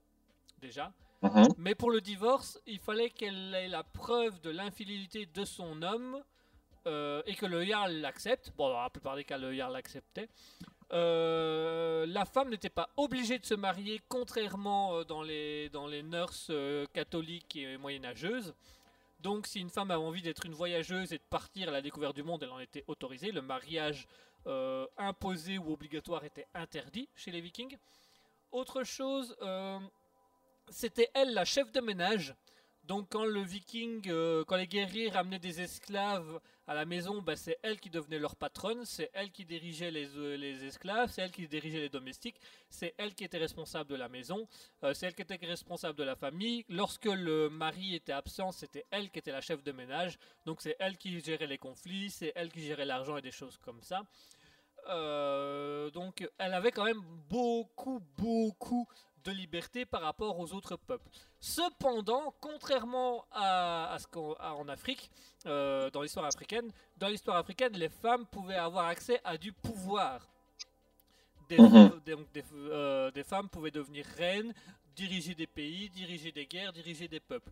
[0.59, 0.93] déjà.
[1.23, 1.49] Mhm.
[1.59, 6.23] Mais pour le divorce, il fallait qu'elle ait la preuve de l'infidélité de son homme
[6.87, 8.53] euh, et que le Jarl l'accepte.
[8.57, 10.29] Bon, dans la plupart des cas, le Jarl l'acceptait.
[10.93, 16.03] Euh, la femme n'était pas obligée de se marier, contrairement euh, dans les, dans les
[16.03, 16.53] nurses
[16.95, 18.55] catholiques et moyenâgeuses.
[19.21, 22.15] Donc, si une femme avait envie d'être une voyageuse et de partir à la découverte
[22.15, 23.33] du monde, elle en était autorisée.
[23.33, 24.07] Le mariage
[24.97, 27.77] imposé ou obligatoire était interdit chez les Vikings.
[28.51, 29.37] Autre chose,
[30.71, 32.35] c'était elle la chef de ménage.
[32.89, 37.37] Donc quand le viking, euh, quand les guerriers ramenaient des esclaves à la maison, bah,
[37.37, 41.21] c'est elle qui devenait leur patronne, c'est elle qui dirigeait les, euh, les esclaves, c'est
[41.21, 42.41] elle qui dirigeait les domestiques,
[42.71, 44.49] c'est elle qui était responsable de la maison,
[44.85, 46.65] euh, c'est elle qui était responsable de la famille.
[46.71, 50.77] Lorsque le mari était absent, c'était elle qui était la chef de ménage, donc c'est
[50.79, 54.03] elle qui gérait les conflits, c'est elle qui gérait l'argent et des choses comme ça.
[55.93, 58.89] Donc elle avait quand même beaucoup, beaucoup
[59.25, 61.09] de liberté par rapport aux autres peuples.
[61.41, 65.11] Cependant, contrairement à, à ce qu'en à- en Afrique,
[65.47, 70.27] euh, dans l'histoire africaine, dans l'histoire africaine, les femmes pouvaient avoir accès à du pouvoir.
[71.49, 72.01] Des, Mhm.
[72.07, 74.53] donc des, euh, des femmes pouvaient devenir reines,
[74.95, 77.51] diriger des pays, diriger des guerres, diriger des peuples.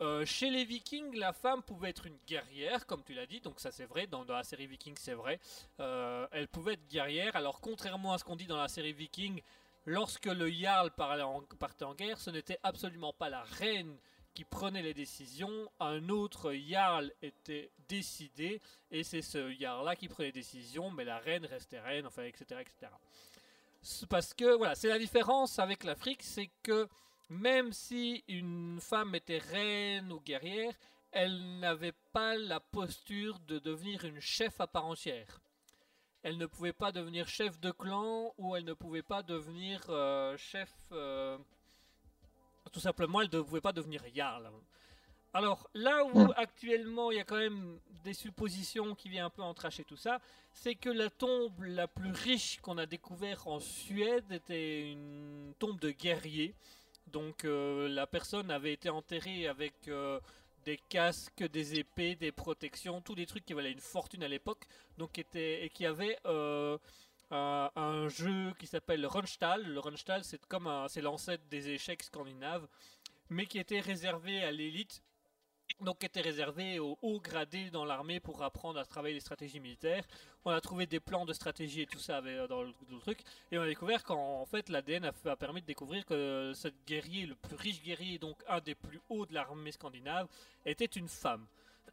[0.00, 3.60] Euh, chez les Vikings, la femme pouvait être une guerrière, comme tu l'as dit, donc
[3.60, 5.38] ça c'est vrai, dans, dans la série Viking c'est vrai.
[5.80, 9.42] Euh, elle pouvait être guerrière, alors contrairement à ce qu'on dit dans la série Viking,
[9.84, 13.96] lorsque le Jarl partait en guerre, ce n'était absolument pas la reine
[14.34, 18.60] qui prenait les décisions, un autre Jarl était décidé,
[18.90, 22.60] et c'est ce Jarl-là qui prenait les décisions, mais la reine restait reine, enfin, etc.
[22.60, 22.92] etc.
[24.08, 26.88] Parce que, voilà, c'est la différence avec l'Afrique, c'est que
[27.28, 30.72] même si une femme était reine ou guerrière,
[31.10, 35.40] elle n'avait pas la posture de devenir une chef à part entière.
[36.22, 40.36] Elle ne pouvait pas devenir chef de clan ou elle ne pouvait pas devenir euh,
[40.36, 40.72] chef.
[40.92, 41.36] euh,
[42.72, 44.50] tout simplement, elle ne pouvait pas devenir Jarl.
[45.34, 49.42] Alors, là où actuellement il y a quand même des suppositions qui viennent un peu
[49.42, 50.20] entracher tout ça,
[50.52, 55.80] c'est que la tombe la plus riche qu'on a découvert en Suède était une tombe
[55.80, 56.54] de guerrier.
[57.06, 59.74] Donc, euh, la personne avait été enterrée avec
[60.64, 64.64] des casques, des épées, des protections, tous des trucs qui valaient une fortune à l'époque,
[64.98, 66.78] donc était, et qui avait euh,
[67.30, 69.64] un, jeu qui s'appelle Runstall.
[69.64, 72.66] Le Runstall, c'est comme c'est l'ancêtre des échecs scandinaves,
[73.30, 75.02] mais qui était réservé à l'élite
[75.82, 79.60] donc qui était réservé aux hauts gradés dans l'armée pour apprendre à travailler les stratégies
[79.60, 80.04] militaires.
[80.44, 83.58] On a trouvé des plans de stratégie et tout ça avec- dans le, truc, et
[83.58, 87.34] on a découvert qu'en fait l'ADN a, a permis de découvrir que ce guerrier, le
[87.34, 90.28] plus riche guerrier, donc un des plus hauts de l'armée scandinave,
[90.64, 91.46] était une femme.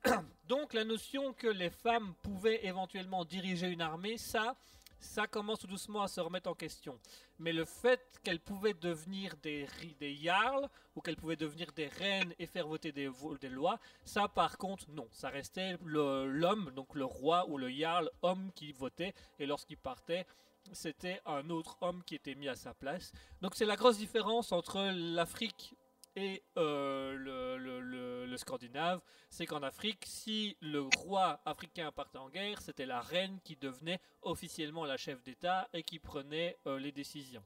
[0.47, 4.55] donc la notion que les femmes pouvaient éventuellement diriger une armée, ça,
[4.99, 6.99] ça commence tout doucement à se remettre en question.
[7.39, 9.67] Mais le fait qu'elles pouvaient devenir des,
[9.99, 13.09] des jarls ou qu'elles pouvaient devenir des reines et faire voter des,
[13.49, 15.07] lois, ça par contre non.
[15.11, 20.25] Ça restait l'homme, donc le roi ou le jarl homme qui votait et lorsqu'il partait,
[20.73, 23.11] c'était un autre homme qui était mis à sa place.
[23.41, 25.75] Donc c'est la grosse différence entre l'Afrique
[26.19, 32.17] et euh, le, le- le- le Scandinave, c'est qu'en Afrique, si le roi africain partait
[32.17, 36.77] en guerre, c'était la reine qui devenait officiellement la chef d'État et qui prenait euh,
[36.79, 37.43] les décisions.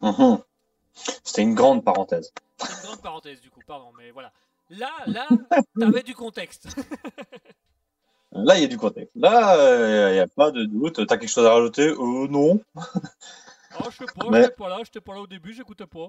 [0.00, 0.42] Mhm.
[1.24, 2.32] C'était une grande parenthèse.
[2.58, 4.32] C'est une grande parenthèse du coup, pardon, mais voilà.
[4.70, 5.26] Là, là,
[5.78, 6.68] t'avais du contexte.
[8.36, 9.12] Là, il y a du contexte.
[9.14, 11.06] Là, euh, il n'y a pas de doute.
[11.06, 12.60] T'as quelque chose à rajouter Euh, non?
[12.74, 16.08] Oh, je sais pas, Mais- j'étais pas là, j'étais pas là au début, j'écoutais pas.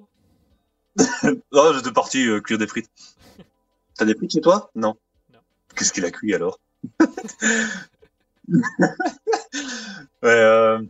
[1.51, 2.89] Oh, j'étais parti euh, cuire des frites.
[3.97, 4.69] T'as des frites chez toi?
[4.75, 4.95] Non.
[5.33, 5.39] Non.
[5.75, 6.59] Qu'est-ce qu'il a cuit alors?
[10.21, 10.81] Ouais, euh,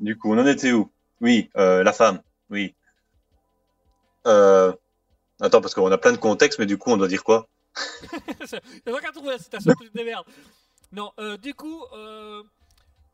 [0.00, 0.90] Du coup, on en était où?
[1.20, 2.20] Oui, euh, la femme.
[2.50, 2.74] Oui.
[4.24, 7.48] Attends, parce qu'on a plein de contextes, mais du coup, on doit dire quoi?
[8.46, 10.26] C'est toi qui as trouvé la citation, tu te démerdes.
[10.92, 11.84] Non, du coup,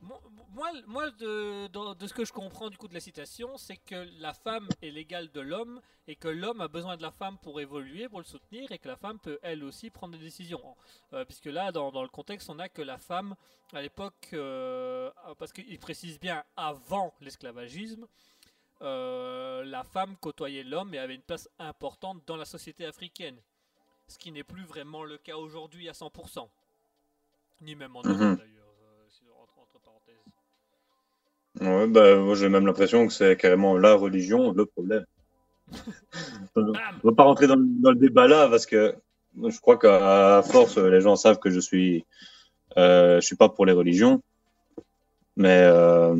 [0.04, 4.32] moi, moi de, ce que je comprends du coup de la citation, c'est que la
[4.34, 8.08] femme est l'égale de l'homme et que l'homme a besoin de la femme pour évoluer,
[8.08, 10.62] pour le soutenir et que la femme peut elle aussi prendre des décisions.
[11.12, 13.34] Euh, puisque là, dans, dans le contexte, on a que la femme,
[13.72, 18.06] à l'époque, euh, parce qu'il précise bien avant l'esclavagisme,
[18.82, 23.36] euh, la femme côtoyait l'homme et avait une place importante dans la société africaine.
[24.08, 26.48] Ce qui n'est plus vraiment le cas aujourd'hui à 100%.
[27.62, 28.36] Ni même en Europe Mhm.
[28.36, 28.53] d'ailleurs,
[31.60, 35.04] Ouais, bah, moi, j'ai même l'impression que c'est carrément la religion le problème.
[36.56, 36.72] on
[37.04, 38.94] va pas rentrer dans, le- dans le débat là, parce que
[39.42, 42.04] je crois qu'à force, les gens savent que je suis,
[42.76, 44.20] euh, je suis pas pour les religions.
[45.36, 46.16] Mais euh,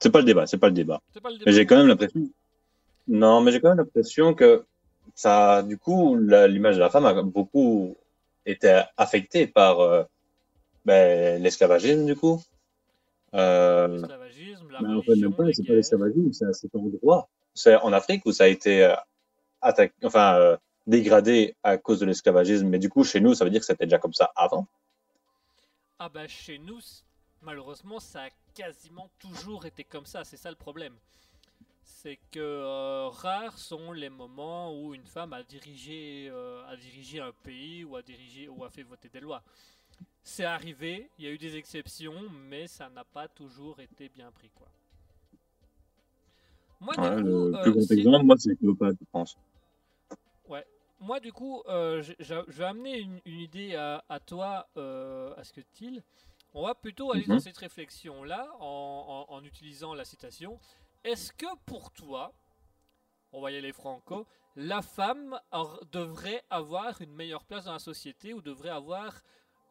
[0.00, 1.00] c'est pas le débat, c'est pas le débat.
[1.12, 2.28] C'est pas le Mais j'ai quand même l'impression.
[3.08, 4.64] Non, mais j'ai quand même l'impression que
[5.14, 7.96] ça, du coup, l'image de la femme a beaucoup
[8.46, 10.02] été affectée par euh,
[10.84, 12.42] ben, l'esclavagisme, du coup.
[13.34, 16.30] Euh, mais en fait, religion, même pas, les c'est pas l'esclavagisme,
[17.82, 18.94] en Afrique où ça a été euh,
[19.60, 20.56] attaqué, enfin, euh,
[20.86, 22.68] dégradé à cause de l'esclavagisme.
[22.68, 24.66] Mais du coup, chez nous, ça veut dire que c'était déjà comme ça avant.
[25.98, 26.80] Ah bah chez nous,
[27.42, 30.94] malheureusement, ça a quasiment toujours été comme ça, c'est ça le problème.
[31.82, 36.30] C'est que euh, rares sont les moments où une femme a dirigé,
[36.68, 39.42] a dirigé un pays ou a dirigé ou a fait voter des lois.
[40.24, 44.32] C'est arrivé, il y a eu des exceptions, mais ça n'a pas toujours été bien
[44.32, 44.68] pris quoi.
[46.80, 49.36] Moi, du Ouais, coup, le euh, plus grand exemple, moi, c'est Cléopâtre, je pense.
[51.00, 55.44] moi, du coup, euh, je, vais amener une, une idée à, à toi, euh, à
[55.44, 56.00] ce que tu
[56.54, 57.26] On va plutôt aller Mhm.
[57.26, 60.58] dans cette réflexion-là en, en- en utilisant la citation.
[61.02, 62.32] Est-ce que pour toi,
[63.32, 64.26] on va y aller franco,
[64.56, 65.38] la femme
[65.92, 69.22] devrait avoir une meilleure place dans la société ou devrait avoir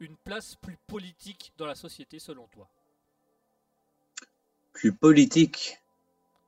[0.04, 2.68] une place plus politique dans la société selon toi
[4.74, 5.78] Plus politique.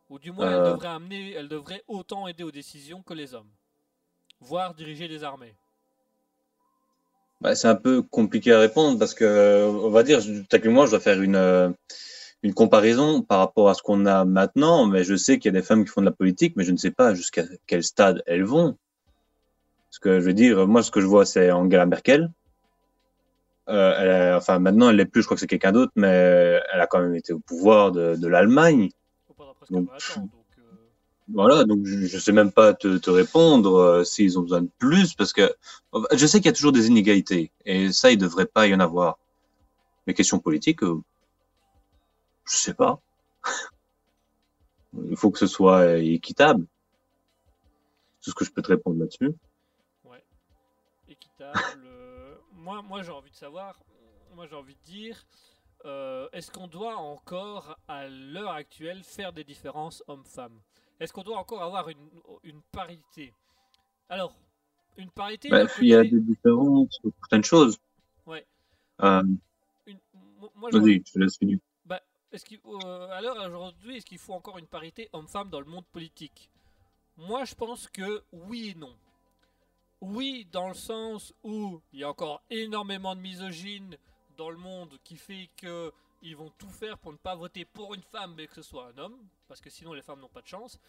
[0.10, 0.65] Ou du moins, Euh.
[0.65, 3.49] elle devrait amener, elle devrait autant aider aux décisions que les hommes,
[4.40, 5.56] voire diriger des armées.
[7.41, 10.91] Bah, c'est un peu compliqué à répondre parce que, on va dire, que moi, je
[10.91, 11.69] dois faire une, euh,
[12.44, 15.60] une comparaison par rapport à ce qu'on a maintenant, mais je sais qu'il y a
[15.60, 18.23] des femmes qui font de la politique, mais je ne sais pas jusqu'à quel stade
[18.26, 18.77] elles vont.
[19.90, 22.32] Parce que, je veux dire, moi, ce que je vois, c'est Angela Merkel.
[23.68, 26.62] Euh, elle est- enfin, maintenant, elle l'est plus, je crois que c'est quelqu'un d'autre, mais
[26.72, 28.90] elle a quand même été au pouvoir de, de l'Allemagne.
[29.72, 30.62] Donc, 20 ans, donc, euh,
[31.34, 34.70] Voilà, donc je, je sais même pas te, te répondre euh, s'ils ont besoin de
[34.78, 35.52] plus, parce que
[36.14, 38.80] je sais qu'il y a toujours des inégalités, et ça, il devrait pas y en
[38.80, 39.18] avoir.
[40.06, 41.02] Les questions politiques, euh,
[42.48, 43.00] je sais pas.
[45.10, 46.66] Il faut que ce soit équitable.
[48.22, 49.32] C'est ce que je peux te répondre là-dessus.
[51.10, 51.60] équitable.
[52.66, 53.80] Moi, moi j'ai envie de savoir,
[54.34, 55.24] moi j'ai envie de dire,
[55.86, 60.60] euh, est-ce qu'on doit encore, à l'heure actuelle, faire des différences hommes-femmes?
[61.00, 62.10] Est-ce qu'on doit encore avoir une,
[62.44, 63.34] une parité?
[64.10, 64.34] Alors,
[64.98, 65.50] une parité.
[65.50, 67.78] Bref, il y a des différences sur certaines choses.
[68.26, 68.46] Ouais.
[69.04, 69.24] Euh,
[69.86, 70.00] une-
[70.72, 71.60] Vas-y, je te laisse finir.
[72.32, 75.68] Est-ce qu'il, euh, à l'heure aujourd'hui, est-ce qu'il faut encore une parité homme-femme dans le
[75.68, 76.50] monde politique?
[77.16, 78.94] Moi, je pense que oui et non.
[80.06, 83.98] Oui, dans le sens où il y a encore énormément de misogynes
[84.38, 85.91] dans le monde qui fait que
[86.22, 88.88] ils vont tout faire pour ne pas voter pour une femme mais que ce soit
[88.88, 89.18] un homme,
[89.48, 90.80] parce que sinon les femmes n'ont pas de chance.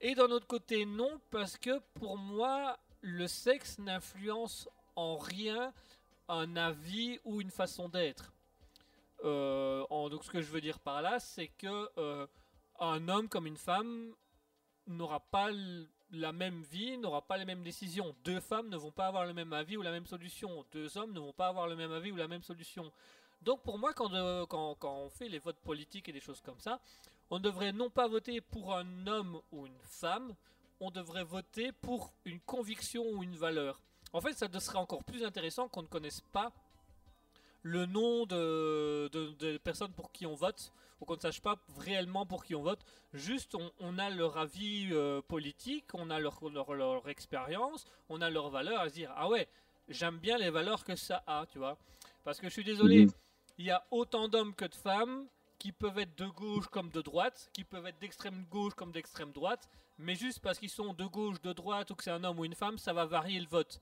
[0.00, 5.72] Et d'un autre côté, non, parce que pour moi, le sexe n'influence en rien
[6.28, 8.32] un avis ou une façon d'être.
[9.24, 12.26] Euh, donc ce que je veux dire par là, c'est que euh,
[12.80, 14.12] un homme comme une femme
[14.86, 15.50] n'aura pas
[16.12, 18.14] la même vie, n'aura pas les mêmes décisions.
[18.24, 20.64] Deux femmes ne vont pas avoir le même avis ou la même solution.
[20.72, 22.90] Deux hommes ne vont pas avoir le même avis ou la même solution.
[23.42, 26.60] Donc pour moi, quand, euh, quand on fait les votes politiques et des choses comme
[26.60, 26.80] ça,
[27.30, 30.34] on devrait non pas voter pour un homme ou une femme,
[30.80, 33.80] on devrait voter pour une conviction ou une valeur.
[34.12, 36.52] En fait, ça serait encore plus intéressant qu'on ne connaisse pas
[37.62, 40.72] le nom de, de, personnes pour qui on vote,
[41.02, 42.84] ou qu'on ne sache pas réellement pour qui on vote.
[43.12, 48.50] Juste, on, a leur avis euh, politique, on a leur, leur, expérience, on a leurs
[48.50, 49.48] valeurs à se dire Ah ouais,
[49.88, 51.76] j'aime bien les valeurs que ça a, tu vois.
[52.22, 53.12] Parce que je suis désolé, mhm.
[53.58, 55.26] il y a autant d'hommes que de femmes
[55.58, 59.32] qui peuvent être de gauche comme de droite, qui peuvent être d'extrême gauche comme d'extrême
[59.32, 59.68] droite,
[59.98, 62.44] mais juste parce qu'ils sont de gauche, de droite ou que c'est un homme ou
[62.44, 63.80] une femme, ça va varier le vote.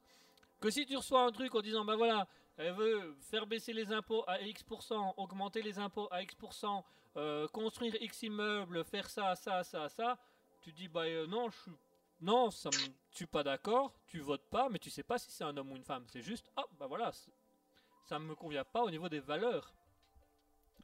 [0.59, 2.27] Que si tu reçois un truc en disant bah voilà,
[2.57, 6.83] elle veut faire baisser les impôts à X%, augmenter les impôts à X%,
[7.17, 10.19] euh, construire X immeubles, faire ça, ça, ça, ça,
[10.61, 11.73] tu dis bah euh, non, je suis
[12.23, 15.57] non, ça me, pas d'accord, tu votes pas, mais tu sais pas si c'est un
[15.57, 16.05] homme ou une femme.
[16.13, 17.13] C'est juste, ah bah voilà,
[18.09, 19.73] ça me convient pas au niveau des valeurs.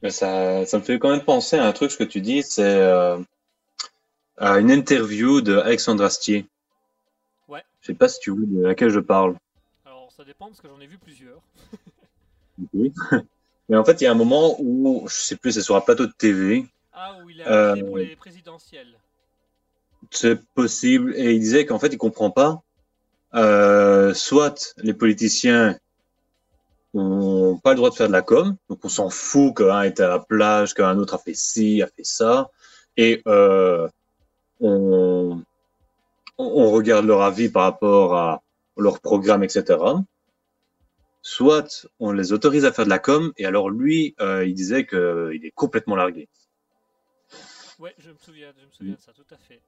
[0.01, 2.41] Mais ça, ça me fait quand même penser à un truc, ce que tu dis,
[2.41, 3.19] c'est euh,
[4.37, 6.47] à une interview de Alexandre Astier.
[7.47, 7.63] Ouais.
[7.81, 9.35] Je sais pas si tu vois de laquelle je parle.
[9.85, 11.41] Alors, ça dépend parce que j'en ai vu plusieurs.
[13.69, 15.81] Mais en fait, il y a un moment où, je sais plus, c'est sur un
[15.81, 16.65] plateau de TV.
[16.93, 18.95] Ah, où il a euh, pour les présidentielles.
[20.11, 21.13] C'est possible.
[21.15, 22.61] Et il disait qu'en fait, il comprend pas.
[23.33, 25.77] Euh, soit les politiciens
[26.93, 29.99] n'ont pas le droit de faire de la com, donc on s'en fout qu'un est
[29.99, 32.49] à la plage, qu'un autre a fait ci, a fait ça,
[32.95, 33.87] et euh,
[34.61, 35.43] on,
[36.37, 38.41] on regarde leur avis par rapport à
[38.77, 39.77] leur programme, etc.
[41.29, 44.85] Soit on les autorise à faire de la com, et alors lui, euh, il disait
[44.85, 46.29] qu'il est complètement largué.
[47.79, 49.61] Ouais, je me souviens, je me souviens de ça, tout à fait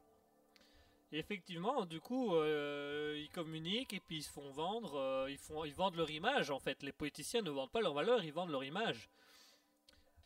[1.11, 4.95] effectivement, du coup, euh, ils communiquent et puis ils se font vendre.
[4.95, 6.81] Euh, ils, font, ils vendent leur image en fait.
[6.83, 9.09] Les politiciens ne vendent pas leur valeur, ils vendent leur image.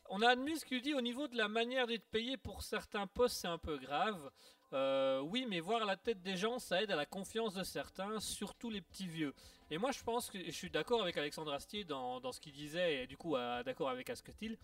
[0.10, 3.08] On a admis ce qu'il dit au niveau de la manière d'être payé pour certains
[3.08, 4.32] postes, c'est un peu grave.
[4.74, 8.20] Euh, oui, mais voir la tête des gens, ça aide à la confiance de certains,
[8.20, 9.34] surtout les petits vieux.
[9.70, 12.54] Et moi, je pense que je suis d'accord avec Alexandre Astier dans, dans ce qu'il
[12.54, 13.36] disait, et du coup,
[13.66, 14.58] d'accord avec Asketil.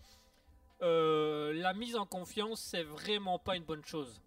[0.80, 4.20] la mise en confiance, c'est vraiment pas une bonne chose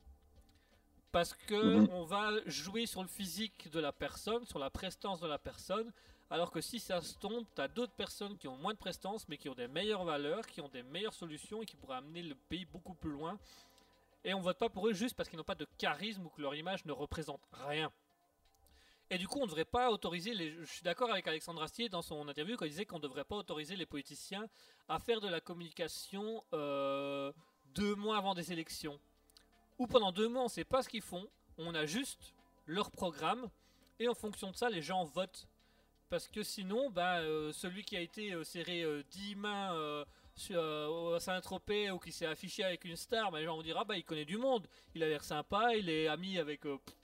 [1.14, 1.90] parce que mhm.
[1.92, 5.94] on va jouer sur le physique de la personne, sur la prestance de la personne,
[6.32, 9.30] alors que si ça se tombe, tu as d'autres personnes qui ont moins de prestance,
[9.30, 12.24] mais qui ont des meilleures valeurs, qui ont des meilleures solutions et qui pourraient amener
[12.24, 13.38] le pays beaucoup plus loin.
[14.24, 16.42] Et on vote pas pour eux juste parce qu'ils n'ont pas de charisme ou que
[16.42, 17.92] leur image ne représente rien.
[19.10, 20.34] Et du coup, on ne devrait pas autoriser.
[20.34, 23.26] Je suis d'accord avec Alexandre Astier dans son interview quand il disait qu'on ne devrait
[23.26, 24.48] pas autoriser les politiciens
[24.88, 27.32] à faire de la communication euh,
[27.76, 29.00] deux mois avant des élections
[29.78, 31.28] ou pendant deux mois on ne sait pas ce qu'ils font,
[31.58, 32.34] on a juste
[32.66, 33.50] leur programme
[34.00, 35.48] et en fonction de ça les gens votent.
[36.10, 39.36] Parce que sinon, bah, euh, celui qui a été euh, serré 10
[40.52, 43.84] euh, Saint-Tropez ou qui s'est affiché avec une star, bah, les gens vont dire ah
[43.84, 46.62] bah il connaît du monde, il a l'air sympa, il est ami avec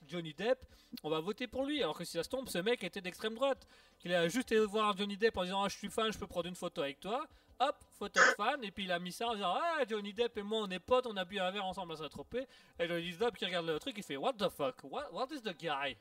[0.07, 0.65] Johnny Depp,
[1.03, 1.81] on va voter pour lui.
[1.81, 3.67] Alors que si ça se tombe, ce mec était d'extrême droite,
[3.99, 6.27] qu'il a juste été voir Johnny Depp en disant ah je suis fan, je peux
[6.27, 7.27] prendre une photo avec toi.
[7.61, 10.43] Hop, photo fan, et puis il a mis ça en disant Ah, Johnny Depp et
[10.43, 12.47] moi on est potes, on a bu un verre ensemble à Saint-Tropez.
[12.79, 14.81] Et Johnny Depp qui regarde le truc, il fait What the fuck?
[14.83, 15.97] What is the guy?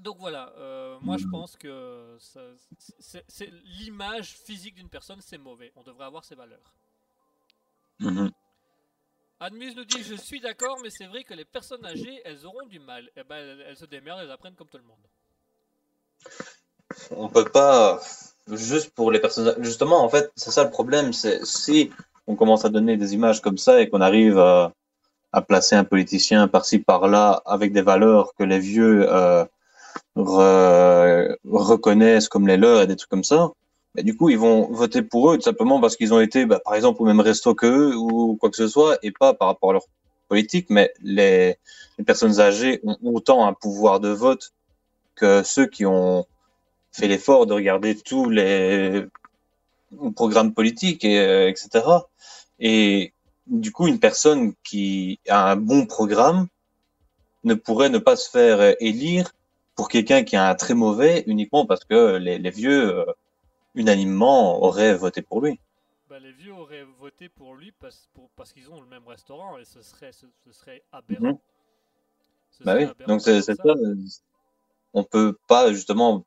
[0.00, 2.16] Donc voilà, euh, moi je pense que
[2.98, 5.72] c'est l'image physique d'une personne, c'est mauvais.
[5.76, 6.74] On devrait avoir ses valeurs.
[7.98, 8.28] Mm
[9.40, 12.64] Admise nous dit Je suis d'accord, mais c'est vrai que les personnes âgées, elles auront
[12.66, 13.10] du mal.
[13.16, 15.04] Eh ben, elles, elles se démerdent, elles apprennent comme tout le monde.
[17.10, 18.00] On peut pas
[18.48, 19.54] juste pour les personnes.
[19.58, 21.12] Justement, en fait, c'est ça le problème.
[21.12, 21.90] C'est si
[22.26, 24.72] on commence à donner des images comme ça et qu'on arrive à,
[25.32, 29.44] à, placer un politicien par-ci par-là avec des valeurs que les vieux euh,
[30.16, 33.50] reconnaissent comme les leurs et des trucs comme ça.
[33.94, 36.60] Mais du coup, ils vont voter pour eux tout simplement parce qu'ils ont été, bah,
[36.64, 39.70] par exemple, au même resto qu'eux ou quoi que ce soit, et pas par rapport
[39.70, 39.84] à leur
[40.28, 40.66] politique.
[40.70, 41.56] Mais les,
[41.98, 44.52] les personnes âgées ont autant un pouvoir de vote
[45.14, 46.26] que ceux qui ont
[46.90, 49.04] fait l'effort de regarder tous les
[50.14, 51.84] programmes politiques, et, euh, etc.
[52.58, 53.12] Et
[53.46, 56.46] du coup, une personne qui a un bon programme
[57.44, 59.32] ne pourrait ne pas se faire euh, élire
[59.74, 63.04] pour quelqu'un qui a un très mauvais uniquement parce que les, les vieux, euh,
[63.74, 65.60] unanimement, auraient voté pour lui.
[66.08, 69.56] Bah, les vieux auraient voté pour lui parce, pour- parce qu'ils ont le même restaurant
[69.58, 71.22] et ce serait, ce, ce serait aberrant.
[71.22, 71.38] Mhm.
[72.50, 73.54] Ce Bah serait oui, aberrant donc c'est ça.
[73.54, 73.62] ça.
[73.64, 73.96] euh,
[74.94, 76.24] On peut pas justement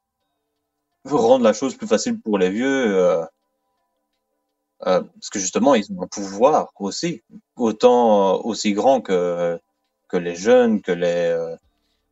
[1.06, 3.24] rendre la chose plus facile pour les vieux, euh,
[4.88, 7.24] euh, parce que justement ils ont un pouvoir aussi,
[7.56, 9.60] autant aussi grand que
[10.10, 11.56] que les jeunes, que les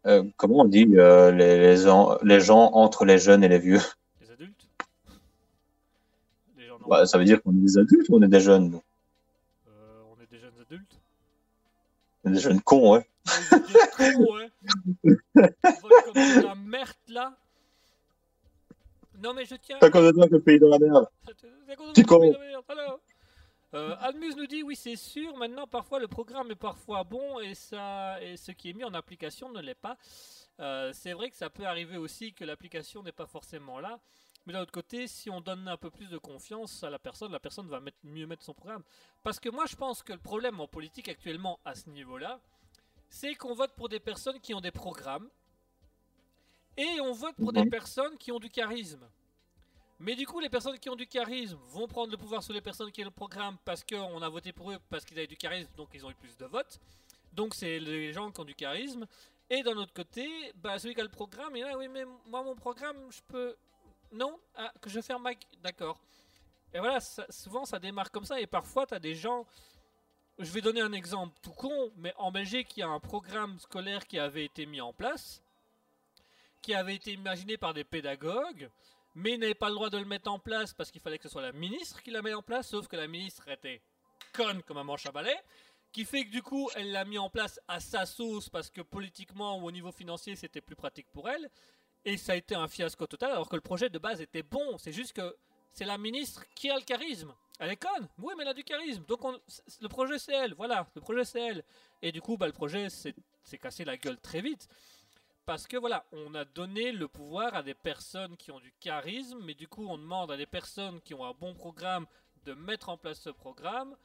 [0.06, 3.60] euh, comment on dit euh, les les, en- les gens entre les jeunes et les
[3.60, 3.82] vieux?
[4.22, 4.68] Les adultes?
[6.58, 8.70] Les gens Bah, ça veut dire qu'on est des adultes ou on est des jeunes,
[8.72, 8.84] nous?
[9.70, 11.00] Euh, On est des jeunes adultes
[12.26, 13.08] On est des jeunes cons, ouais.
[13.26, 13.68] Vous êtes
[14.00, 14.50] des cons, ouais.
[15.06, 17.34] On vote comme de la merde là.
[19.22, 19.78] Non mais je tiens.
[19.80, 21.08] Pas comme toi que le pays dans la merde.
[21.78, 22.20] Qu'on con.
[22.20, 22.36] qu'on est
[22.68, 23.00] alors.
[23.74, 27.56] Euh, Admuse nous dit oui c'est sûr maintenant parfois le programme est parfois bon et
[27.56, 29.98] ça et ce qui est mis en application ne l'est pas.
[30.60, 34.00] Euh, c'est vrai que ça peut arriver aussi que l'application n'est pas forcément là.
[34.46, 37.32] Mais d'un autre côté si on donne un peu plus de confiance à la personne
[37.32, 38.84] la personne va mettre- mieux mettre son programme.
[39.24, 42.40] Parce que moi je pense que le problème en politique actuellement à ce niveau là
[43.10, 45.30] c'est qu'on vote pour des personnes qui ont des programmes
[46.78, 49.08] et on vote pour des personnes qui ont du charisme
[50.04, 52.60] mais du coup, les personnes qui ont du charisme vont prendre le pouvoir sur les
[52.60, 55.38] personnes qui ont le programme parce qu'on a voté pour eux parce qu'ils avaient du
[55.38, 56.78] charisme, donc ils ont eu plus de votes.
[57.32, 59.08] Donc c'est les gens qui ont du charisme.
[59.50, 62.04] Et d'un autre côté, bah, celui qui a le programme, il est là, oui, mais
[62.26, 63.56] moi, mon programme, je peux.
[64.12, 64.38] Non?
[64.56, 65.32] Ah, que je ferme ma.
[65.62, 65.98] D'accord.
[66.74, 67.00] Et voilà,
[67.30, 68.42] souvent ça démarre comme ça.
[68.42, 69.46] Et parfois, tu as des gens.
[70.38, 73.58] Je vais donner un exemple tout con, mais en Belgique, il y a un programme
[73.60, 75.42] scolaire qui avait été mis en place,
[76.62, 78.70] qui avait été imaginé par des pédagogues,
[79.16, 81.24] mais ils n'avaient pas le droit de le mettre en place parce qu'il fallait que
[81.24, 83.82] ce soit la ministre qui la mette en place, sauf que la ministre était
[84.34, 85.36] conne comme un manche à balai,
[85.92, 88.82] qui fait que du coup, elle l'a mis en place à sa sauce parce que
[88.82, 91.50] politiquement ou au niveau financier, c'était plus pratique pour elle.
[92.06, 94.78] Et ça a été un fiasco total, alors que le projet de base était bon.
[94.78, 95.38] C'est juste que
[95.72, 97.34] c'est la ministre qui a le charisme.
[97.60, 99.06] Elle est conne, oui, mais elle a du charisme.
[99.06, 99.22] Donc
[99.82, 101.64] le projet c'est elle, voilà, le projet c'est elle.
[102.02, 103.14] Et du coup, bah, le projet s'est
[103.62, 104.68] cassé la gueule très vite.
[105.46, 109.40] Parce que voilà, on a donné le pouvoir à des personnes qui ont du charisme,
[109.44, 112.06] mais du coup, on demande à des personnes qui ont un bon programme
[112.46, 113.96] de mettre en place ce programme.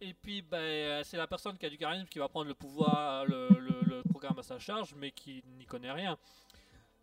[0.00, 3.24] Et puis, ben, c'est la personne qui a du charisme qui va prendre le pouvoir,
[3.26, 6.18] le, programme à sa charge, mais qui n'y connaît rien.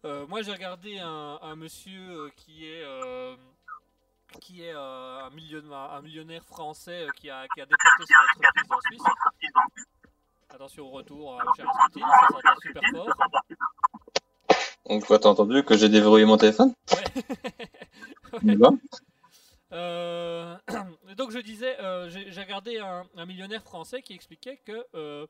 [0.03, 3.35] Euh, moi, j'ai regardé un, monsieur euh, qui est, euh,
[4.41, 8.13] qui est euh, un, million- un millionnaire français euh, qui, a, qui a déporté son
[8.15, 9.01] entreprise en Suisse.
[10.55, 13.09] Attention au retour, cher Ascutil, ça s'entend super fort.
[14.89, 18.55] Donc, toi, t'as entendu que j'ai déverrouillé mon téléphone Ouais.
[19.71, 20.55] Euh,
[21.17, 25.25] donc je disais, euh, j'ai regardé un, un millionnaire français qui expliquait que euh,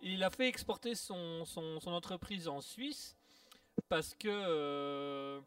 [0.00, 3.16] il a fait exporter son, son, son entreprise en Suisse
[3.88, 5.40] parce que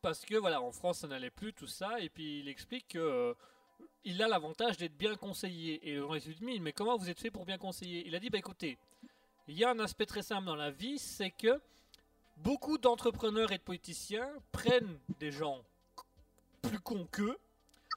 [0.00, 3.36] parce que voilà en France ça n'allait plus tout ça et puis il explique que
[4.04, 5.88] il a l'avantage d'être bien conseillé.
[5.88, 8.06] Et on lui dit mais comment vous êtes fait pour bien conseiller?
[8.06, 8.78] Il a dit bah écoutez
[9.48, 11.60] il y a un aspect très simple dans la vie c'est que
[12.36, 15.62] beaucoup d'entrepreneurs et de politiciens prennent des gens
[16.62, 17.38] plus cons qu'eux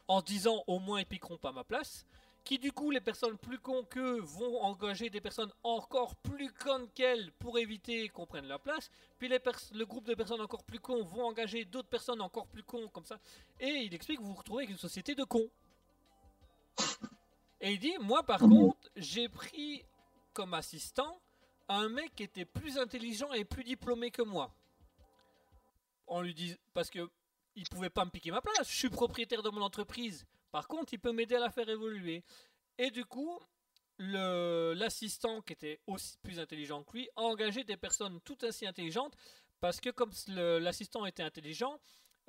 [0.08, 2.06] en se disant au moins ils piqueront pas ma place
[2.44, 6.88] qui du coup les personnes plus cons qu'eux vont engager des personnes encore plus connes
[6.96, 8.90] qu'elles pour éviter qu'on prenne leur place
[9.20, 12.88] puis le groupe de personnes encore plus cons vont engager d'autres personnes encore plus cons
[12.88, 13.20] comme ça.
[13.60, 15.50] Et il explique que vous vous retrouvez avec une société de cons
[17.62, 18.50] et il dit moi par Mhm.
[18.50, 19.84] contre j'ai pris
[20.34, 21.22] comme assistant
[21.70, 24.54] un mec qui était plus intelligent et plus diplômé que moi.
[26.08, 27.10] On lui dit parce que
[27.56, 28.70] il pouvait pas me piquer ma place.
[28.70, 30.26] Je suis propriétaire de mon entreprise.
[30.52, 32.24] Par contre, il peut m'aider à la faire évoluer.
[32.78, 33.40] Et du coup,
[34.00, 39.16] l'assistant qui était aussi plus intelligent que lui a engagé des personnes tout ainsi intelligentes
[39.60, 41.80] parce que comme l'assistant était intelligent,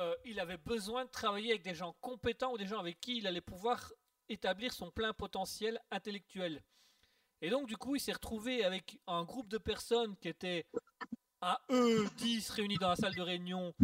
[0.01, 3.19] euh, il avait besoin de travailler avec des gens compétents ou des gens avec qui
[3.19, 3.93] il allait pouvoir
[4.29, 6.63] établir son plein potentiel intellectuel.
[7.41, 10.65] Et donc, du coup, il s'est retrouvé avec un groupe de personnes qui étaient
[11.41, 13.75] à eux 10 réunis dans la salle de réunion,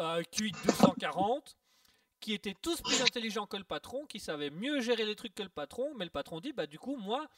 [0.00, 1.58] euh, QI 240,
[2.20, 5.42] qui étaient tous plus intelligents que le patron, qui savaient mieux gérer les trucs que
[5.42, 5.94] le patron.
[5.96, 7.28] Mais le patron dit, bah, du coup, moi,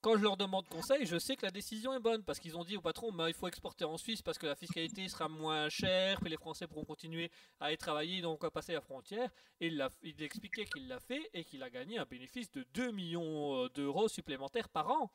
[0.00, 2.64] quand je leur demande conseil, je sais que la décision est bonne parce qu'ils ont
[2.64, 5.68] dit au patron, bah, il faut exporter en Suisse parce que la fiscalité sera moins
[5.68, 9.30] chère, puis les Français pourront continuer à y travailler, donc on va passer la frontière.
[9.60, 12.92] Et il, il expliquait qu'il l'a fait et qu'il a gagné un bénéfice de 2
[12.92, 15.10] millions euh, d'euros supplémentaires par an.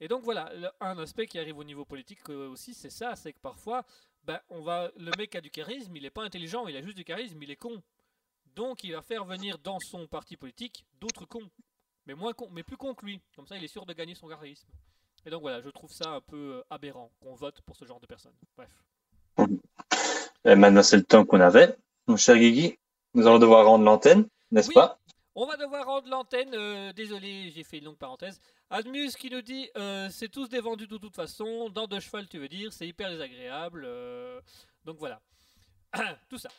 [0.00, 3.32] Et donc voilà, un aspect qui arrive au niveau politique euh, aussi, c'est ça, c'est
[3.32, 3.84] que parfois,
[4.24, 6.96] ben, on va, le mec a du charisme, il n'est pas intelligent, il a juste
[6.96, 7.82] du charisme, il est con.
[8.54, 11.50] Donc il va faire venir dans son parti politique d'autres cons,
[12.06, 13.20] mais moins cons, mais plus que lui.
[13.36, 14.66] Comme ça, il est sûr de gagner son charisme.
[15.26, 18.00] Et donc voilà, je trouve ça un peu euh, aberrant qu'on vote pour ce genre
[18.00, 18.34] de personnes.
[18.56, 18.70] Bref.
[20.44, 21.76] Et maintenant, c'est le temps qu'on avait.
[22.06, 22.78] Mon cher Guigui,
[23.14, 24.74] nous allons devoir rendre l'antenne, n'est-ce Oui.
[24.74, 24.98] pas?
[25.34, 26.54] On va devoir rendre l'antenne.
[26.54, 28.40] euh, désolé, j'ai fait une longue parenthèse.
[28.70, 31.70] Admus qui nous dit euh, c'est tous des vendus de toute façon.
[31.70, 32.72] Dans de cheval, tu veux dire.
[32.72, 33.84] C'est hyper désagréable.
[33.84, 34.40] euh,
[34.84, 35.20] donc voilà.
[36.28, 36.50] Tout ça.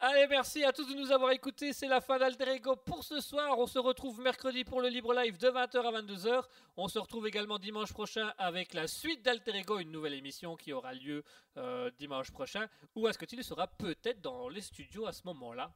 [0.00, 1.72] Allez, merci à tous de nous avoir écoutés.
[1.72, 3.58] C'est la fin d'Alter Ego pour ce soir.
[3.58, 6.42] On se retrouve mercredi pour le libre live de 20h à 22h.
[6.76, 10.72] On se retrouve également dimanche prochain avec la suite d'Alter Ego, une nouvelle émission qui
[10.72, 11.24] aura lieu
[11.56, 12.66] euh, dimanche prochain.
[12.94, 15.72] Ou est-ce que tu sera peut-être dans les studios à ce moment-là.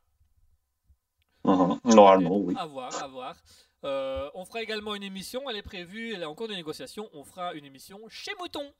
[1.84, 2.54] Normalement, oui.
[2.58, 3.36] À voir, à voir.
[3.84, 7.08] Euh, on fera également une émission, elle est prévue, elle est en cours de négociation.
[7.12, 8.72] On fera une émission chez Mouton.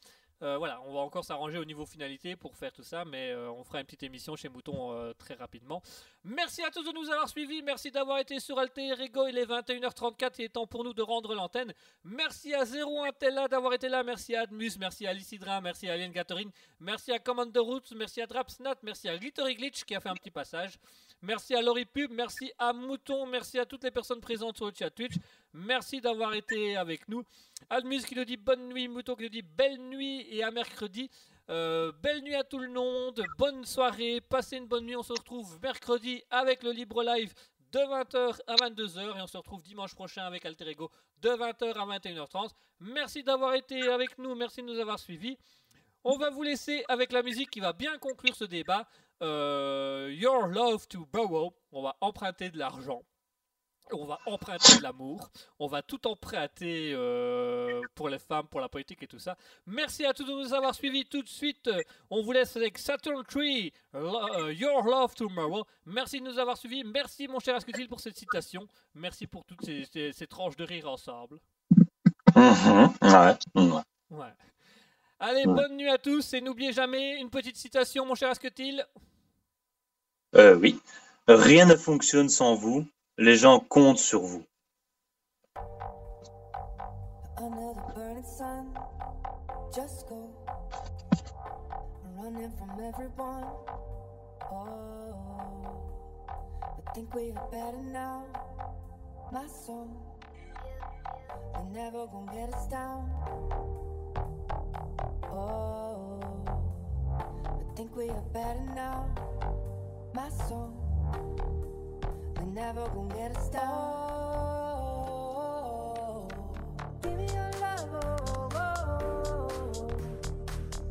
[0.43, 3.51] Euh, voilà, on va encore s'arranger au niveau finalité pour faire tout ça, mais euh,
[3.53, 5.81] on fera une petite émission chez Mouton euh, très rapidement.
[6.25, 9.47] Merci à tous de nous avoir suivis, merci d'avoir été sur Alter Ego, il est
[9.47, 11.73] 21h34, il est temps pour nous de rendre l'antenne.
[12.03, 15.93] Merci à Zero Intella d'avoir été là, merci à Admus, merci à Lycidra, merci à
[15.93, 16.51] Alien Gathering,
[16.81, 20.15] merci à Commander Roots, merci à Drapsnat, merci à Glittery Glitch qui a fait un
[20.15, 20.79] petit passage.
[21.25, 24.73] Merci à Laurie Pub, merci à Mouton, merci à toutes les personnes présentes sur le
[24.77, 25.15] chat Twitch.
[25.53, 27.23] Merci d'avoir été avec nous.
[27.71, 31.09] Admus qui nous dit bonne nuit, Mouton qui nous dit belle nuit et à mercredi.
[31.49, 34.97] Euh, belle nuit à tout le monde, bonne soirée, passez une bonne nuit.
[34.97, 37.33] On se retrouve mercredi avec le Libre Live
[37.71, 40.91] de 20h à 22h et on se retrouve dimanche prochain avec Alter Ego
[41.21, 42.51] de 20h à 21h30.
[42.81, 45.39] Merci d'avoir été avec nous, merci de nous avoir suivis.
[46.03, 48.89] On va vous laisser avec la musique qui va bien conclure ce débat.
[49.23, 51.55] Euh, Your Love to Borrow.
[51.73, 53.03] On va emprunter de l'argent.
[53.95, 55.29] On va emprunter de l'amour.
[55.59, 59.37] On va tout emprunter euh, pour les femmes, pour la politique et tout ça.
[59.67, 61.05] Merci à tous de nous avoir suivis.
[61.05, 65.65] Tout de suite, euh, on vous laisse avec Saturn Tree, Your Love Tomorrow.
[65.85, 66.85] Merci de nous avoir suivis.
[66.85, 68.67] Merci, mon cher Ascutil, pour cette citation.
[68.95, 71.39] Merci pour toutes ces, ces- ces tranches de rire ensemble.
[72.35, 72.93] Mhm.
[73.03, 73.37] Ouais.
[73.57, 73.83] ouais.
[74.11, 74.27] Ouais.
[75.19, 75.55] Allez, Ouais.
[75.55, 78.85] bonne nuit à tous et n'oubliez jamais une petite citation, mon cher Ascutil.
[80.35, 80.81] Euh, oui.
[81.29, 82.87] Rien ne fonctionne sans vous.
[83.19, 84.45] Les gens comptent sur vous.
[105.35, 106.21] Oh,
[107.77, 109.07] think we are better now.
[110.15, 110.71] My soul,
[112.35, 113.63] they're never gonna get down.
[115.33, 116.29] Oh,
[117.03, 117.89] give me your love.
[118.05, 118.49] Oh,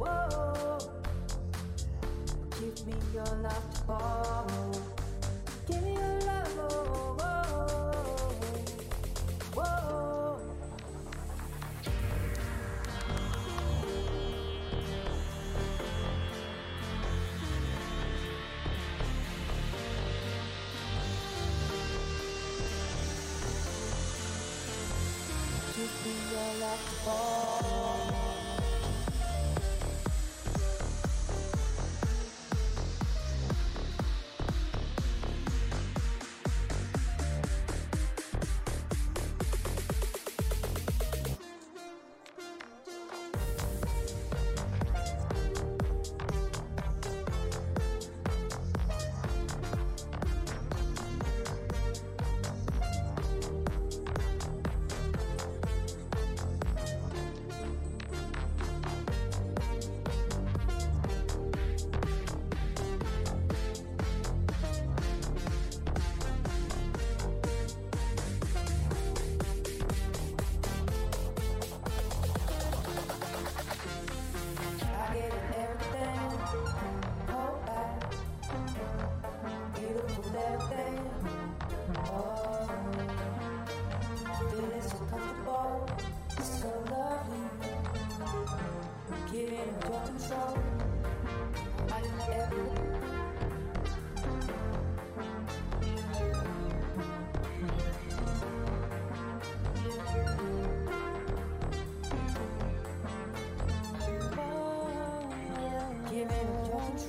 [0.02, 0.80] oh, oh.
[2.60, 3.82] Give me your love to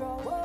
[0.03, 0.42] control.